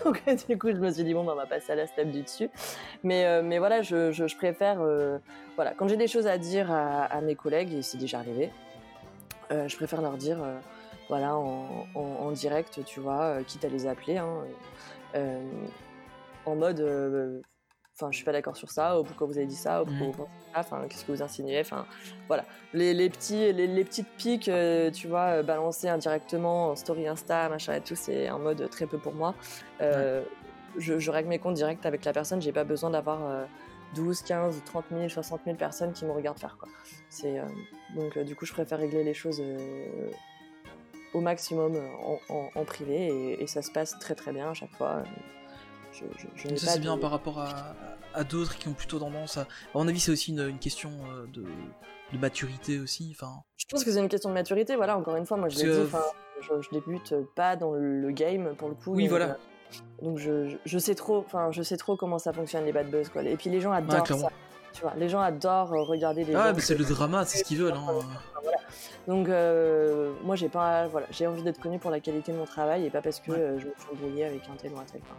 [0.06, 1.88] Donc euh, du coup, je me suis dit bon, bah, on va passer à la
[1.88, 2.50] step du dessus.
[3.04, 4.78] Mais, euh, mais voilà, je, je, je préfère,
[5.58, 8.50] voilà, quand j'ai des choses à dire à, à mes collègues, et c'est déjà arrivé,
[9.52, 10.38] je préfère leur dire,
[11.10, 14.30] voilà, en, en, en direct, tu vois, quitte à les appeler, hein,
[16.46, 17.44] en mode,
[17.96, 20.08] enfin, je suis pas d'accord sur ça, ou pourquoi vous avez dit ça, ou pourquoi
[20.08, 21.86] vous pensez ça, enfin, qu'est-ce que vous insinuez, enfin,
[22.28, 22.44] voilà.
[22.74, 27.08] Les, les petits, les, les petites piques, euh, tu vois, euh, balancées indirectement en story
[27.08, 29.34] Insta, machin et tout, c'est un mode très peu pour moi.
[29.82, 30.24] Euh,
[30.78, 33.46] je, je règle mes comptes direct avec la personne, j'ai pas besoin d'avoir euh,
[33.96, 36.68] 12, 15, 30 000, 60 000 personnes qui me regardent faire, quoi.
[37.10, 37.44] C'est, euh,
[37.96, 39.42] donc, du coup, je préfère régler les choses
[41.14, 44.54] au maximum en, en- en privé et, et ça se passe très très bien à
[44.54, 45.04] chaque fois.
[45.98, 47.74] Je, je, je n'ai Ça pas c'est de- bien par rapport à,
[48.14, 49.42] à d'autres qui ont plutôt tendance à...
[49.42, 51.44] À mon avis c'est aussi une, une question euh, de,
[52.14, 53.32] de maturité aussi, enfin...
[53.58, 55.64] Je pense que c'est une question de maturité, voilà, encore une fois, moi je l'ai
[55.86, 55.92] dit,
[56.42, 58.94] je, je débute pas dans le game pour le coup.
[58.94, 59.26] Oui, donc, voilà.
[59.32, 59.36] euh,
[60.02, 63.10] donc je, je, sais trop, enfin, je sais trop comment ça fonctionne les bad buzz,
[63.10, 63.24] quoi.
[63.24, 64.30] Et puis les gens adorent ça.
[64.74, 67.44] Tu vois, les gens adorent euh, regarder les Ah mais c'est le drama, c'est ce
[67.46, 67.74] qu'ils veulent.
[67.74, 68.00] Hein.
[69.08, 72.46] Donc euh, moi j'ai pas voilà, j'ai envie d'être connue pour la qualité de mon
[72.46, 73.38] travail et pas parce que Ouais.
[73.40, 75.00] euh, je me suis embrouillée avec un tel ou un tel.
[75.04, 75.16] Enfin,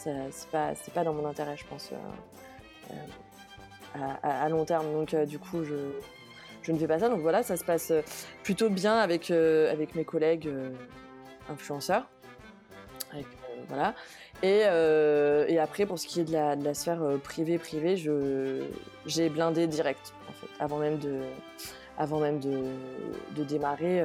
[0.00, 2.94] c'est pas pas dans mon intérêt je pense euh,
[3.96, 4.92] euh, à, long terme.
[4.92, 5.92] Donc euh, du coup je
[6.62, 7.08] je ne fais pas ça.
[7.08, 7.92] Donc voilà, ça se passe
[8.42, 10.50] plutôt bien avec avec mes collègues
[11.48, 12.06] influenceurs.
[13.68, 13.94] Voilà.
[14.42, 14.60] Et,
[15.52, 18.64] et après, pour ce qui est de la, sphère privée, privée, je,
[19.06, 21.20] j'ai blindé direct, en fait, avant même de,
[21.98, 24.04] avant même de démarrer.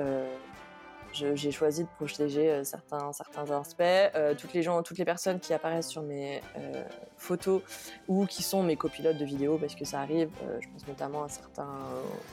[1.16, 3.82] J'ai choisi de protéger euh, certains, certains aspects.
[3.82, 6.84] Euh, toutes, les gens, toutes les personnes qui apparaissent sur mes euh,
[7.18, 7.62] photos
[8.08, 11.24] ou qui sont mes copilotes de vidéos, parce que ça arrive, euh, je pense notamment
[11.24, 11.74] à certains,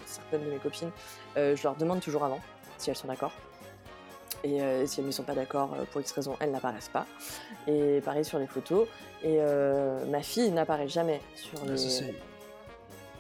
[0.06, 0.90] certaines de mes copines,
[1.36, 2.40] je leur demande toujours avant
[2.78, 3.32] si elles sont d'accord.
[4.44, 7.06] Et si elles ne sont pas d'accord, pour X raison, elles n'apparaissent pas.
[7.68, 8.88] Et pareil sur les photos.
[9.22, 9.38] Et
[10.08, 12.14] ma fille n'apparaît jamais sur les, Ça, c'est-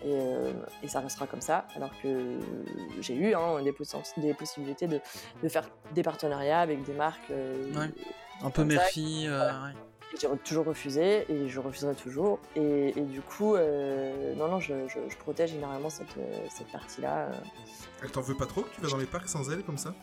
[0.04, 2.38] et, euh, et ça restera comme ça, alors que
[3.00, 5.00] j'ai eu hein, des, possi- des possibilités de,
[5.42, 7.30] de faire des partenariats avec des marques.
[7.30, 7.90] euh, Ouais.
[8.44, 8.62] Un peu
[9.64, 9.72] ouais.
[10.12, 12.38] et J'ai toujours refusé et je refuserai toujours.
[12.56, 16.70] Et, et du coup, euh, non, non, je, je- je protège généralement cette, euh, cette
[16.72, 17.28] partie-là.
[18.02, 19.94] Elle t'en veut pas trop que tu vas dans les parcs sans elle comme ça?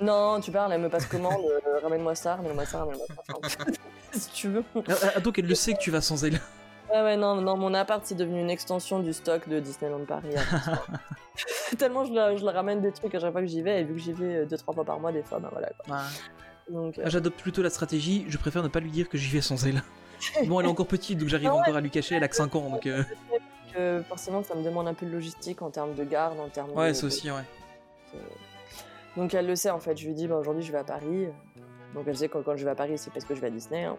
[0.00, 3.14] Non, tu parles, elle me passe commande, euh, ramène-moi ça, ramène-moi ça, ramène-moi ça.
[3.44, 3.66] Enfin,
[4.14, 4.64] si tu veux.
[4.88, 6.40] Ah, ah, donc elle le sait que tu vas sans elle.
[6.92, 10.34] Ouais, ouais, non, non, mon appart, c'est devenu une extension du stock de Disneyland Paris.
[11.78, 14.00] Tellement je, la ramène des trucs à chaque fois que j'y vais, et vu que
[14.00, 15.70] j'y vais euh, deux, trois fois par mois, des fois, bah voilà.
[15.86, 15.96] Quoi.
[15.96, 16.02] Ouais.
[16.70, 19.30] Donc, euh, Ah, J'adopte plutôt la stratégie, je préfère ne pas lui dire que j'y
[19.30, 19.82] vais sans elle.
[20.46, 21.60] bon, elle est encore petite, donc j'arrive Ah ouais.
[21.62, 22.86] encore à lui cacher, elle a que 5 ans, donc...
[22.86, 26.70] euh, forcément, ça me demande un peu de logistique en termes de garde, en termes
[26.72, 26.92] Ouais, de.
[26.94, 27.42] ça aussi, ouais.
[29.16, 31.26] Donc elle le sait en fait, je lui dis, bah, aujourd'hui je vais à Paris.
[31.94, 33.50] Donc elle sait que quand je vais à Paris, c'est parce que je vais à
[33.50, 33.84] Disney.
[33.84, 33.96] hein.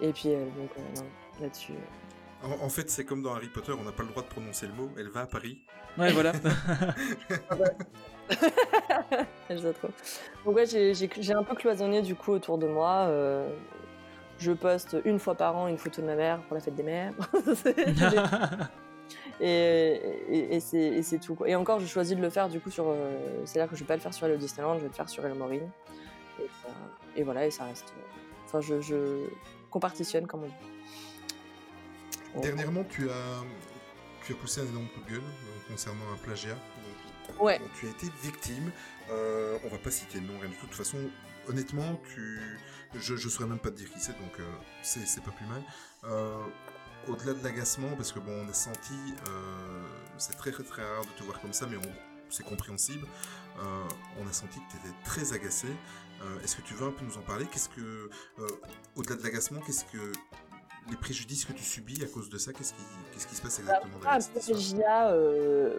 [0.00, 1.06] Et puis, euh, donc, euh, non,
[1.40, 1.72] là-dessus.
[1.72, 4.28] euh, En, en fait, c'est comme dans Harry Potter, on n'a pas le droit de
[4.28, 4.90] prononcer le mot.
[4.98, 5.58] Elle va à Paris.
[5.96, 6.32] Ouais, voilà.
[9.48, 9.88] Elle sait trop.
[10.44, 13.06] Donc ouais, j'ai- un peu cloisonné du coup autour de moi.
[13.08, 13.48] euh,
[14.38, 16.82] Je poste une fois par an une photo de ma mère pour la fête des
[16.84, 17.12] mères.
[19.40, 20.60] et, et, et
[21.02, 21.34] c'est tout.
[21.34, 21.48] quoi.
[21.48, 22.84] Et encore, je choisis de le faire du coup sur.
[22.88, 25.08] euh, C'est-à-dire que je vais pas le faire sur Hello Disneyland, je vais le faire
[25.08, 25.68] sur Hello Maureen.
[27.16, 27.92] Et, voilà, et ça reste.
[27.96, 28.00] euh,
[28.46, 28.94] Enfin, je, je
[29.70, 30.54] compartitionne comme on dit.
[32.34, 33.42] Donc, Dernièrement, tu as,
[34.24, 36.54] tu as poussé un énorme coup de gueule euh, concernant un plagiat.
[36.54, 37.60] Donc, Ouais.
[37.78, 38.70] Tu as été victime.
[39.10, 40.64] Euh, on va pas citer le nom, rien du tout.
[40.66, 40.98] De toute façon,
[41.46, 42.58] honnêtement, tu...
[42.94, 44.44] je ne saurais même pas te dire qui c'est, donc euh,
[44.82, 45.62] c'est pas plus mal.
[46.04, 46.38] Euh,
[47.06, 48.94] Au-delà de l'agacement, parce que bon, on a senti,
[49.28, 49.84] euh,
[50.16, 51.94] c'est très, très rare de te voir comme ça, mais on-
[52.30, 53.06] c'est compréhensible.
[54.20, 55.68] On a senti que tu étais très agacé.
[56.22, 57.46] Euh, Est-ce que tu veux un peu nous en parler?
[57.46, 58.10] Qu'est-ce que,
[58.40, 58.46] euh,
[58.96, 60.12] au-delà de l'agacement, qu'est-ce que
[60.90, 63.58] les préjudices que tu subis à cause de ça Qu'est-ce qui, qu'est-ce qui se passe
[63.60, 64.58] exactement Ah, cette histoire?
[64.58, 65.78] Plagiat euh,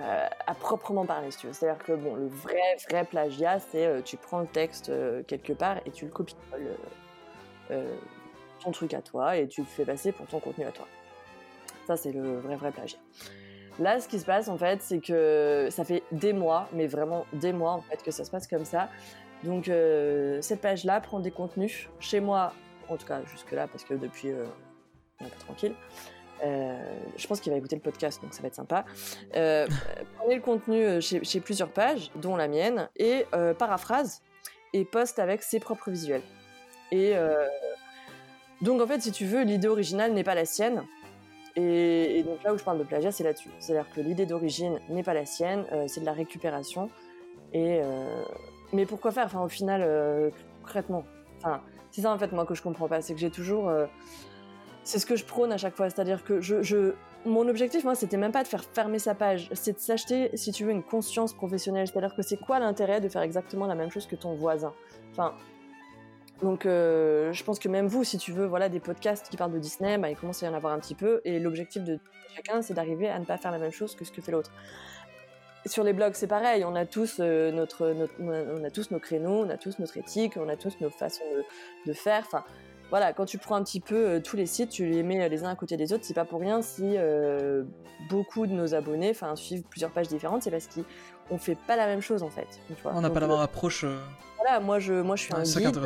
[0.00, 1.52] euh, à proprement parler, si tu veux.
[1.52, 5.52] C'est-à-dire que bon, le vrai, vrai plagiat, c'est euh, tu prends le texte euh, quelque
[5.52, 6.36] part et tu le copies
[8.60, 10.86] ton truc à toi et tu le fais passer pour ton contenu à toi.
[11.86, 12.98] Ça, c'est le vrai, vrai plagiat.
[13.80, 17.26] Là, ce qui se passe, en fait, c'est que ça fait des mois, mais vraiment
[17.32, 18.88] des mois, en fait, que ça se passe comme ça.
[19.42, 22.52] Donc, euh, cette page-là prend des contenus chez moi,
[22.88, 24.44] en tout cas jusque-là, parce que depuis, euh,
[25.20, 25.74] on est pas tranquille.
[26.44, 26.78] Euh,
[27.16, 28.84] je pense qu'il va écouter le podcast, donc ça va être sympa.
[29.32, 33.26] Prenez le contenu chez, chez plusieurs pages, dont la mienne, et
[33.58, 34.22] paraphrase
[34.72, 36.22] et poste avec ses propres visuels.
[36.90, 37.14] Et
[38.60, 40.84] donc en fait, si tu veux, l'idée originale n'est pas la sienne.
[41.56, 43.50] Et, donc là où je parle de plagiat, c'est là-dessus.
[43.58, 46.90] C'est-à-dire que l'idée d'origine n'est pas la sienne, euh, c'est de la récupération.
[47.52, 48.24] Et euh,
[48.72, 49.26] mais pourquoi faire?
[49.26, 50.30] Enfin, au final, euh,
[50.62, 51.04] concrètement,
[51.38, 51.60] enfin,
[51.92, 53.70] c'est ça en fait moi que je comprends pas, c'est que j'ai toujours
[54.82, 55.88] c'est ce que je prône à chaque fois.
[55.90, 56.94] C'est-à-dire que je-
[57.24, 60.52] mon objectif, moi, c'était même pas de faire fermer sa page, c'est de s'acheter, si
[60.52, 61.86] tu veux, une conscience professionnelle.
[61.86, 64.74] C'est-à-dire que c'est quoi l'intérêt de faire exactement la même chose que ton voisin?
[65.12, 65.34] Enfin.
[66.42, 69.52] Donc, euh, je pense que même vous, si tu veux, voilà, des podcasts qui parlent
[69.52, 71.20] de Disney, bah, il commence à y en avoir un petit peu.
[71.24, 71.98] Et l'objectif de
[72.34, 74.50] chacun, c'est d'arriver à ne pas faire la même chose que ce que fait l'autre.
[75.66, 76.64] Sur les blogs, c'est pareil.
[76.64, 80.36] On a tous euh, notre, on a tous nos créneaux, on a tous notre éthique,
[80.36, 81.24] on a tous nos façons
[81.86, 82.24] de, faire.
[82.26, 82.44] Enfin,
[82.90, 85.44] voilà, quand tu prends un petit peu euh, tous les sites, tu les mets les
[85.44, 86.96] uns à côté des autres, c'est pas pour rien si
[88.10, 90.68] beaucoup de nos abonnés suivent plusieurs pages différentes, c'est parce
[91.28, 92.46] qu'on fait pas la même chose en fait.
[92.68, 92.92] tu vois.
[92.94, 93.84] On n'a pas la euh, même approche.
[93.84, 93.98] euh,
[94.38, 95.78] Voilà, moi je, moi je suis ouais, un guide.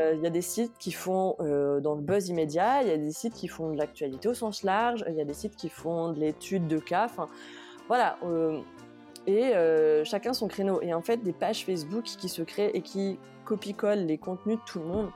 [0.00, 2.92] Euh, Il y a des sites qui font euh, dans le buzz immédiat, il y
[2.92, 5.56] a des sites qui font de l'actualité au sens large, il y a des sites
[5.56, 7.04] qui font de l'étude de cas.
[7.04, 7.28] Enfin,
[7.88, 8.16] voilà.
[8.24, 8.60] euh,
[9.26, 10.80] et euh, chacun son créneau.
[10.80, 14.62] Et en fait, des pages Facebook qui se créent et qui copie-collent les contenus de
[14.64, 15.10] tout le monde,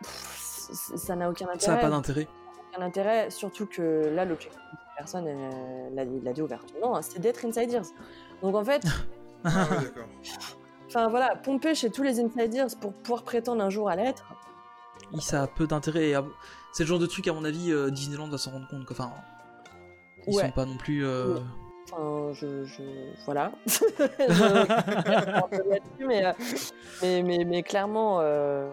[0.00, 2.26] pff, ça n'a aucun intérêt Ça n'a pas d'intérêt.
[2.72, 5.26] aucun intérêt, surtout que là, l'objectif de cette personne,
[5.94, 7.82] l'a l'a dit ouvertement, hein, c'est d'être insiders.
[8.44, 8.82] Donc en fait,
[9.44, 10.04] Ah ouais, d'accord.
[10.86, 14.24] enfin voilà, pomper chez tous les insiders pour pouvoir prétendre un jour à l'être,
[15.18, 16.12] Ça a peu d'intérêt.
[16.14, 16.24] à-
[16.72, 18.86] C'est le genre de truc, à mon avis, euh, Disneyland va s'en rendre compte.
[18.90, 19.10] Enfin,
[20.26, 20.42] ils Ouais.
[20.42, 21.06] sont pas non plus.
[21.06, 21.40] euh, Ouais.
[21.92, 22.82] enfin, je, je
[23.24, 23.52] voilà.
[23.66, 23.78] Je-
[26.06, 26.32] mais, euh,
[27.02, 28.68] mais, mais, mais clairement, euh,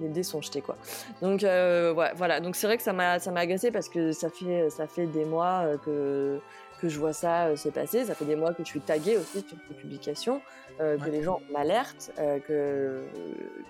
[0.00, 0.76] les dés sont jetés quoi.
[1.22, 4.12] Donc euh, ouais, voilà, donc c'est vrai que ça m'a ça m'a agacé parce que
[4.12, 6.38] ça fait ça fait des mois que
[6.80, 9.16] que je vois ça euh, se passer, ça fait des mois que je suis taguée
[9.16, 10.40] aussi sur ces publications,
[10.80, 13.04] euh, que les gens m'alertent, euh, que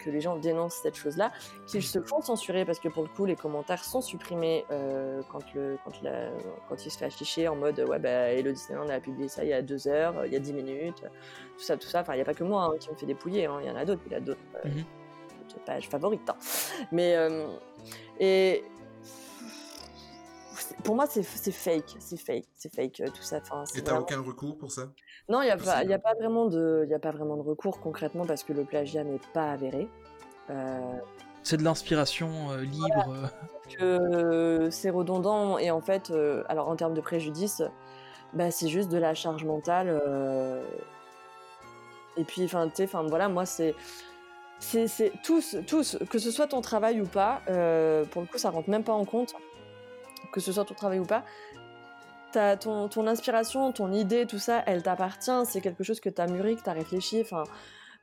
[0.05, 1.33] que les gens dénoncent cette chose-là,
[1.67, 5.55] qu'ils se font censurer parce que pour le coup les commentaires sont supprimés euh, quand
[5.55, 6.29] le quand la,
[6.69, 9.51] quand il se fait afficher en mode ouais bah Hello Disneyland a publié ça il
[9.51, 11.03] y a deux heures, il y a dix minutes,
[11.57, 12.01] tout ça tout ça.
[12.03, 13.71] Enfin il y a pas que moi hein, qui me fait dépouiller, hein, il y
[13.71, 14.85] en a d'autres, il y a d'autres Mhm.
[15.49, 16.29] d'autres pages favorites.
[16.29, 16.37] hein.
[16.93, 17.17] Mais
[18.21, 18.65] et
[20.85, 23.39] pour moi c'est c'est fake, c'est fake, c'est fake euh, tout ça.
[23.43, 24.89] Enfin, Et t'as vraiment- aucun recours pour ça?
[25.29, 27.43] Non, il n'y a, pas- y a, pas vraiment de- y a pas vraiment de
[27.43, 29.89] recours concrètement parce que le plagiat n'est pas avéré.
[30.51, 30.81] Euh,
[31.43, 33.15] C'est de l'inspiration euh, libre.
[33.15, 33.27] euh.
[33.79, 37.63] que c'est redondant et en fait, euh, alors en termes de préjudice,
[38.33, 39.89] bah, c'est juste de la charge mentale.
[40.07, 40.65] euh,
[42.17, 43.75] Et puis, enfin, tu enfin voilà, moi c'est.
[44.61, 48.39] C'est c'est- tous, tous, que ce soit ton travail ou pas, euh, pour le coup,
[48.39, 49.35] ça rentre même pas en compte,
[50.33, 51.23] que ce soit ton travail ou pas.
[52.33, 55.31] T'as ton, ton inspiration, ton idée, tout ça, elle t'appartient.
[55.47, 57.21] C'est quelque chose que tu as mûri, que tu as réfléchi.
[57.23, 57.45] Enfin,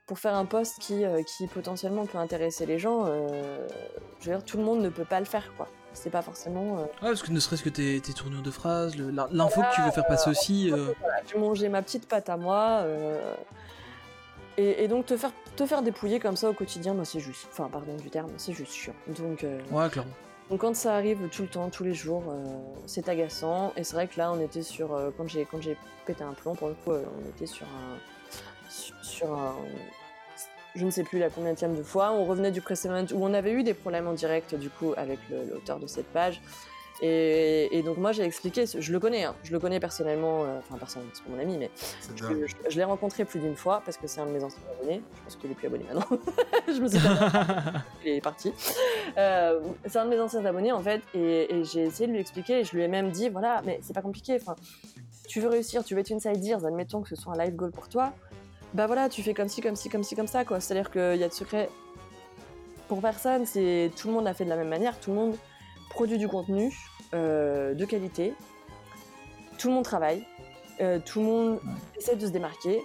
[0.07, 3.67] pour faire un poste qui, euh, qui potentiellement peut intéresser les gens, euh,
[4.19, 5.67] je veux dire, tout le monde ne peut pas le faire, quoi.
[5.93, 6.77] C'est pas forcément.
[6.79, 9.81] euh, Ouais, parce que ne serait-ce que tes, tes tournures de phrases, l'info que tu
[9.81, 10.71] veux faire passer aussi.
[10.71, 12.83] euh, voilà, j'ai mangé ma petite pâte à moi.
[14.57, 17.47] et, et donc te faire, te faire dépouiller comme ça au quotidien, bah, c'est juste.
[17.51, 18.93] Enfin, pardon du terme, c'est juste chiant.
[19.07, 20.11] Donc, Ouais, clairement.
[20.49, 22.43] Donc quand ça arrive tout le temps, tous les jours, euh,
[22.85, 23.73] c'est agaçant.
[23.77, 24.93] Et c'est vrai que là, on était sur.
[24.93, 27.65] euh, quand j'ai quand j'ai pété un plomb, pour le coup, euh, on était sur
[27.65, 28.69] un.
[28.69, 29.55] sur- sur un.
[30.75, 32.11] je ne sais plus la combienième de fois.
[32.11, 35.19] On revenait du précédent où on avait eu des problèmes en direct du coup avec
[35.29, 36.41] l'auteur de cette page.
[37.01, 40.59] Et, et donc moi j'ai expliqué, je le connais, hein, je le connais personnellement, euh,
[40.59, 41.69] enfin personnellement c'est mon ami, mais
[42.15, 42.45] je, dingue.
[42.47, 45.01] je- je l'ai rencontré plus d'une fois parce que c'est un de mes anciens abonnés.
[45.17, 46.17] Je pense qu'il est plus abonné maintenant.
[46.67, 46.97] je me suis
[48.05, 48.53] il est parti.
[49.17, 52.21] Euh, c'est un de mes anciens abonnés en fait, et, et j'ai essayé de lui
[52.21, 52.61] expliquer.
[52.61, 54.37] Et je lui ai même dit voilà, mais c'est pas compliqué.
[54.41, 54.55] Enfin,
[55.27, 57.71] tu veux réussir, tu veux être une side admettons que ce soit un live goal
[57.71, 58.13] pour toi.
[58.73, 60.61] Bah voilà, tu fais comme ci, comme ci, comme ci, comme ça quoi.
[60.61, 61.69] C'est-à-dire qu'il y a de secret
[62.87, 63.45] pour personne.
[63.45, 64.97] C'est tout le monde a fait de la même manière.
[64.99, 65.35] Tout le monde
[65.89, 66.73] produit du contenu
[67.13, 68.33] euh, de qualité.
[69.57, 70.25] Tout le monde travaille.
[70.81, 71.59] euh, tout le monde
[71.97, 72.81] essaie de se démarquer.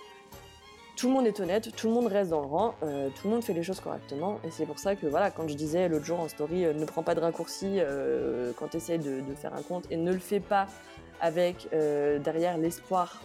[0.96, 3.34] Tout le monde est honnête, tout le monde reste dans le rang, euh, tout le
[3.34, 4.38] monde fait les choses correctement.
[4.44, 7.02] Et c'est pour ça que, voilà, quand je disais l'autre jour en story, ne prends
[7.02, 10.18] pas de raccourcis euh, quand tu essaies de, de faire un compte et ne le
[10.18, 10.66] fais pas
[11.22, 13.20] avec derrière l'espoir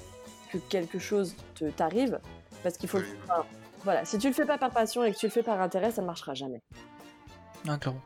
[0.51, 2.19] que quelque chose te t'arrive.
[2.63, 2.97] Parce qu'il faut.
[2.99, 3.05] Oui.
[3.23, 3.45] enfin,
[3.83, 5.91] voilà, si tu le fais pas par passion et que tu le fais par intérêt,
[5.91, 6.61] ça ne marchera jamais.
[7.67, 8.01] Ah, clairement.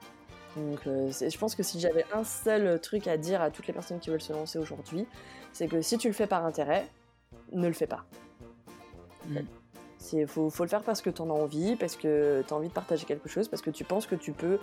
[0.57, 3.67] Donc, euh, c'est- je pense que si j'avais un seul truc à dire à toutes
[3.67, 5.05] les personnes qui veulent se lancer aujourd'hui,
[5.53, 6.87] c'est que si tu le fais par intérêt,
[7.51, 8.03] ne le fais pas.
[9.27, 9.39] Mm.
[10.13, 12.57] Il faut, faut le faire parce que tu en as envie, parce que tu as
[12.57, 14.57] envie de partager quelque chose, parce que tu penses que tu peux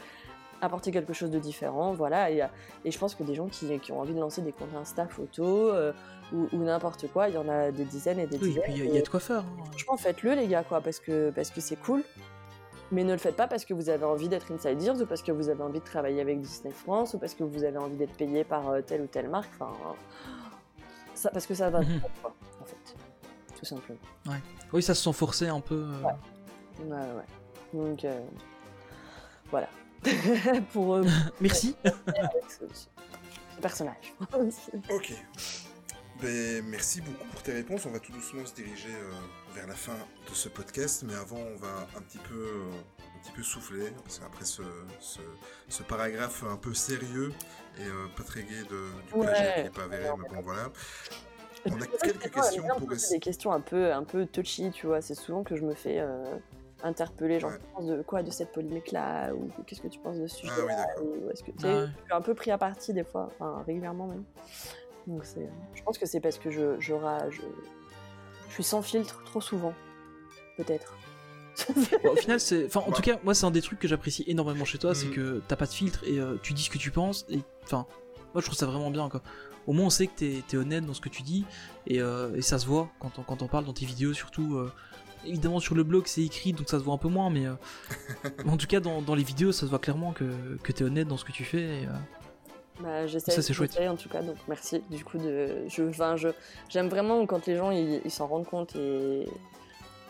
[0.63, 1.93] apporter quelque chose de différent.
[1.93, 2.31] Voilà.
[2.31, 2.43] Et,
[2.85, 5.07] et je pense que des gens qui, qui ont envie de lancer des comptes Insta
[5.07, 5.93] photo euh,
[6.33, 8.63] ou, ou n'importe quoi, il y en a des dizaines et des Oui, et dizaines.
[8.65, 9.41] puis il y, a- il y a de quoi faire.
[9.45, 9.65] hein.
[9.71, 12.03] Franchement, faites-le, les gars, quoi, parce que parce que c'est cool.
[12.93, 15.23] Mais ne le faites pas parce que vous avez envie d'être Inside Ears ou parce
[15.23, 17.97] que vous avez envie de travailler avec Disney France ou parce que vous avez envie
[17.97, 19.51] d'être payé par euh, telle ou telle marque.
[19.59, 19.73] Enfin,
[21.15, 21.91] ça, parce que ça va soi,
[22.23, 22.97] quoi, en fait.
[23.59, 23.99] Tout simplement.
[24.73, 25.75] Oui, ça se sent forcé un peu.
[25.75, 26.03] euh.
[26.03, 26.85] Ouais.
[26.85, 27.25] Ouais, ouais.
[27.73, 28.21] Donc, euh,
[29.51, 29.69] voilà.
[30.73, 31.05] Pour euh,
[31.41, 31.75] Merci.
[32.49, 32.87] ce,
[33.61, 34.15] personnage.
[34.91, 35.13] Ok.
[36.23, 37.85] Ben, merci beaucoup pour tes réponses.
[37.87, 39.13] On va tout doucement se diriger euh,
[39.57, 39.95] vers la fin
[40.29, 42.71] de ce podcast, mais avant, on va un petit peu, euh,
[43.17, 43.91] un petit peu souffler.
[44.05, 44.63] Parce qu'après ce,
[45.01, 45.21] ce,
[45.69, 47.33] ce paragraphe un peu sérieux
[47.79, 49.27] et euh, pas très gai de, du Ouais.
[49.27, 50.69] plagiat qui n'est pas avéré, mais bon, voilà.
[51.69, 55.01] On a quelques questions bien pour des questions un peu, un peu touchy, tu vois.
[55.01, 56.37] C'est souvent que je me fais euh,
[56.85, 57.59] interpeller, genre, Ouais.
[57.59, 60.53] tu penses de quoi de cette polémique-là Ou qu'est-ce que tu penses de ce sujet
[60.71, 61.07] Ah oui.
[61.25, 61.87] Ou est-ce que tu Ah ouais.
[62.05, 64.25] suis un peu pris à partie des fois, enfin régulièrement même.
[65.09, 66.93] Donc c'est, je pense que c'est parce que je, je,
[68.49, 69.75] je suis sans filtre trop souvent,
[70.57, 70.95] peut-être.
[72.05, 72.67] Bon, au final, c'est.
[72.67, 75.07] Enfin, en tout cas, moi, c'est un des trucs que j'apprécie énormément chez toi, c'est
[75.07, 75.15] Mhm.
[75.15, 77.25] que t'as pas de filtre et euh, tu dis ce que tu penses.
[77.31, 77.87] Et enfin,
[78.35, 79.23] moi, je trouve ça vraiment bien, quoi.
[79.67, 81.45] Au moins, on sait que t'es es honnête dans ce que tu dis
[81.87, 84.57] et, euh, et ça se voit quand on, quand on parle dans tes vidéos, surtout.
[84.57, 84.71] euh,
[85.25, 87.55] évidemment, sur le blog, c'est écrit, donc ça se voit un peu moins, mais euh,
[88.47, 91.09] en tout cas, dans, dans les vidéos, ça se voit clairement que, que t'es honnête
[91.09, 91.83] dans ce que tu fais.
[91.83, 91.91] et, euh,
[92.81, 93.79] Bah, j'essaie, Ça, c'est chouette.
[93.89, 94.83] en tout cas, donc merci.
[94.91, 96.29] Du coup, de, je, enfin, je,
[96.69, 99.27] j'aime vraiment quand les gens ils, ils s'en rendent compte et,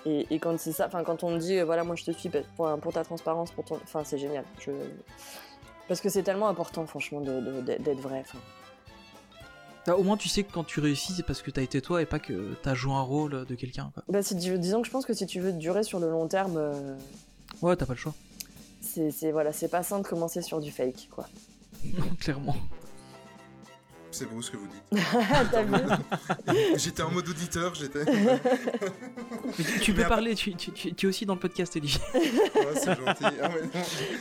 [0.04, 2.10] et, et quand c'est ça, enfin, quand on me dit euh, voilà, moi je te
[2.10, 4.44] suis pour, pour ta transparence, pour ton, enfin, c'est génial.
[4.58, 4.72] Je,
[5.88, 8.20] parce que c'est tellement important, franchement, de, de- de- d'être vrai.
[8.26, 8.38] enfin.
[9.86, 12.02] bah, au moins, tu sais que quand tu réussis, c'est parce que t'as été toi
[12.02, 14.02] et pas que t'as joué un rôle de quelqu'un, quoi.
[14.08, 16.56] Bah, si disons que je pense que si tu veux durer sur le long terme,
[16.56, 16.96] euh,
[17.62, 18.14] Ouais, t'as pas le choix.
[18.80, 21.26] c'est, c'est voilà, c'est pas sain de commencer sur du fake, quoi.
[22.20, 22.56] Clairement.
[24.12, 25.02] C'est beau ce que vous dites.
[25.52, 25.74] T'as vu
[26.76, 28.04] j'étais en mode auditeur, j'étais.
[29.82, 32.00] Tu, peux après- parler, tu, tu- tu- tu es aussi dans le podcast, Olivier.
[32.14, 32.22] Ouais,
[32.74, 33.24] c'est gentil.
[33.42, 33.70] Ah non.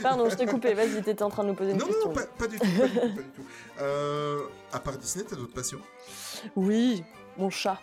[0.01, 0.73] Pardon, je t'ai coupé.
[0.73, 2.09] Vas-y, t'étais en train de nous poser une Non, question.
[2.09, 3.45] non, pas, pas du tout, pas du tout, pas du tout.
[3.79, 4.41] Euh,
[4.73, 5.79] à part Disney, t'as d'autres passions?
[6.57, 7.01] Oui,
[7.37, 7.79] mon chat.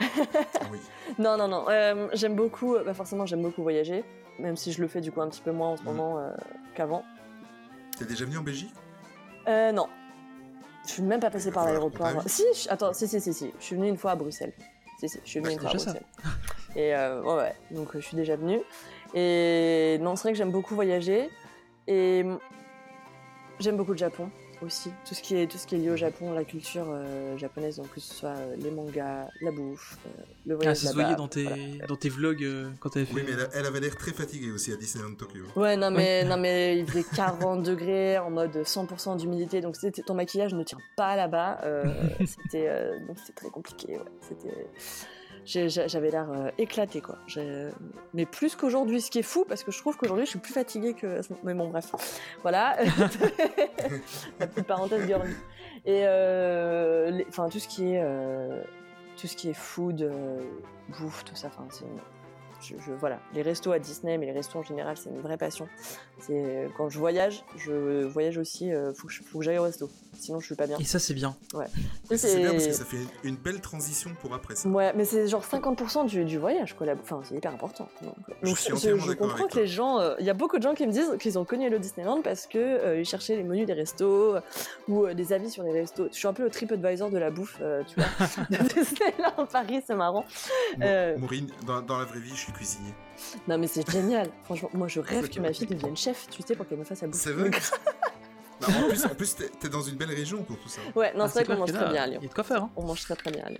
[0.00, 0.78] Oui.
[1.18, 1.66] Non, non, non.
[1.68, 4.04] euh, j'aime beaucoup, bah forcément, j'aime beaucoup voyager,
[4.38, 5.86] même si je le fais du coup un petit peu moins en ce Mhm.
[5.88, 6.30] moment euh,
[6.74, 7.04] qu'avant.
[7.98, 8.72] T'es déjà venu en Belgique?
[9.48, 9.86] Euh, non.
[10.86, 12.08] Je suis même pas passée par l'aéroport.
[12.26, 13.52] Si, je- attends, si, si, si, si.
[13.58, 14.52] Je suis venue une fois à Bruxelles.
[14.98, 15.92] Si, si, je suis venue une fois à ça.
[15.92, 16.06] Bruxelles.
[16.74, 18.60] Et euh, ouais, ouais, donc euh, je suis déjà venue.
[19.14, 21.30] Et non, c'est vrai que j'aime beaucoup voyager.
[21.86, 22.24] Et
[23.60, 24.30] j'aime beaucoup le Japon
[24.64, 24.90] aussi.
[25.06, 27.76] Tout ce qui est, tout ce qui est lié au Japon, la culture euh, japonaise,
[27.76, 30.94] donc que ce soit euh, les mangas, la bouffe, euh, le Ah, voyage ça se
[30.94, 31.86] voyait dans tes, voilà.
[31.86, 33.14] dans tes vlogs euh, quand t'avais fait.
[33.14, 35.44] Oui, mais elle, elle avait l'air très fatiguée aussi à Disneyland Tokyo.
[35.56, 39.76] Ouais, non mais, non mais il faisait 40 degrés en mode 100% d'humidité, donc
[40.06, 41.60] ton maquillage ne tient pas là-bas.
[41.64, 41.84] euh,
[42.26, 43.96] c'était euh, donc c'était très compliqué.
[43.98, 44.04] Ouais.
[44.28, 44.66] C'était
[45.44, 47.18] j'avais l'air euh, éclaté quoi.
[48.14, 50.52] Mais plus qu'aujourd'hui, ce qui est fou parce que je trouve qu'aujourd'hui je suis plus
[50.52, 51.20] fatiguée que.
[51.42, 51.92] Mais bon bref,
[52.42, 52.76] voilà.
[54.40, 55.34] La petite parenthèse girly.
[55.84, 58.62] Et euh, enfin tout ce qui est euh,
[59.16, 60.40] tout ce qui est food, euh,
[60.88, 61.48] bouffe, tout ça.
[61.48, 61.84] Enfin c'est
[62.62, 65.36] je, je- voilà, les restos à Disney, mais les restos en général, c'est une vraie
[65.36, 65.68] passion.
[66.20, 68.72] C'est quand je voyage, je voyage aussi.
[68.72, 70.78] euh, faut que je- faut que j'aille au resto, sinon je suis pas bien.
[70.78, 71.34] Et ça, c'est bien.
[72.14, 74.68] C'est bien parce que ça fait une, belle transition pour après ça.
[74.68, 76.86] Ouais, mais c'est genre 50% du, du voyage, quoi.
[76.86, 77.88] la- Enfin, c'est hyper important.
[78.02, 79.98] Donc, euh, Je donc, suis je, je comprends que les gens.
[79.98, 82.22] euh, Il y a beaucoup de gens qui me disent qu'ils ont connu Hello Disneyland
[82.22, 84.36] parce que euh, ils cherchaient les menus des restos
[84.88, 86.06] ou euh, des avis sur les restos.
[86.12, 88.26] Je suis un peu le TripAdvisor de la bouffe, euh, tu vois.
[88.50, 90.24] de Disneyland Paris, c'est marrant.
[90.82, 91.16] Euh.
[91.18, 92.92] Maureen, dans, dans la vraie vie, je suis cuisinier.
[93.48, 94.28] Non, mais c'est génial.
[94.44, 97.02] Franchement, moi, je rêve que ma fille devienne chef, tu sais, pour qu'elle me fasse
[97.02, 97.20] la bouffe.
[97.20, 97.50] C'est vrai
[98.60, 100.80] Bah, En plus, en plus t'es t'es dans une belle région pour tout ça.
[100.94, 102.18] Ouais, non, Ah, c'est vrai qu'on mange très bien à Lyon.
[102.20, 102.62] Il y a de quoi faire.
[102.62, 102.70] hein.
[102.76, 103.58] On mange très très bien à Lyon.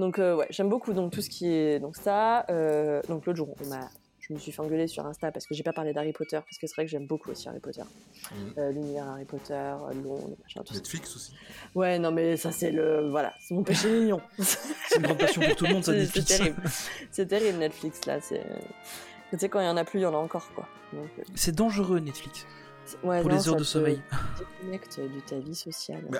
[0.00, 2.46] Donc euh, ouais, j'aime beaucoup donc tout ce qui est donc ça.
[2.50, 3.88] euh, donc l'autre jour, on m'a,
[4.30, 6.56] je me suis fait engueuler sur Insta parce que j'ai pas parlé d'Harry Potter parce
[6.56, 7.82] que c'est vrai que j'aime beaucoup aussi Harry Potter.
[8.58, 10.78] Euh, l'univers Harry Potter, euh, Londres, machin, tout ça.
[10.78, 11.34] Netflix aussi.
[11.74, 14.20] Ouais, non mais ça c'est le voilà, c'est mon péché mignon.
[14.38, 16.38] C'est une grande passion pour tout le monde, ça, c'est, c'est Netflix.
[16.38, 16.62] terrible,
[17.10, 18.20] c'est terrible Netflix là.
[18.20, 20.68] Tu sais quand il y en a plus, il y en a encore quoi.
[20.94, 20.98] Euh,
[21.34, 22.46] C'est dangereux, Netflix,
[23.02, 24.02] ouais, pour non, les heures de sommeil.
[24.38, 26.04] déconnecte de ta vie sociale.
[26.10, 26.18] Mais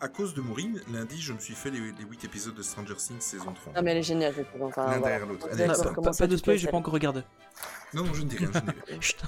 [0.00, 2.94] à, cause de Maureen, lundi, je me suis fait les, les 8 épisodes de Stranger
[2.96, 3.74] Things saison 3.
[3.74, 5.48] Non mais elle est géniale cette série, enfin, L'un derrière l'autre.
[6.02, 7.22] Pas, pas- de spoil, j'ai pas encore regardé.
[7.94, 8.50] Non, non, je ne dis rien.
[8.52, 9.00] Je ne dis rien.
[9.00, 9.22] Chut.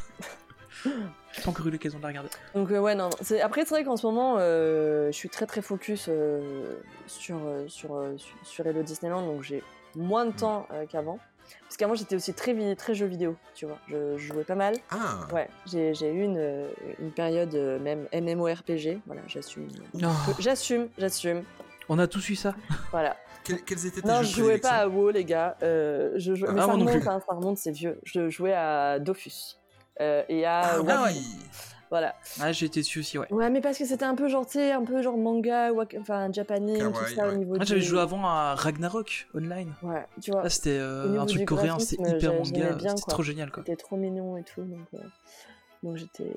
[0.85, 2.31] J'ai pas encore eu l'occasion de la regarder.
[2.55, 5.47] Donc euh, ouais non, c'est après c'est vrai qu'en ce moment euh, je suis très
[5.47, 6.77] très focus euh,
[7.07, 9.63] sur euh, sur, euh, sur sur Hello Disneyland donc j'ai
[9.95, 11.19] moins de temps euh, qu'avant
[11.63, 13.79] parce qu'avant j'étais aussi très jeu vidéo tu vois.
[13.89, 14.77] Je, je jouais pas mal.
[14.91, 15.27] Ah.
[15.33, 16.69] Ouais j'ai eu une, euh,
[16.99, 19.69] une période euh, même MMORPG voilà j'assume.
[20.03, 20.07] Oh,
[20.39, 21.43] j'assume j'assume.
[21.89, 22.55] On a tous eu ça.
[22.91, 23.17] voilà.
[23.43, 25.57] Quels, quels étaient tes non jeux je jouais pas à WoW les gars.
[25.63, 27.99] Euh, je jouais Ah, mais ça remonte hein, ça remonte c'est vieux.
[28.05, 29.57] Je jouais à Dofus.
[30.01, 31.09] Euh, et à Ah
[31.91, 33.27] voilà Ah, j'ai été dessus aussi, ouais.
[33.33, 35.97] Ouais, mais parce que c'était un peu genre, tu sais, un peu genre manga, wak-
[36.01, 37.67] enfin japanese, tout Kawaii, ça au niveau Moi, du...
[37.67, 39.73] j'avais joué avant à Ragnarok online.
[39.83, 42.33] Ouais, tu vois, Là, c'était euh, Au niveau un truc du coréen, graphisme, c'était hyper
[42.35, 43.13] manga, bien, c'était quoi.
[43.15, 43.63] trop génial quoi.
[43.67, 44.99] c'était trop mignon et tout, donc, euh,
[45.83, 46.33] donc j'étais...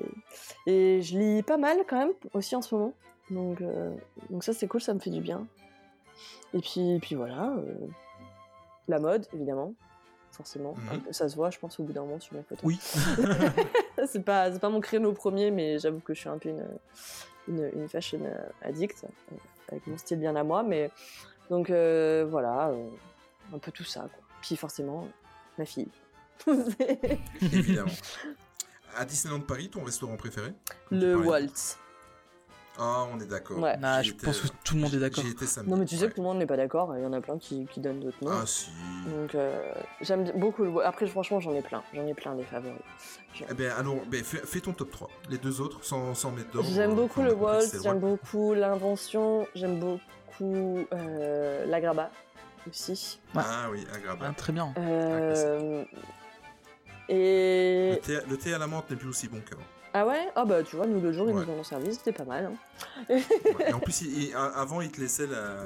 [0.66, 2.92] Et je lis pas mal quand même, aussi en ce moment,
[3.30, 3.94] donc, euh,
[4.30, 5.46] donc ça c'est cool, ça me fait du bien.
[6.52, 7.74] Et puis, puis voilà, euh,
[8.88, 9.74] la mode, évidemment,
[10.34, 11.12] forcément, Mhm.
[11.12, 12.62] Ça se voit, je pense, au bout d'un moment sur mes photos.
[12.64, 12.78] Oui.
[14.08, 16.66] c'est pas, pas mon créneau premier, mais j'avoue que je suis un peu une,
[17.48, 19.36] une, une fashion euh, addict, euh,
[19.70, 20.62] avec mon style bien à moi.
[20.62, 20.90] Mais
[21.50, 22.88] donc euh, voilà, euh,
[23.54, 24.00] un peu tout ça.
[24.00, 24.24] Quoi.
[24.42, 25.08] Puis forcément,
[25.58, 25.88] ma fille.
[27.40, 27.90] Évidemment.
[28.96, 30.52] À Disneyland Paris, ton restaurant préféré?
[30.90, 31.16] Le.
[31.16, 31.78] Waltz.
[32.78, 33.58] Ah, on est d'accord.
[33.58, 33.76] Ouais.
[33.76, 35.22] Nah, J'y je pense que tout le monde est d'accord.
[35.66, 36.08] Non, mais tu sais ouais.
[36.08, 36.94] que tout le monde n'est pas d'accord.
[36.96, 38.32] Il y en a plein qui, qui donnent d'autres noms.
[38.32, 38.70] Ah, si.
[39.06, 40.88] Donc euh, j'aime beaucoup le Waltz.
[40.88, 41.82] Après, franchement, j'en ai plein.
[41.94, 42.80] J'en ai plein des favoris.
[43.48, 45.08] Eh ben, alors, ben, fais, fais ton top 3.
[45.30, 46.68] Les deux autres, sans, sans mettre d'ordre.
[46.72, 52.10] J'aime euh, beaucoup le Waltz, j'aime beaucoup l'invention, j'aime beaucoup euh, la graba
[52.68, 53.20] aussi.
[53.36, 54.24] Ah oui, agréable.
[54.28, 54.72] Ah, très bien.
[54.78, 55.84] Euh,
[57.08, 59.62] et Le thé, le thé à la menthe n'est plus aussi bon qu'avant.
[59.94, 60.28] Ah ouais?
[60.36, 61.44] Ah bah tu vois nous le jour ils Ouais.
[61.46, 62.46] nous en ont servi c'était pas mal.
[62.52, 63.04] hein.
[63.08, 63.22] Ouais.
[63.68, 65.62] Et en plus, il- il- a- avant, il te laissait la,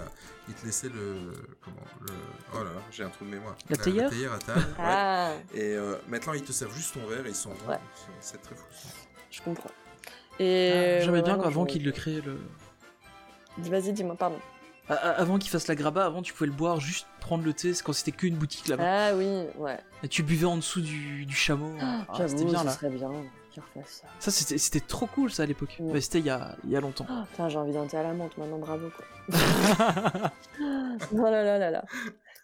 [0.49, 1.33] il te laissait le,
[1.65, 2.13] comment, le,
[2.55, 3.57] oh là là, j'ai un trou de mémoire.
[3.71, 4.11] La théière?
[4.33, 4.61] À table.
[4.61, 4.65] ouais.
[4.79, 7.51] Ah Et euh, maintenant, ils te servent juste ton verre et ils sont.
[7.69, 7.79] Ouais.
[7.95, 8.65] C'est- C'est très fou.
[9.31, 9.71] je comprends.
[10.39, 12.39] Et Ah, J'aimais ouais, bien qu'avant je- qu'il le crée le.
[13.59, 14.39] Vas-y dis-moi pardon.
[14.91, 17.53] Ah, ah, Avant qu'il fasse la graba, avant tu pouvais le boire, juste prendre le
[17.53, 18.85] thé, c'est quand c'était qu'une boutique là-bas.
[19.11, 19.27] Ah oui
[19.57, 19.77] ouais.
[20.03, 21.73] Et tu buvais en dessous du, du chameau.
[21.81, 22.71] Ah, c'était J'avoue bien ce là.
[22.73, 23.11] serait bien
[23.61, 24.09] qu'ils refassent ça.
[24.21, 25.77] Ça c'était c'était trop cool ça à l'époque.
[25.81, 25.93] Ouais.
[25.95, 27.07] Mais c'était il y a, il y a longtemps.
[27.11, 29.05] Oh, putain j'ai envie d'un thé à la menthe maintenant bravo quoi.
[31.13, 31.85] oh là là là là.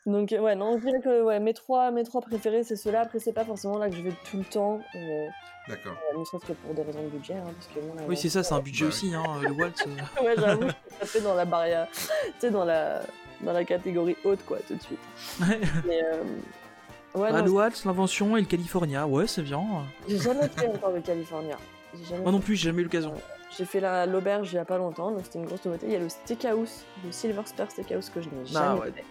[0.07, 3.01] Donc euh, ouais non je dirais que ouais, mes trois mes trois préférés c'est ceux-là
[3.03, 4.81] après c'est pas forcément là que je vais tout le temps.
[4.95, 5.27] euh,
[5.66, 5.95] D'accord.
[6.19, 8.53] ne serait-ce que pour des raisons de budget hein, parce que Oui c'est ça, c'est
[8.55, 8.89] un budget oui.
[8.91, 9.82] aussi, hein, le waltz.
[9.86, 10.23] euh.
[10.23, 10.69] ouais, j'avoue,
[11.01, 12.01] je suis dans la barrière, tu
[12.39, 13.01] sais, dans la,
[13.41, 14.99] dans la catégorie haute, quoi, tout de suite.
[15.86, 16.23] Mais, euh,
[17.15, 17.43] ouais, Ah,
[17.85, 19.62] l'invention et le California, ouais c'est bien.
[20.09, 21.57] j'ai jamais fait encore le California.
[22.09, 23.15] Jamais Moi non plus, j'ai jamais eu l'occasion.
[23.57, 25.86] J'ai fait la- l'auberge il y a pas longtemps, donc c'était une grosse nouveauté.
[25.86, 28.93] Il y a le steakhouse, le Silver Spur Steakhouse que je n'ai Ah, jamais ouais.
[28.93, 29.05] fait.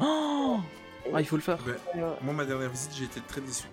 [0.00, 0.56] Oh
[1.14, 1.58] ah, il faut le faire.
[1.66, 2.02] Ouais.
[2.22, 3.64] moi, ma dernière visite, j'ai été très déçu.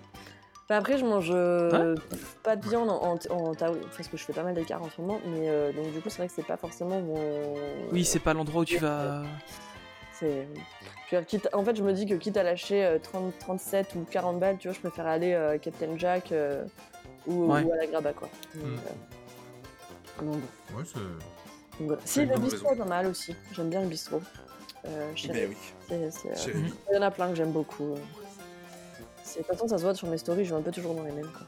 [0.68, 1.94] Bah, après, je mange euh,
[2.42, 4.90] pas de viande en, en, en taoui, parce que je fais pas mal d'écart en
[4.90, 7.54] ce moment, mais euh, donc du coup, c'est vrai que c'est pas forcément mon.
[7.92, 9.22] Oui, c'est pas l'endroit où tu vas.
[10.20, 10.46] C'est.
[11.26, 14.38] quitte- En fait, je me dis que quitte à lâcher euh, 30, 37 ou 40
[14.40, 16.64] balles, tu vois, je préfère aller euh, à Captain Jack euh,
[17.26, 17.62] ou, Ouais.
[17.62, 18.28] ou à la Graba, quoi.
[18.54, 18.78] Donc, Mm.
[20.22, 20.76] euh.
[20.76, 20.98] Ouais, c'est.
[21.80, 22.00] Voilà.
[22.04, 22.74] Si, le bistrot raison.
[22.74, 23.36] est pas mal aussi.
[23.52, 24.20] J'aime bien le bistrot.
[24.86, 25.56] Euh, chez- Ben oui.
[25.88, 26.50] c'est- c'est, euh, Chez.
[26.52, 26.72] Rémi.
[26.90, 27.94] Il y en a plein que j'aime beaucoup.
[29.22, 30.94] C'est- De toute façon, ça se voit sur mes stories, je vais un peu toujours
[30.94, 31.30] dans les mêmes.
[31.30, 31.46] Quoi.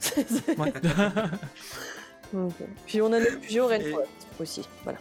[0.58, 0.72] Ouais.
[2.32, 3.94] Donc, euh, Puis on a le Peugeot Red Et-
[4.38, 4.68] aussi.
[4.84, 4.98] Voilà.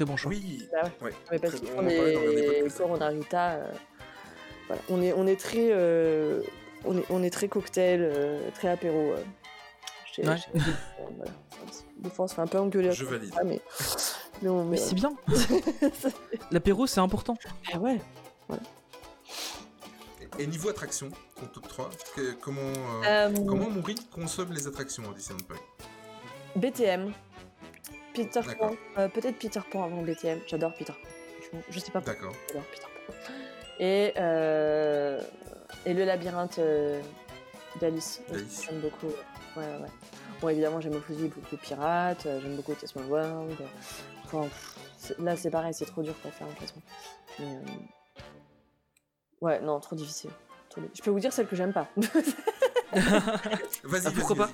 [0.00, 0.30] Très bon choix.
[0.30, 0.66] Oui.
[0.72, 1.12] Bah ouais.
[1.30, 1.38] Ouais.
[1.38, 2.78] Parce Très- on podcasts.
[2.78, 3.50] Coronarita.
[3.50, 3.70] euh,
[4.66, 6.40] voilà, on est, on est très, euh,
[6.86, 8.96] on est, on est très cocktail, euh, très apéro.
[8.96, 9.22] euh,
[10.10, 10.38] chez- Ouais.
[10.38, 10.60] chez- euh,
[11.18, 11.32] voilà.
[11.98, 12.92] Des fois, on se fait un peu engueuler.
[12.92, 13.34] Je valide.
[13.34, 13.60] ça, mais,
[14.40, 15.12] mais on- Mais mais- c'est bien.
[16.50, 17.36] L'apéro, c'est important.
[17.74, 18.00] Ah ouais.
[20.38, 25.02] Et niveau attraction, ton top 3, que- comment, euh, Euh, comment Maureen consomme les attractions
[25.10, 25.60] à Disneyland Paris
[26.56, 27.12] BTM,
[28.24, 28.40] Peter.
[28.58, 30.40] Pan, euh, peut-être Peter Pan avant BTM.
[30.46, 31.58] J'adore Peter Pan.
[31.68, 32.34] Je sais pas pourquoi D'accord.
[32.48, 33.12] j'adore Peter Pan.
[33.78, 35.20] Et euh,
[35.86, 37.00] et le labyrinthe euh,
[37.80, 38.20] d'Alice.
[38.28, 39.12] J'aime beaucoup.
[39.56, 39.88] Ouais, ouais.
[40.40, 43.56] Bon, évidemment, j'aime aussi beaucoup Pirates, j'aime beaucoup Tasman World.
[44.24, 46.82] Enfin, pff, là, c'est pareil, c'est trop dur pour faire un classement.
[47.38, 47.58] Mais,
[49.40, 50.30] Ouais, non, trop difficile.
[50.94, 51.88] Je peux vous dire celle que j'aime pas.
[52.92, 54.50] Vas-y, Ah, pourquoi pas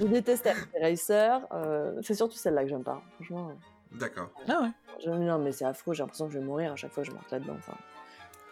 [0.00, 1.40] je déteste les Racer.
[1.52, 3.02] euh, c'est surtout celle-là que j'aime pas.
[3.16, 4.30] Franchement, euh, D'accord.
[4.48, 5.06] Ah ouais.
[5.18, 5.94] non, mais c'est affreux.
[5.94, 7.54] J'ai l'impression que je vais mourir à chaque fois que je marque là-dedans.
[7.58, 7.74] Enfin,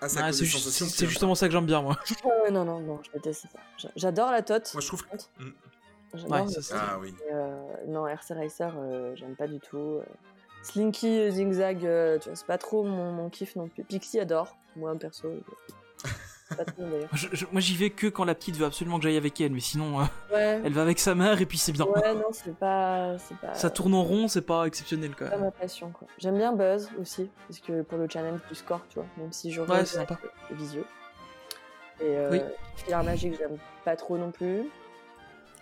[0.00, 1.96] Ah, Ah, c'est aimes justement ça que j'aime bien, moi.
[2.24, 3.58] Ah ouais, non, non, non, je déteste ça.
[3.78, 4.70] J'a- J'adore la tote.
[4.74, 5.04] Moi, je trouve.
[6.14, 7.14] J'adore, Ouais, ça, c'est- Ah oui.
[7.32, 9.76] euh, non, RC Racer, euh, j'aime pas du tout.
[9.76, 10.02] euh.
[10.62, 13.84] Slinky, euh, Zigzag, euh, tu vois, c'est pas trop mon, mon kiff non plus.
[13.84, 15.28] Pixie adore, moi perso.
[15.28, 15.40] euh,
[16.56, 17.08] pas trop d'ailleurs.
[17.12, 19.52] Je- je- moi, j'y vais que quand la petite veut absolument que j'aille avec elle,
[19.52, 21.86] mais sinon, euh, Ouais, elle va avec sa mère et puis c'est bien.
[21.86, 25.32] ouais, non, c'est pas, c'est pas, Ça tourne en rond, c'est pas exceptionnel quand pas
[25.36, 25.46] même.
[25.46, 26.06] ma passion quoi.
[26.18, 29.50] J'aime bien Buzz aussi, parce que pour le challenge du score, tu vois, même si
[29.50, 30.18] je Ouais, regrette c'est sympa.
[30.50, 30.84] le visueux.
[32.00, 32.40] Et euh, Oui.
[32.76, 34.62] Filar Magique, j'aime pas trop non plus.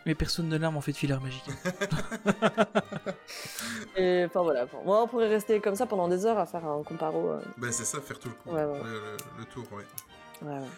[0.07, 1.47] Mais personne ne l'aime en fait, filaire magique.
[3.97, 6.67] Et enfin voilà, Bon, moi on pourrait rester comme ça pendant des heures à faire
[6.67, 7.31] un comparo.
[7.31, 8.51] euh, Ben, c'est ça, faire tout le coup.
[8.55, 8.79] Ouais, ouais.
[8.85, 9.85] Le, le- le tour, ouais.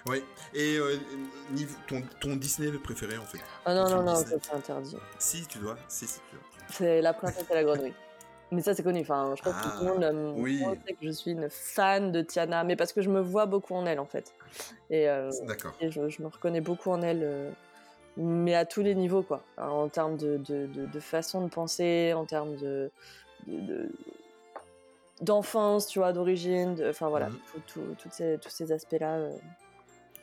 [0.06, 0.22] Ouais.
[0.54, 0.96] Et euh,
[1.88, 4.96] ton, ton Disney préféré, en fait Ah non, Ton non, non, c'est interdit.
[5.18, 5.76] Si, tu dois.
[5.88, 6.44] Si, si, tu dois.
[6.70, 7.94] C'est La Princesse et la Grenouille.
[8.52, 9.00] Mais ça, c'est connu.
[9.00, 10.62] Enfin, je pense que Ah, tout le monde euh, oui.
[10.86, 13.74] sait que je suis une fan de Tiana, mais parce que je me vois beaucoup
[13.74, 14.34] en elle, en fait.
[14.88, 15.30] Et, euh,
[15.80, 17.50] et je, je me reconnais beaucoup en elle, euh,
[18.16, 19.42] mais à tous les niveaux, quoi.
[19.56, 22.90] Alors, en termes de, de, de- de façon de penser, en termes de-
[25.20, 29.32] d'enfance, tu vois, d'origine, enfin voilà, tout- tout- toutes ces- tous ces aspects-là, euh,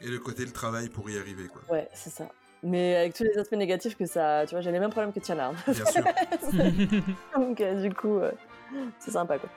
[0.02, 1.61] Et le côté le travail pour y arriver, quoi.
[1.72, 2.30] ouais, c'est ça.
[2.61, 5.20] Mais avec tous les aspects négatifs que ça, tu vois, j'ai les mêmes problèmes que
[5.20, 5.49] Tiana.
[5.49, 5.53] hein.
[5.68, 6.03] Bien sûr.
[7.36, 8.32] Donc, euh, du coup, euh,
[8.99, 9.49] c'est sympa, quoi.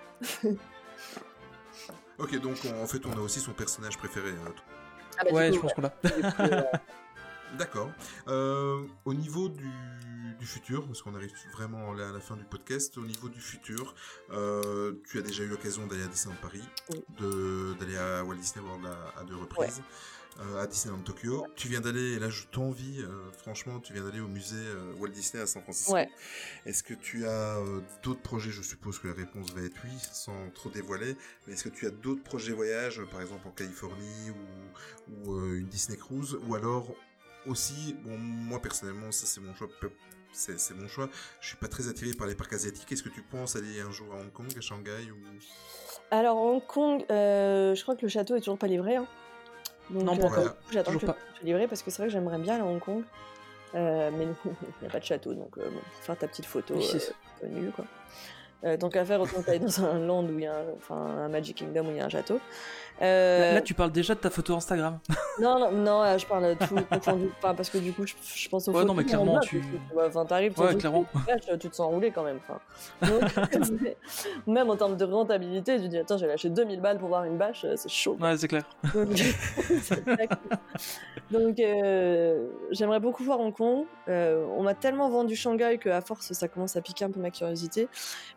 [2.19, 4.31] ok, donc on- en fait, on a aussi son personnage préféré.
[4.31, 4.53] hein.
[5.19, 5.93] Ah bah, ouais, coup, je pense qu'on l'a.
[7.59, 7.91] D'accord.
[8.29, 9.71] Euh, au niveau du,
[10.39, 13.95] du futur, parce qu'on arrive vraiment à la fin du podcast, au niveau du futur,
[14.31, 17.05] euh, tu as déjà eu l'occasion d'aller à Disneyland Paris, Oui.
[17.19, 19.81] de- d'aller à Walt Disney World à, à deux reprises,
[20.41, 21.47] euh, à Disneyland Tokyo.
[21.57, 23.03] Tu viens d'aller, et là je t'envie,
[23.39, 24.63] franchement, tu viens d'aller au musée
[24.99, 25.95] Walt Disney à San Francisco.
[25.95, 26.11] Ouais.
[26.67, 27.59] Est-ce que tu as
[28.03, 28.51] d'autres projets?
[28.51, 31.17] Je suppose que la réponse va être oui, sans trop dévoiler.
[31.47, 35.69] Mais est-ce que tu as d'autres projets voyages, par exemple en Californie ou, ou une
[35.69, 36.37] Disney Cruise?
[36.47, 36.95] Ou alors
[37.49, 39.69] aussi, bon, moi personnellement, ça c'est mon choix.
[40.33, 41.09] C'est mon choix.
[41.41, 42.91] Je suis pas très attiré par les parcs asiatiques.
[42.93, 45.17] Est-ce que tu penses aller un jour à Hong Kong, à Shanghai ou?
[46.11, 48.97] Alors, Hong Kong, euh, je crois que le château est toujours pas livré.
[48.97, 49.07] hein.
[49.89, 50.57] Donc, Non, pas euh, encore.
[50.71, 51.17] J'attends Toujours que pas.
[51.41, 53.03] le livré parce que c'est vrai que j'aimerais bien aller à Hong Kong.
[53.75, 54.51] Euh, mais il
[54.83, 56.87] n'y a pas de château, donc euh, bon, faire ta petite photo, Oui,
[57.45, 57.85] euh, nul quoi.
[58.65, 60.97] Euh, tant qu'à faire, autant que dans un land où il y a un, enfin,
[60.97, 62.41] un Magic Kingdom où il y a un château.
[63.03, 64.99] Euh, Là, là, tu parles déjà de ta photo Instagram.
[65.39, 67.31] Non, non, non, euh, je parle tout confondu.
[67.37, 69.63] Enfin, parce que du coup, je, je pense au Ouais, non, mais clairement, tu-
[69.95, 71.05] Enfin, t'arrives, tu Ouais, clairement.
[71.13, 72.39] vache, tu te sens rouler quand même.
[72.49, 72.59] Enfin,
[73.07, 73.21] donc,
[74.47, 77.37] même en termes de rentabilité, tu dis, attends, j'ai lâché 2000 balles pour voir une
[77.37, 78.17] bâche, euh, c'est chaud.
[78.19, 78.65] Ouais, c'est clair.
[81.31, 83.85] Donc, euh, j'aimerais beaucoup voir Hong Kong.
[84.09, 87.31] Euh, on m'a tellement vendu Shanghai qu'à force, ça commence à piquer un peu ma
[87.31, 87.89] curiosité.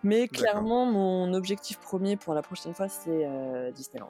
[0.03, 4.09] Mais clairement, mon objectif premier pour la prochaine fois, c'est euh, Disneyland.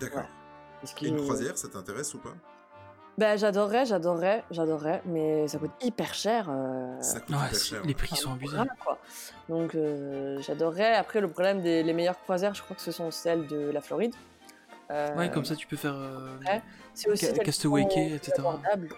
[0.00, 0.24] D'accord.
[1.02, 2.34] Et une croisière, ça t'intéresse ou pas?
[3.16, 6.46] Bah, j'adorerais, j'adorerais, j'adorerais, mais ça coûte hyper cher.
[6.48, 7.82] euh, Ça coûte Ouais, hyper cher.
[7.84, 8.54] les prix sont abusés.
[8.56, 8.98] voilà, quoi.
[9.48, 10.94] Donc, euh, j'adorerais.
[10.94, 13.80] Après, le problème des les meilleures croisières, je crois que ce sont celles de la
[13.80, 14.14] Floride.
[14.92, 15.94] Euh, Ouais, comme ça, tu peux faire.
[15.96, 16.62] euh, Ouais.
[16.94, 18.34] C'est aussi Ca- Castaway Cay, etc.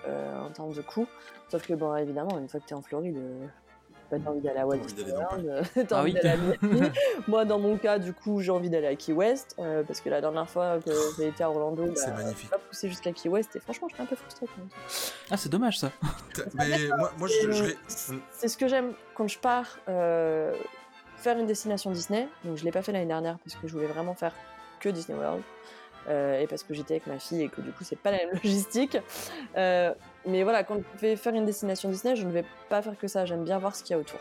[0.07, 1.07] euh, en termes de coût.
[1.51, 3.17] Sauf que, bon, évidemment, une fois que t'es en Floride,
[4.19, 6.20] t'as envie d'aller à Walt Disney World, euh, t'as Ah envie oui.
[6.23, 6.91] d'aller à Miami.
[7.28, 10.09] Moi, dans mon cas, du coup, j'ai envie d'aller à Key West, euh, parce que
[10.09, 12.45] la dernière fois que j'ai été à Orlando, bah, C'est magnifique.
[12.45, 14.47] j'ai pas poussé jusqu'à Key West, et franchement, j'étais un peu frustrée.
[14.47, 14.69] quand même.
[15.31, 15.91] Ah, c'est dommage ça.
[16.55, 17.77] Mais moi, moi je, je vais.
[17.87, 20.55] C'est ce que j'aime quand je pars euh,
[21.16, 22.27] faire une destination Disney.
[22.45, 24.35] Donc je l'ai pas fait l'année dernière parce que je voulais vraiment faire
[24.81, 25.43] que Disney World.
[26.09, 28.16] euh, et parce que j'étais avec ma fille et que du coup c'est pas la
[28.19, 28.97] même logistique.
[29.57, 29.93] Euh,
[30.26, 33.09] mais voilà, quand je vais faire une destination Disney, je ne vais pas faire que
[33.09, 33.24] ça.
[33.24, 34.20] J'aime bien voir ce qu'il y a autour.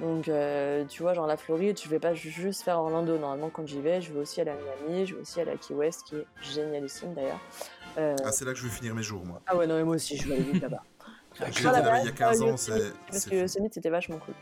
[0.00, 3.18] Donc, euh, tu vois, genre la Floride, je vais pas ju- juste faire Orlando.
[3.18, 4.54] Normalement, quand j'y vais, je vais aussi aller à
[4.86, 7.40] Miami, je vais aussi aller à Key West, qui est génialissime d'ailleurs.
[7.98, 9.40] Euh, Ah, c'est là que je veux finir mes jours, moi.
[9.46, 10.82] ah ouais, non, mais moi aussi, je vais aller vite là-bas.
[11.40, 12.92] Ah, étais la là il y a base, 15 euh, ans, c'est.
[13.08, 13.34] Parce que.
[13.36, 14.34] Yosemite, c'était vachement cool.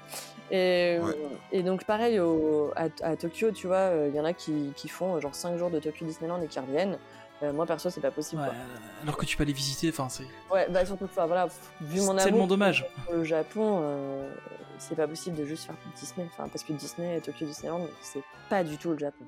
[0.51, 1.13] Et, Ouais.
[1.53, 4.89] et donc, pareil, au, à, à Tokyo, tu vois, il y en a qui, qui
[4.89, 6.97] font euh, genre 5 jours de Tokyo Disneyland et qui reviennent.
[7.43, 8.41] Euh, moi, perso, c'est pas possible.
[8.43, 8.57] Ouais, quoi.
[9.03, 11.49] alors que tu peux aller visiter, enfin, c'est Ouais, bah surtout que, voilà,
[11.81, 12.87] vu mon c'est tellement amour dommage.
[13.05, 14.33] pour le Japon, euh,
[14.79, 16.27] c'est pas possible de juste faire Disney.
[16.33, 19.25] Enfin, parce que Disney Tokyo Disneyland, c'est pas du tout le Japon.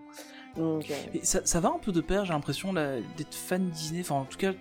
[0.56, 4.00] Donc, euh, Et ça, ça va un peu de pair, j'ai l'impression, d'être fan Disney.
[4.00, 4.52] Enfin, en tout cas,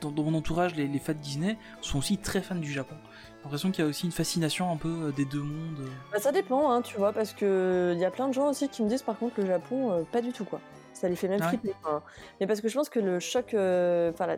[0.00, 2.96] dans, dans mon entourage, les, les fans Disney sont aussi très fans du Japon.
[3.38, 5.88] J'ai l'impression qu'il y a aussi une fascination un peu euh, des deux mondes.
[6.12, 8.68] bah, ça dépend, hein, tu vois, parce que il y a plein de gens aussi
[8.68, 10.60] qui me disent par contre le Japon, euh, pas du tout quoi.
[11.00, 11.74] Ça les fait même ouais flipper.
[12.40, 14.36] Mais parce que je pense que le choc, euh, enfin, la-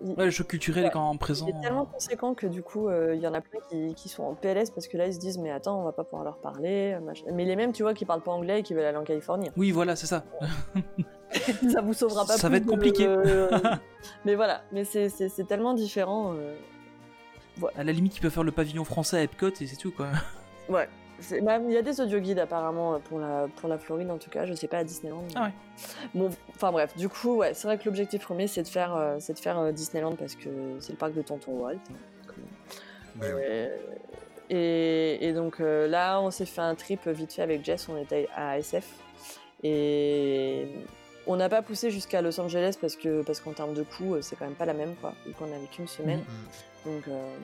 [0.00, 1.44] Ouais, le choc culturel est quand même présent.
[1.48, 4.08] Il est tellement conséquent que du coup, euh, il y en a plein qui, qui
[4.08, 6.22] sont en PLS parce que là, ils se disent, mais attends, on va pas pouvoir
[6.22, 6.96] leur parler.
[7.02, 7.24] machin.
[7.32, 9.50] Mais les mêmes, tu vois, qui parlent pas anglais et qui veulent aller en Californie.
[9.56, 10.22] Oui, voilà, c'est ça.
[11.72, 13.08] ça vous sauvera pas Ça plus va être compliqué.
[14.24, 15.08] mais voilà, mais c'est-
[15.48, 16.32] tellement différent.
[16.36, 16.54] euh,
[17.76, 20.06] À la limite, ils peuvent faire le pavillon français à Epcot et c'est tout, quoi.
[20.68, 20.88] Ouais.
[21.42, 24.30] Bah, Il y a des audio guides apparemment pour la, pour la Floride en tout
[24.30, 25.22] cas, je sais pas à Disneyland.
[25.28, 25.52] mais- Ah ouais.
[26.14, 29.16] Bon, enfin bref, du coup, ouais, c'est vrai que l'objectif premier c'est de faire, euh,
[29.18, 30.48] c'est de faire euh, Disneyland parce que
[30.80, 31.74] c'est le parc de Tonton Walt.
[31.90, 31.94] hein.
[33.22, 33.76] Euh,
[34.50, 37.98] Et, et donc euh, là, on s'est fait un trip vite fait avec Jess, on
[37.98, 38.86] était à SF.
[39.64, 40.68] Et
[41.26, 44.22] on n'a pas poussé jusqu'à Los Angeles parce que parce qu'en termes de coût, euh,
[44.22, 46.20] c'est quand même pas la même, quoi, vu qu'on avait qu'une semaine.
[46.86, 46.92] Mhm.
[46.94, 47.34] Donc, euh,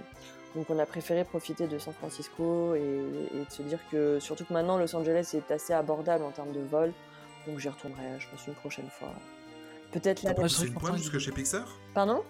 [0.54, 4.44] donc on a préféré profiter de San Francisco et, et de se dire que, surtout
[4.44, 6.92] que maintenant, Los Angeles est assez abordable en termes de vol.
[7.46, 9.12] Donc j'y retournerai, je pense, une prochaine fois.
[9.92, 11.66] Peut-être T'as l'année pas Ouais, poussé c'est une pointe jusque chez Pixar?
[11.92, 12.22] Pardon?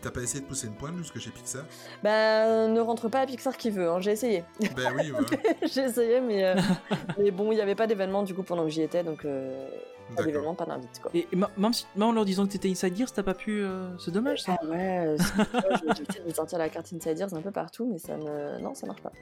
[0.00, 1.64] T'as pas essayé de pousser une pointe jusque chez Pixar?
[2.02, 4.44] Bah, ne rentre pas à Pixar qui veut, hein, j'ai essayé.
[4.76, 5.26] Ben oui, voilà.
[5.62, 6.54] j'ai essayé, mais, euh,
[7.18, 9.66] mais bon, il n'y avait pas d'événement du coup pendant que j'y étais, donc euh,
[10.14, 11.10] pas d'événement, pas d'invite quoi.
[11.14, 13.62] Et, même, si- même en leur disant que t'étais Inside Gears, t'as pas pu.
[13.62, 14.56] euh, C'est dommage ça.
[14.60, 18.16] Ah ouais, euh, je- j'essaie de sortir la carte Insiders un peu partout, mais ça
[18.16, 18.58] me.
[18.60, 19.12] Non, ça marche pas.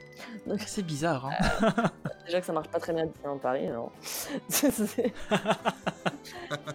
[0.47, 1.25] Donc, C'est bizarre.
[1.27, 1.89] Hein.
[2.25, 3.89] déjà que ça marche pas très bien en Paris, non.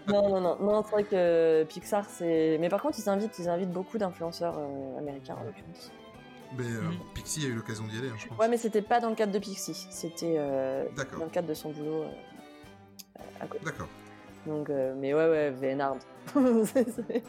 [0.08, 2.56] Non, non, non, non, c'est vrai que Pixar, c'est.
[2.60, 5.90] Mais par contre, ils invitent, ils invitent beaucoup d'influenceurs euh, américains en l'occurrence.
[6.56, 6.98] Mais euh, Mhm.
[7.14, 8.38] Pixie a eu l'occasion d'y aller, hein, je pense.
[8.38, 10.84] Ouais, mais c'était pas dans le cadre de Pixie, c'était euh,
[11.18, 13.64] dans le cadre de son boulot euh, à côté.
[13.64, 13.88] D'accord.
[14.48, 15.96] Donc, euh, mais ouais, ouais, Vénard.
[16.64, 17.22] C'est- c'est-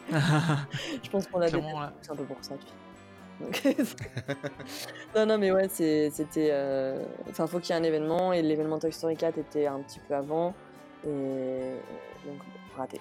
[1.02, 1.92] Je pense qu'on l'a là.
[2.02, 3.74] tous un peu pour ça, tu sais.
[3.74, 3.86] Donc,
[5.16, 6.48] non, non, mais ouais, c'est- c'était.
[6.50, 9.80] euh, Enfin, faut qu'il y ait un événement, et l'événement Toy Story 4 était un
[9.80, 10.54] petit peu avant,
[11.06, 11.76] et
[12.26, 12.38] donc,
[12.76, 13.00] raté.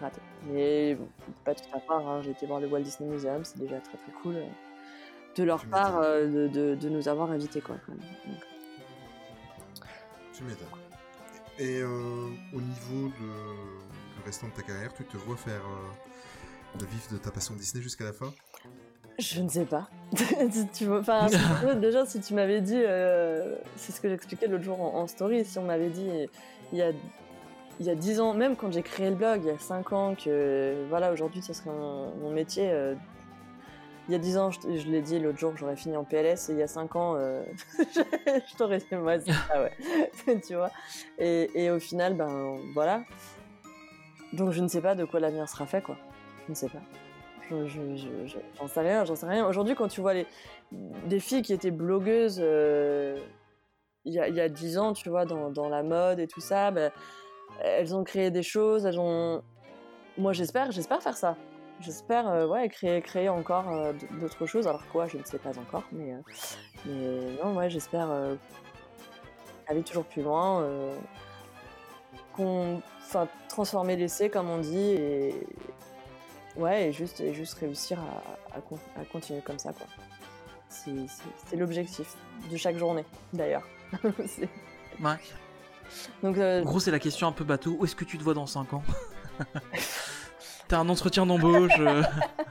[0.00, 0.20] Raté.
[0.50, 1.08] Mais bon,
[1.44, 3.96] pas tout à part, hein, j'ai été voir le Walt Disney Museum, c'est déjà très
[3.98, 4.36] très cool.
[4.36, 4.46] euh,
[5.36, 6.04] De leur Tu part, m'étonnes.
[6.04, 8.00] euh, de, de, de nous avoir invités, quoi, quand même.
[8.00, 8.44] Donc,
[10.32, 10.68] Tu m'étonnes.
[11.58, 13.26] Et euh, au niveau de,
[14.16, 17.54] du restant de ta carrière, tu te vois faire euh, le vif de ta passion
[17.54, 18.32] Disney jusqu'à la fin?
[19.18, 19.88] Je ne sais pas.
[20.74, 21.26] Tu enfin,
[21.80, 25.44] déjà, si tu m'avais dit, euh, c'est ce que j'expliquais l'autre jour en, en story,
[25.44, 26.08] si on m'avait dit
[26.72, 26.92] il y a
[27.78, 29.92] il y a 10 ans, même quand j'ai créé le blog, il y a 5
[29.92, 32.70] ans, que voilà, aujourd'hui, ça serait mon, mon métier.
[32.70, 32.94] euh,
[34.08, 36.52] il y a 10 ans, je, l'ai dit l'autre jour, j'aurais fini en PLS, et
[36.52, 37.42] il y a 5 ans, euh,
[37.78, 40.40] je t'aurais dit, moi, ça, ouais.
[40.46, 40.70] tu vois.
[41.18, 43.02] Et, au final, ben voilà.
[44.32, 45.96] Donc je ne sais pas de quoi l'avenir sera fait, quoi.
[46.46, 46.80] Je ne sais pas.
[47.50, 49.46] Je- je- je- J'en sais rien, j'en sais rien.
[49.46, 50.26] Aujourd'hui, quand tu vois les,
[50.72, 53.18] des filles qui étaient blogueuses euh,
[54.04, 56.40] il y, a, y a 10 ans, tu vois, dans, dans la mode et tout
[56.40, 56.92] ça, ben,
[57.62, 59.42] elles ont créé des choses, elles ont...
[60.16, 61.36] Moi, j'espère, j'espère faire ça.
[61.80, 64.66] J'espère, euh, ouais, créer, créer encore euh, d'autres choses.
[64.66, 66.20] Alors quoi, je ne sais pas encore, mais, euh,
[66.86, 68.08] mais non, ouais, j'espère
[69.68, 70.64] aller toujours plus loin,
[72.34, 72.80] qu'on,
[73.48, 75.34] transformer l'essai, comme on dit, et
[76.56, 79.86] ouais, et juste, et juste réussir à, à, con- à continuer comme ça, quoi.
[80.68, 82.14] C'est, l'objectif
[82.50, 83.66] de chaque journée, d'ailleurs.
[84.26, 84.48] C'est-
[85.00, 85.16] Ouais.
[86.22, 87.76] Donc, En gros, c'est la question un peu bateau.
[87.78, 88.82] Où est-ce que tu te vois dans 5 ans?
[90.68, 91.78] T'as un entretien d'embauche.
[91.78, 92.02] euh,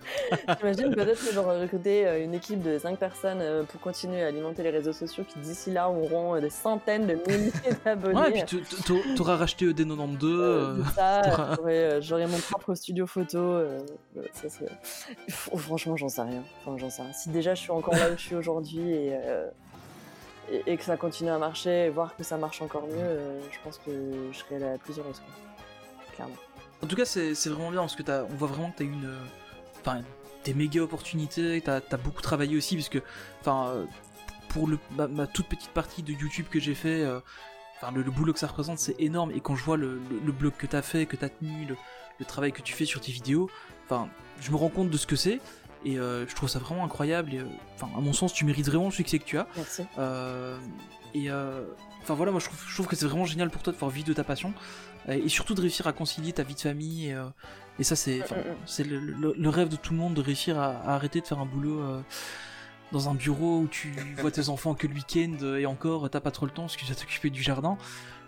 [0.60, 4.28] J'imagine peut-être que j'aurais recruté euh, une équipe de 5 personnes euh, pour continuer à
[4.28, 7.52] alimenter les réseaux sociaux qui d'ici là auront euh, des centaines de milliers
[7.86, 8.16] d'abonnés.
[8.20, 8.58] Ouais, et puis
[9.16, 10.24] t'auras racheté ED92.
[10.24, 13.38] Euh, euh, ça, euh, j'aurais mon propre studio photo.
[13.38, 13.80] euh,
[14.18, 14.72] euh, ça serait-
[15.30, 16.44] Franchement, j'en sais rien.
[16.62, 17.12] Enfin, j'en sais rien.
[17.14, 19.50] Si déjà je suis encore là où je suis aujourd'hui et, euh,
[20.52, 23.42] et, et que ça continue à marcher, et voir que ça marche encore mieux, euh,
[23.52, 23.92] je pense que
[24.32, 25.20] je serais la plus heureuse.
[25.20, 25.34] quoi.
[26.16, 26.36] Clairement.
[26.86, 28.92] En tout cas, c'est vraiment bien parce que t'as- on voit vraiment que t'as eu
[28.92, 29.20] une, euh,
[29.82, 30.02] enfin,
[30.44, 31.60] des méga opportunités.
[31.62, 33.00] T'as as beaucoup travaillé aussi parce que,
[33.42, 33.86] enfin, euh,
[34.50, 37.20] pour le, ma, ma toute petite partie de YouTube que j'ai fait, euh,
[37.78, 39.32] enfin le, le boulot que ça représente, c'est énorme.
[39.32, 41.76] Et quand je vois le, le, le blog que t'as fait, que t'as tenu, le,
[42.20, 43.50] le travail que tu fais sur tes vidéos,
[43.86, 44.08] enfin,
[44.40, 45.40] je me rends compte de ce que c'est.
[45.86, 47.34] Et euh, je trouve ça vraiment incroyable.
[47.34, 47.46] Et, euh,
[47.76, 49.48] Enfin, à mon sens, tu mérites vraiment le succès que tu as.
[49.58, 49.84] Merci.
[49.98, 50.58] Euh,
[51.16, 53.78] et enfin voilà, moi je trouve, je trouve que c'est vraiment génial pour toi de
[53.78, 54.54] pouvoir vivre de ta passion
[55.14, 57.08] et surtout de réussir à concilier ta vie de famille.
[57.10, 57.26] Et, euh,
[57.80, 60.22] et ça, c'est Mm, mm, c'est le, le- le rêve de tout le monde de
[60.22, 62.02] réussir à, à arrêter de faire un boulot euh,
[62.92, 66.20] dans un bureau où tu vois tes enfants que le week-end euh, et encore t'as
[66.22, 67.78] pas trop le temps parce que tu dois t'occuper du jardin.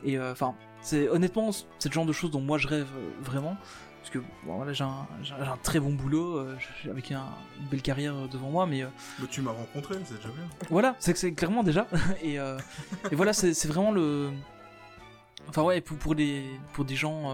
[0.03, 3.09] Et euh, enfin, c'est honnêtement, c'est le genre de choses dont moi je rêve euh,
[3.21, 3.57] vraiment.
[4.01, 6.55] Parce que bon, voilà, j'ai un, j'ai un- très bon boulot euh,
[6.89, 7.25] avec un-
[7.59, 8.87] une belle carrière euh, devant moi, mais euh,
[9.19, 10.43] Mais tu m'as rencontré, c'est déjà bien.
[10.69, 11.87] voilà, c'est clairement déjà.
[12.23, 12.57] et, euh,
[13.11, 14.29] et voilà, c'est c'est vraiment le.
[15.49, 17.33] Enfin ouais, pour, pour des pour des gens, euh,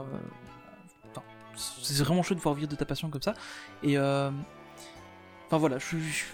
[1.11, 1.21] enfin,
[1.55, 3.33] c'est vraiment chouette de pouvoir vivre de ta passion comme ça.
[3.81, 4.29] Et euh,
[5.47, 6.25] enfin voilà, je, suis- je-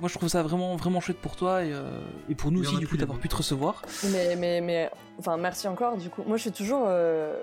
[0.00, 2.76] moi je trouve ça vraiment vraiment chouette pour toi et, euh, et pour nous aussi
[2.78, 3.82] du coup d'avoir pu te recevoir.
[4.12, 6.22] Mais, mais, mais, enfin, merci encore, du coup.
[6.26, 6.84] Moi, je suis toujours.
[6.86, 7.34] euh,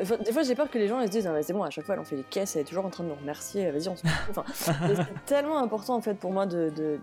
[0.00, 1.70] enfin, des fois, j'ai peur que les gens ils se disent, Ah, c'est bon, à
[1.70, 3.70] chaque fois, elle en fait les caisses, elle est toujours en train de nous remercier,
[3.70, 4.02] vas-y, on se.
[4.30, 6.98] Enfin, c'est tellement important, en fait, pour moi de, de,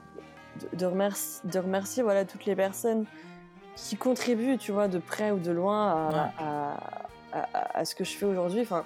[0.72, 3.06] de, de remercier, de remercier voilà, toutes les personnes
[3.76, 6.32] qui contribuent, tu vois, de près ou de loin à, Ouais.
[7.34, 8.62] à, à- à ce que je fais aujourd'hui.
[8.62, 8.84] Enfin,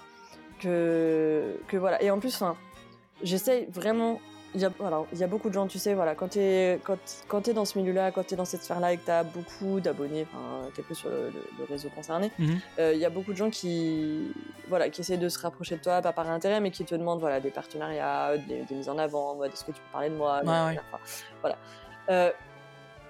[0.59, 2.01] que, que voilà.
[2.01, 2.55] Et en plus, enfin,
[3.23, 4.19] j'essaye vraiment.
[4.53, 6.39] Il y, a, voilà, il y a beaucoup de gens, tu sais, voilà, quand tu
[6.39, 6.97] es, quand,
[7.27, 9.81] quand dans ce milieu-là, quand tu es dans cette sphère-là et que tu as beaucoup
[9.81, 12.59] d'abonnés, enfin, es plus sur le, le- le réseau concerné, Mhm.
[12.79, 14.31] euh, il y a beaucoup de gens qui,
[14.69, 17.19] voilà, qui essayent de se rapprocher de toi, pas par intérêt, mais qui te demandent
[17.19, 20.09] voilà, des partenariats, des, des mises en avant, en mode, est-ce que tu peux parler
[20.09, 20.71] de moi Ouais, blablabla.
[20.71, 20.79] ouais.
[20.93, 21.03] Enfin,
[21.41, 21.57] voilà.
[22.11, 22.31] Euh,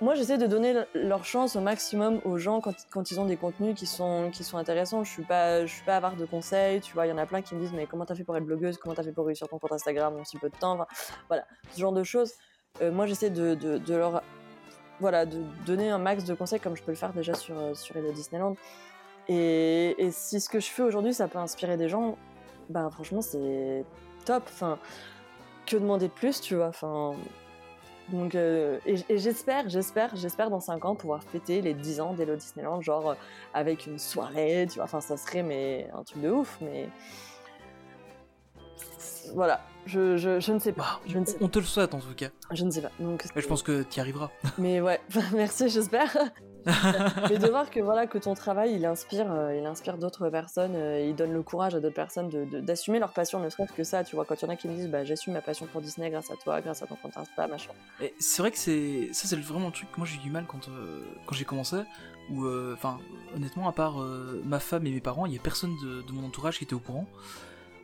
[0.02, 3.38] moi, j'essaie de donner le- leur chance au maximum aux gens quand, ils ont des
[3.38, 5.04] contenus qui sont, qui sont intéressants.
[5.04, 7.08] Je suis pas, suis pas avare de conseils, tu vois.
[7.08, 8.78] Il y en a plein qui me disent, mais comment t'as fait pour être blogueuse?
[8.78, 10.74] Comment t'as fait pour réussir ton compte Instagram en si peu de temps?
[10.74, 10.88] Enfin,
[11.30, 12.34] Voilà, ce genre de choses.
[12.82, 13.58] Euh, moi, j'essaie de,
[13.94, 14.22] leur,
[15.00, 17.74] voilà, de donner un max de conseils comme je peux le faire déjà sur, euh,
[17.74, 18.56] sur Hello Disneyland.
[19.30, 22.18] Et, et si ce que je fais aujourd'hui, ça peut inspirer des gens,
[22.70, 23.86] bah franchement, c'est
[24.26, 24.44] top.
[24.48, 24.78] Enfin,
[25.66, 26.68] que demander de plus, tu vois?
[26.68, 27.16] Enfin,
[28.10, 32.36] donc, euh, et, j'espère, j'espère, j'espère dans 5 ans pouvoir fêter les 10 ans d'Hello
[32.36, 33.16] Disneyland, genre euh,
[33.54, 34.84] avec une soirée, tu vois.
[34.84, 36.88] Enfin, ça serait mais un truc de ouf, mais
[39.34, 41.00] voilà, je, je, je ne sais pas.
[41.08, 42.28] Je ne sais, on te le souhaite en tout cas.
[42.52, 42.92] je ne sais pas.
[43.00, 44.30] Donc, je pense que tu y arriveras.
[44.58, 45.00] mais ouais,
[45.34, 46.16] merci, j'espère.
[47.30, 50.74] Mais de voir que voilà que ton travail il inspire, euh, il inspire d'autres personnes,
[50.76, 53.72] euh, il donne le courage à d'autres personnes de- de- d'assumer leur passion, ne serait-ce
[53.72, 54.26] que ça, tu vois.
[54.26, 56.32] Quand il y en a qui me disent, bah j'assume ma passion pour Disney grâce
[56.32, 57.70] à toi, grâce à ton compte Insta, machin.
[58.02, 60.32] Et c'est vrai que c'est ça c'est vraiment le truc que moi j'ai eu du
[60.32, 61.76] mal quand euh, quand j'ai commencé
[62.36, 62.98] euh, enfin
[63.36, 63.98] honnêtement à part
[64.44, 66.74] ma femme et mes parents il y a personne de, de mon entourage qui était
[66.74, 67.06] au courant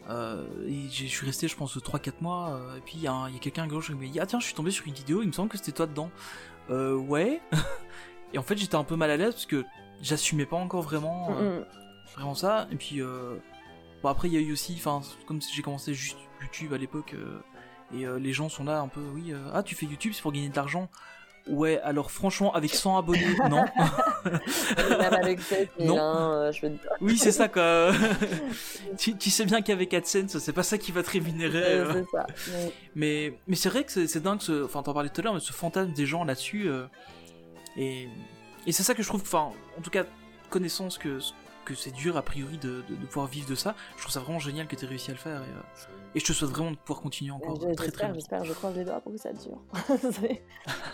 [0.09, 3.13] et j'ai- je suis resté je pense 3-4 mois euh, et puis il y a,
[3.13, 4.71] un- il y a quelqu'un à gauche qui m'a dit ah tiens je suis tombé
[4.71, 6.09] sur une vidéo il me semble que c'était toi dedans.
[6.69, 7.41] Euh, ouais.
[8.33, 9.65] Et en fait j'étais un peu mal à l'aise parce que
[10.01, 11.63] j'assumais pas encore vraiment euh,
[12.15, 12.67] vraiment ça.
[12.71, 13.37] Et puis euh,
[14.03, 17.13] bon après il y a eu aussi enfin comme j'ai commencé juste YouTube à l'époque
[17.13, 17.39] euh,
[17.93, 20.21] et euh, les gens sont là un peu oui euh, ah tu fais YouTube c'est
[20.21, 20.89] pour gagner de l'argent
[21.47, 23.65] ouais alors franchement avec 100 abonnés non
[24.89, 25.99] Même avec 7000, Non.
[25.99, 26.79] hein, euh, je veux dire.
[27.01, 27.91] oui c'est ça quoi
[28.97, 32.03] tu, tu sais bien qu'avec AdSense c'est pas ça qui va te rémunérer Euh, euh.
[32.11, 32.27] ça.
[32.47, 35.33] Mais- mais mais c'est vrai que c'est dingue ce enfin t'en parlais tout à l'heure
[35.33, 36.85] mais ce fantasme des gens là-dessus euh,
[37.77, 38.07] et
[38.67, 40.03] et c'est ça que je trouve enfin en tout cas
[40.49, 41.19] connaissance que
[41.65, 44.19] que c'est dur a priori de, de, de pouvoir vivre de ça je trouve ça
[44.19, 46.71] vraiment génial que tu réussi à le faire et, euh, et je te souhaite vraiment
[46.71, 49.31] de pouvoir continuer encore très très J'espère, j'espère, je croise les doigts pour que ça
[49.33, 49.61] dure.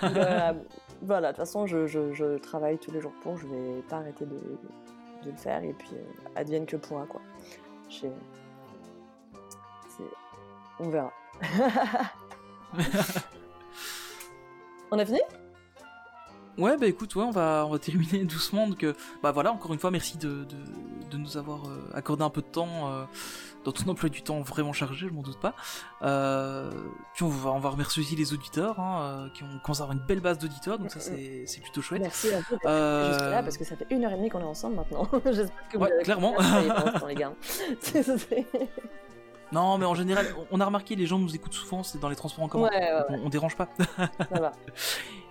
[1.04, 3.98] Voilà, de toute façon, je, je- je travaille tous les jours pour, je vais pas
[3.98, 4.36] arrêter de,
[5.24, 6.04] de le faire et puis euh,
[6.36, 7.22] advienne que pourra, quoi.
[10.80, 11.12] On verra.
[14.92, 15.20] On a fini?
[16.58, 18.68] Ouais, bah écoute, ouais, on va, on va terminer doucement.
[18.68, 20.56] Donc, euh, bah voilà, encore une fois, merci de, de,
[21.12, 23.04] de nous avoir euh, accordé un peu de temps euh,
[23.68, 25.54] dans ton emploi du temps vraiment chargé, je m'en doute pas.
[26.02, 26.72] Euh,
[27.14, 29.84] puis on va, on va remercier aussi les auditeurs hein, euh, qui ont commencé à
[29.84, 32.02] avoir une belle base d'auditeurs, donc ça c'est c'est plutôt chouette.
[32.02, 34.40] Merci à vous Euh, jusque là parce que ça fait une heure et demie qu'on
[34.40, 35.06] est ensemble maintenant.
[35.26, 36.34] J'espère que vous Ouais, clairement.
[37.08, 37.34] les gars.
[39.52, 42.18] Non, mais en général, on a remarqué, les gens nous écoutent souvent, c'est dans les
[42.18, 42.68] transports en commun.
[42.68, 43.70] Ouais, ouais, Donc, on, on dérange pas.
[43.78, 44.52] ça va.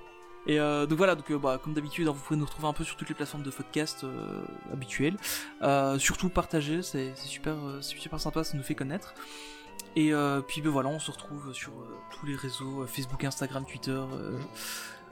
[0.47, 2.73] Et euh, donc voilà, donc euh, bah, comme d'habitude, hein, vous pouvez nous retrouver un
[2.73, 5.17] peu sur toutes les plateformes de podcast euh, habituelles.
[5.63, 9.15] Euh, surtout partager, c'est c'est super, euh, c'est super sympa, ça nous fait connaître.
[9.97, 13.25] Et euh, puis ben voilà, on se retrouve sur euh, tous les réseaux euh, Facebook,
[13.25, 14.39] Instagram, Twitter, euh,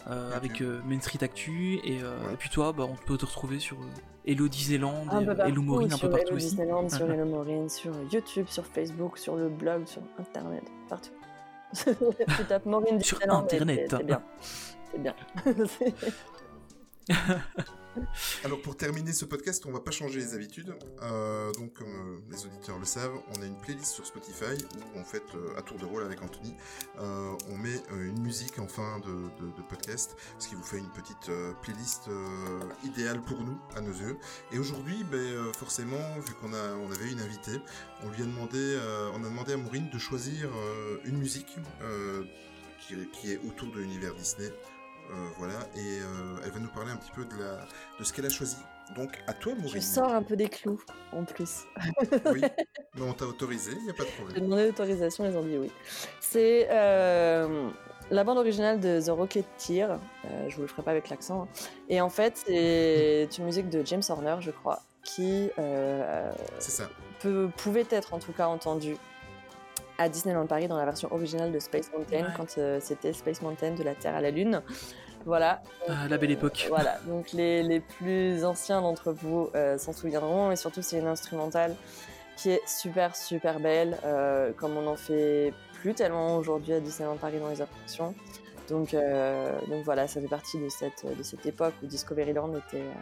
[0.09, 1.81] euh, avec euh, Main Street Actu.
[1.85, 3.86] Et, euh, et puis toi, bah, on peut te retrouver sur euh,
[4.27, 6.47] Hello Disneyland, Un et, peu partout, Hello Maureen, un sur peu partout Hello aussi.
[6.48, 11.11] Disneyland, sur Hello Maureen, sur YouTube, sur Facebook, sur le blog, sur Internet, partout.
[11.74, 13.94] tu tapes Maureen Sur Disneyland Internet.
[14.05, 14.23] bien.
[18.45, 20.75] Alors pour terminer ce podcast, on va pas changer les habitudes.
[21.03, 24.57] Euh, donc comme euh, les auditeurs le savent, on a une playlist sur Spotify
[24.95, 26.55] où en fait euh, à tour de rôle avec Anthony,
[26.99, 31.31] on met une musique en fin de, podcast, ce qui vous fait une petite
[31.62, 32.11] playlist
[32.85, 34.16] idéale pour nous à nos yeux.
[34.53, 37.59] Et aujourd'hui, ben, forcément, vu qu'on on avait une invitée,
[38.05, 38.79] on lui a demandé,
[39.15, 40.51] on a demandé à Maureen de choisir
[41.05, 41.57] une musique
[43.12, 44.51] qui est autour de l'univers Disney.
[45.10, 47.66] Euh, voilà, et euh, elle va nous parler un petit peu de, la,
[47.98, 48.56] de ce qu'elle a choisi.
[48.97, 49.82] Donc, à toi, Je Maureen.
[49.82, 50.81] sors un peu des clous
[51.12, 51.64] en plus.
[52.32, 52.40] Oui,
[52.94, 54.44] mais on t'a autorisé, il n'y a pas de J'ai problème.
[54.44, 55.70] demandé l'autorisation, ils ont dit oui.
[56.20, 57.68] C'est euh,
[58.10, 59.93] la bande originale de The Rocketeer.
[60.24, 61.43] Euh, je vous le ferai pas avec l'accent.
[61.43, 61.48] hein.
[61.89, 66.89] Et en fait, c'est une musique de James Horner, je crois, qui euh, ça.
[67.20, 68.97] peut, pouvait être en tout cas entendue
[69.99, 72.33] à Disneyland Paris dans la version originale de Space Mountain, Ouais.
[72.37, 74.62] quand euh, c'était Space Mountain de la Terre à la Lune.
[75.27, 75.62] Voilà.
[75.89, 76.66] Ah, la belle époque.
[76.69, 81.07] Voilà, donc les, les plus anciens d'entre vous euh, s'en souviendront, et surtout c'est une
[81.07, 81.75] instrumentale
[82.37, 87.16] qui est super super belle, euh, comme on n'en fait plus tellement aujourd'hui à Disneyland
[87.16, 88.15] Paris dans les attractions.
[88.69, 92.79] Donc, euh, donc voilà, ça fait partie de cette, de cette époque où Discoveryland était
[92.83, 92.93] euh,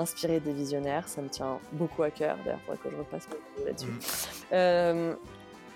[0.00, 3.28] inspiré des visionnaires, ça me tient beaucoup à cœur, d'ailleurs il faudrait que je repasse
[3.66, 3.88] là-dessus.
[4.52, 5.14] Euh,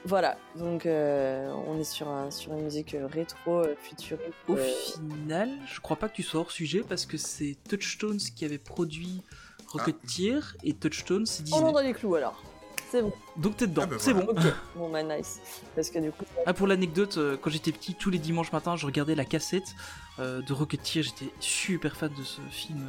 [0.07, 4.33] voilà, donc euh, on est sur, un, sur une musique euh, rétro, euh, futuriste.
[4.49, 8.19] Au euh, final, je crois pas que tu sois hors sujet parce que c'est Touchstones
[8.19, 9.23] qui avait produit
[9.69, 11.71] Rocketeer et Touchstones c'est on Disney.
[11.71, 12.43] est dans les clous alors.
[12.91, 13.13] C'est bon.
[13.37, 14.33] Donc t'es dedans, Ah bah c'est voilà.
[14.33, 14.53] bon.
[14.77, 15.41] Bon bah nice.
[15.75, 18.77] Parce que du coup, Ah, pour l'anecdote, euh, quand j'étais petit, tous les dimanches matins,
[18.77, 19.75] je regardais la cassette
[20.21, 21.03] euh, de Rocketeer.
[21.03, 22.89] J'étais super fan de ce film.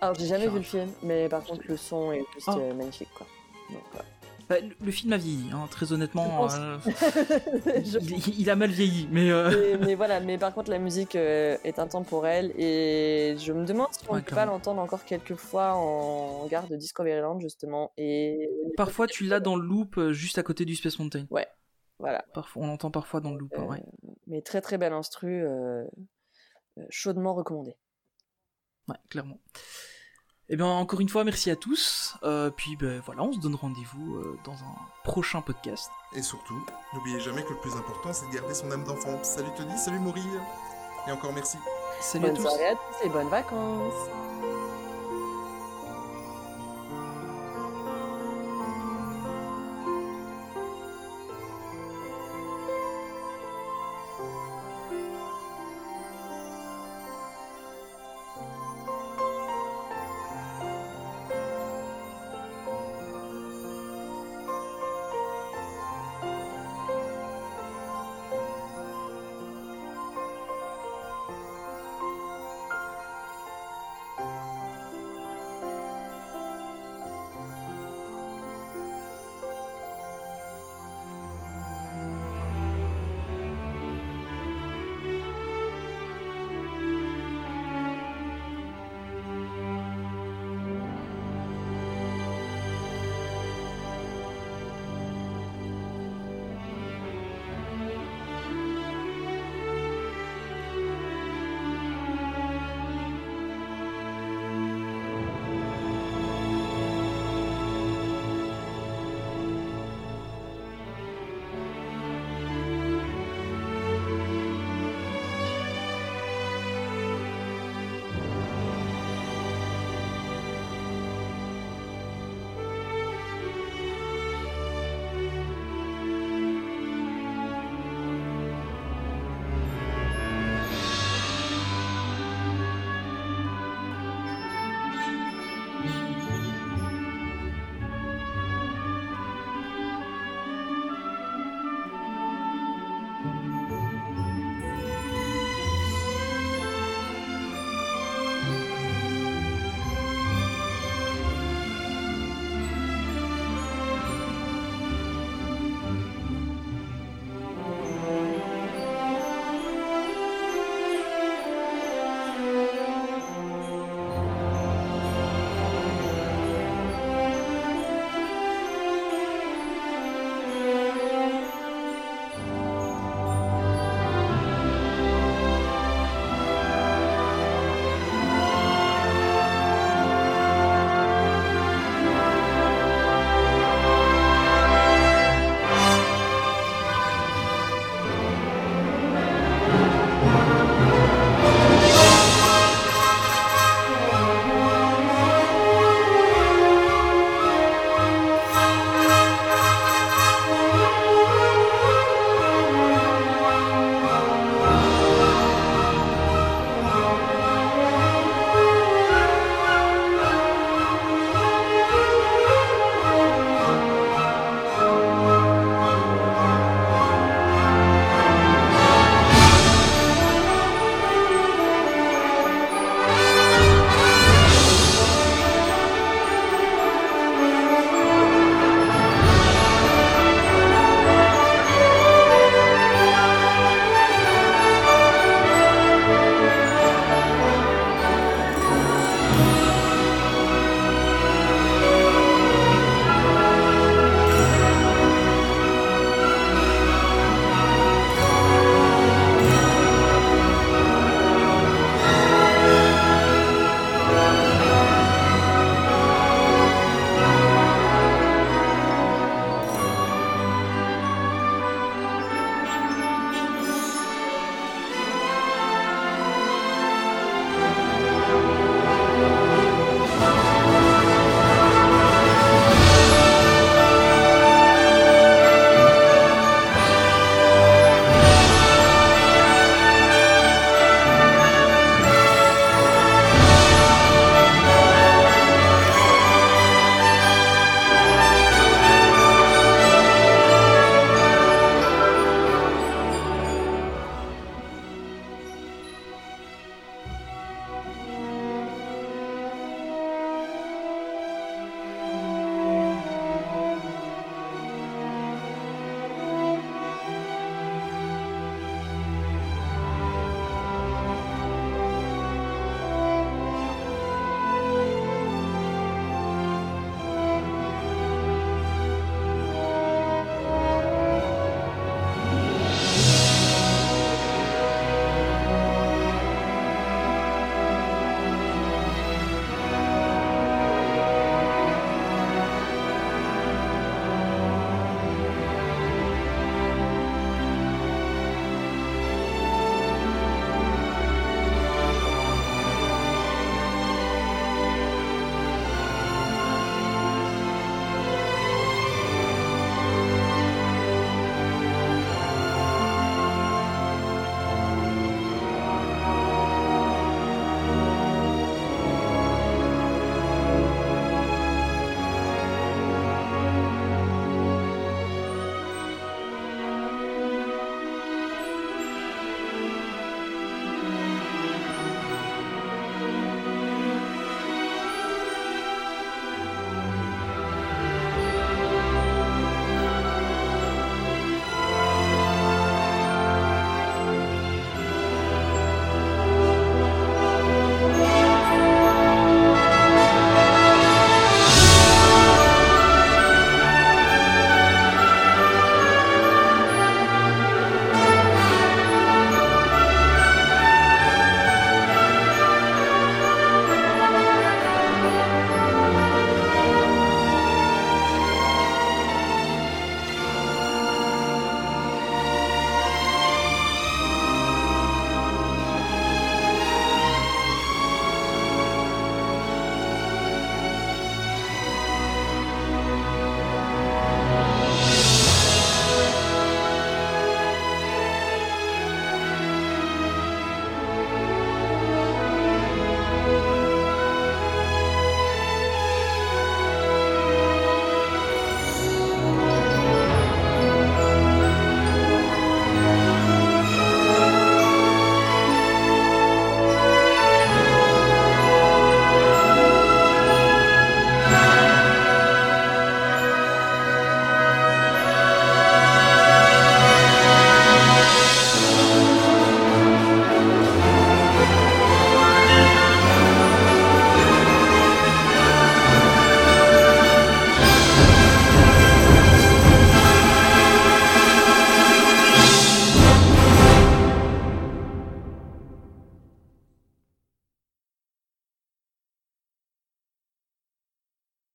[0.00, 2.56] alors j'ai jamais vu le film, mais par contre le son est juste Ah.
[2.74, 3.26] magnifique quoi.
[3.70, 4.06] Donc, voilà.
[4.48, 6.48] Bah, le, le film a vieilli, hein, très honnêtement.
[6.52, 9.50] Euh, Je- il, il a mal vieilli, mais euh,
[9.80, 13.88] mais, mais voilà, mais par contre la musique euh, est intemporelle et je me demande
[13.92, 17.92] si on Ouais, ne peut pas l'entendre encore quelques fois en gare de Discoveryland justement.
[17.96, 21.26] Et parfois tu l'as dans le loop euh, juste à côté du Space Mountain.
[21.98, 23.56] voilà, Parfois, on l'entend parfois dans le loop.
[23.58, 23.82] Ouais.
[24.28, 25.44] mais très très belle instru,
[26.90, 27.74] chaudement recommandé.
[28.88, 29.40] Ouais, clairement.
[30.48, 32.14] Et bien, encore une fois, merci à tous.
[32.22, 35.90] Euh, puis, ben voilà, on se donne rendez-vous euh, dans un prochain podcast.
[36.14, 36.64] Et surtout,
[36.94, 39.18] n'oubliez jamais que le plus important, c'est de garder son âme d'enfant.
[39.24, 40.40] Salut Tony, salut Maureen.
[41.08, 41.58] Et encore merci.
[42.00, 42.42] Salut à Bonne tous.
[42.42, 44.08] soirée à tous et bonnes vacances.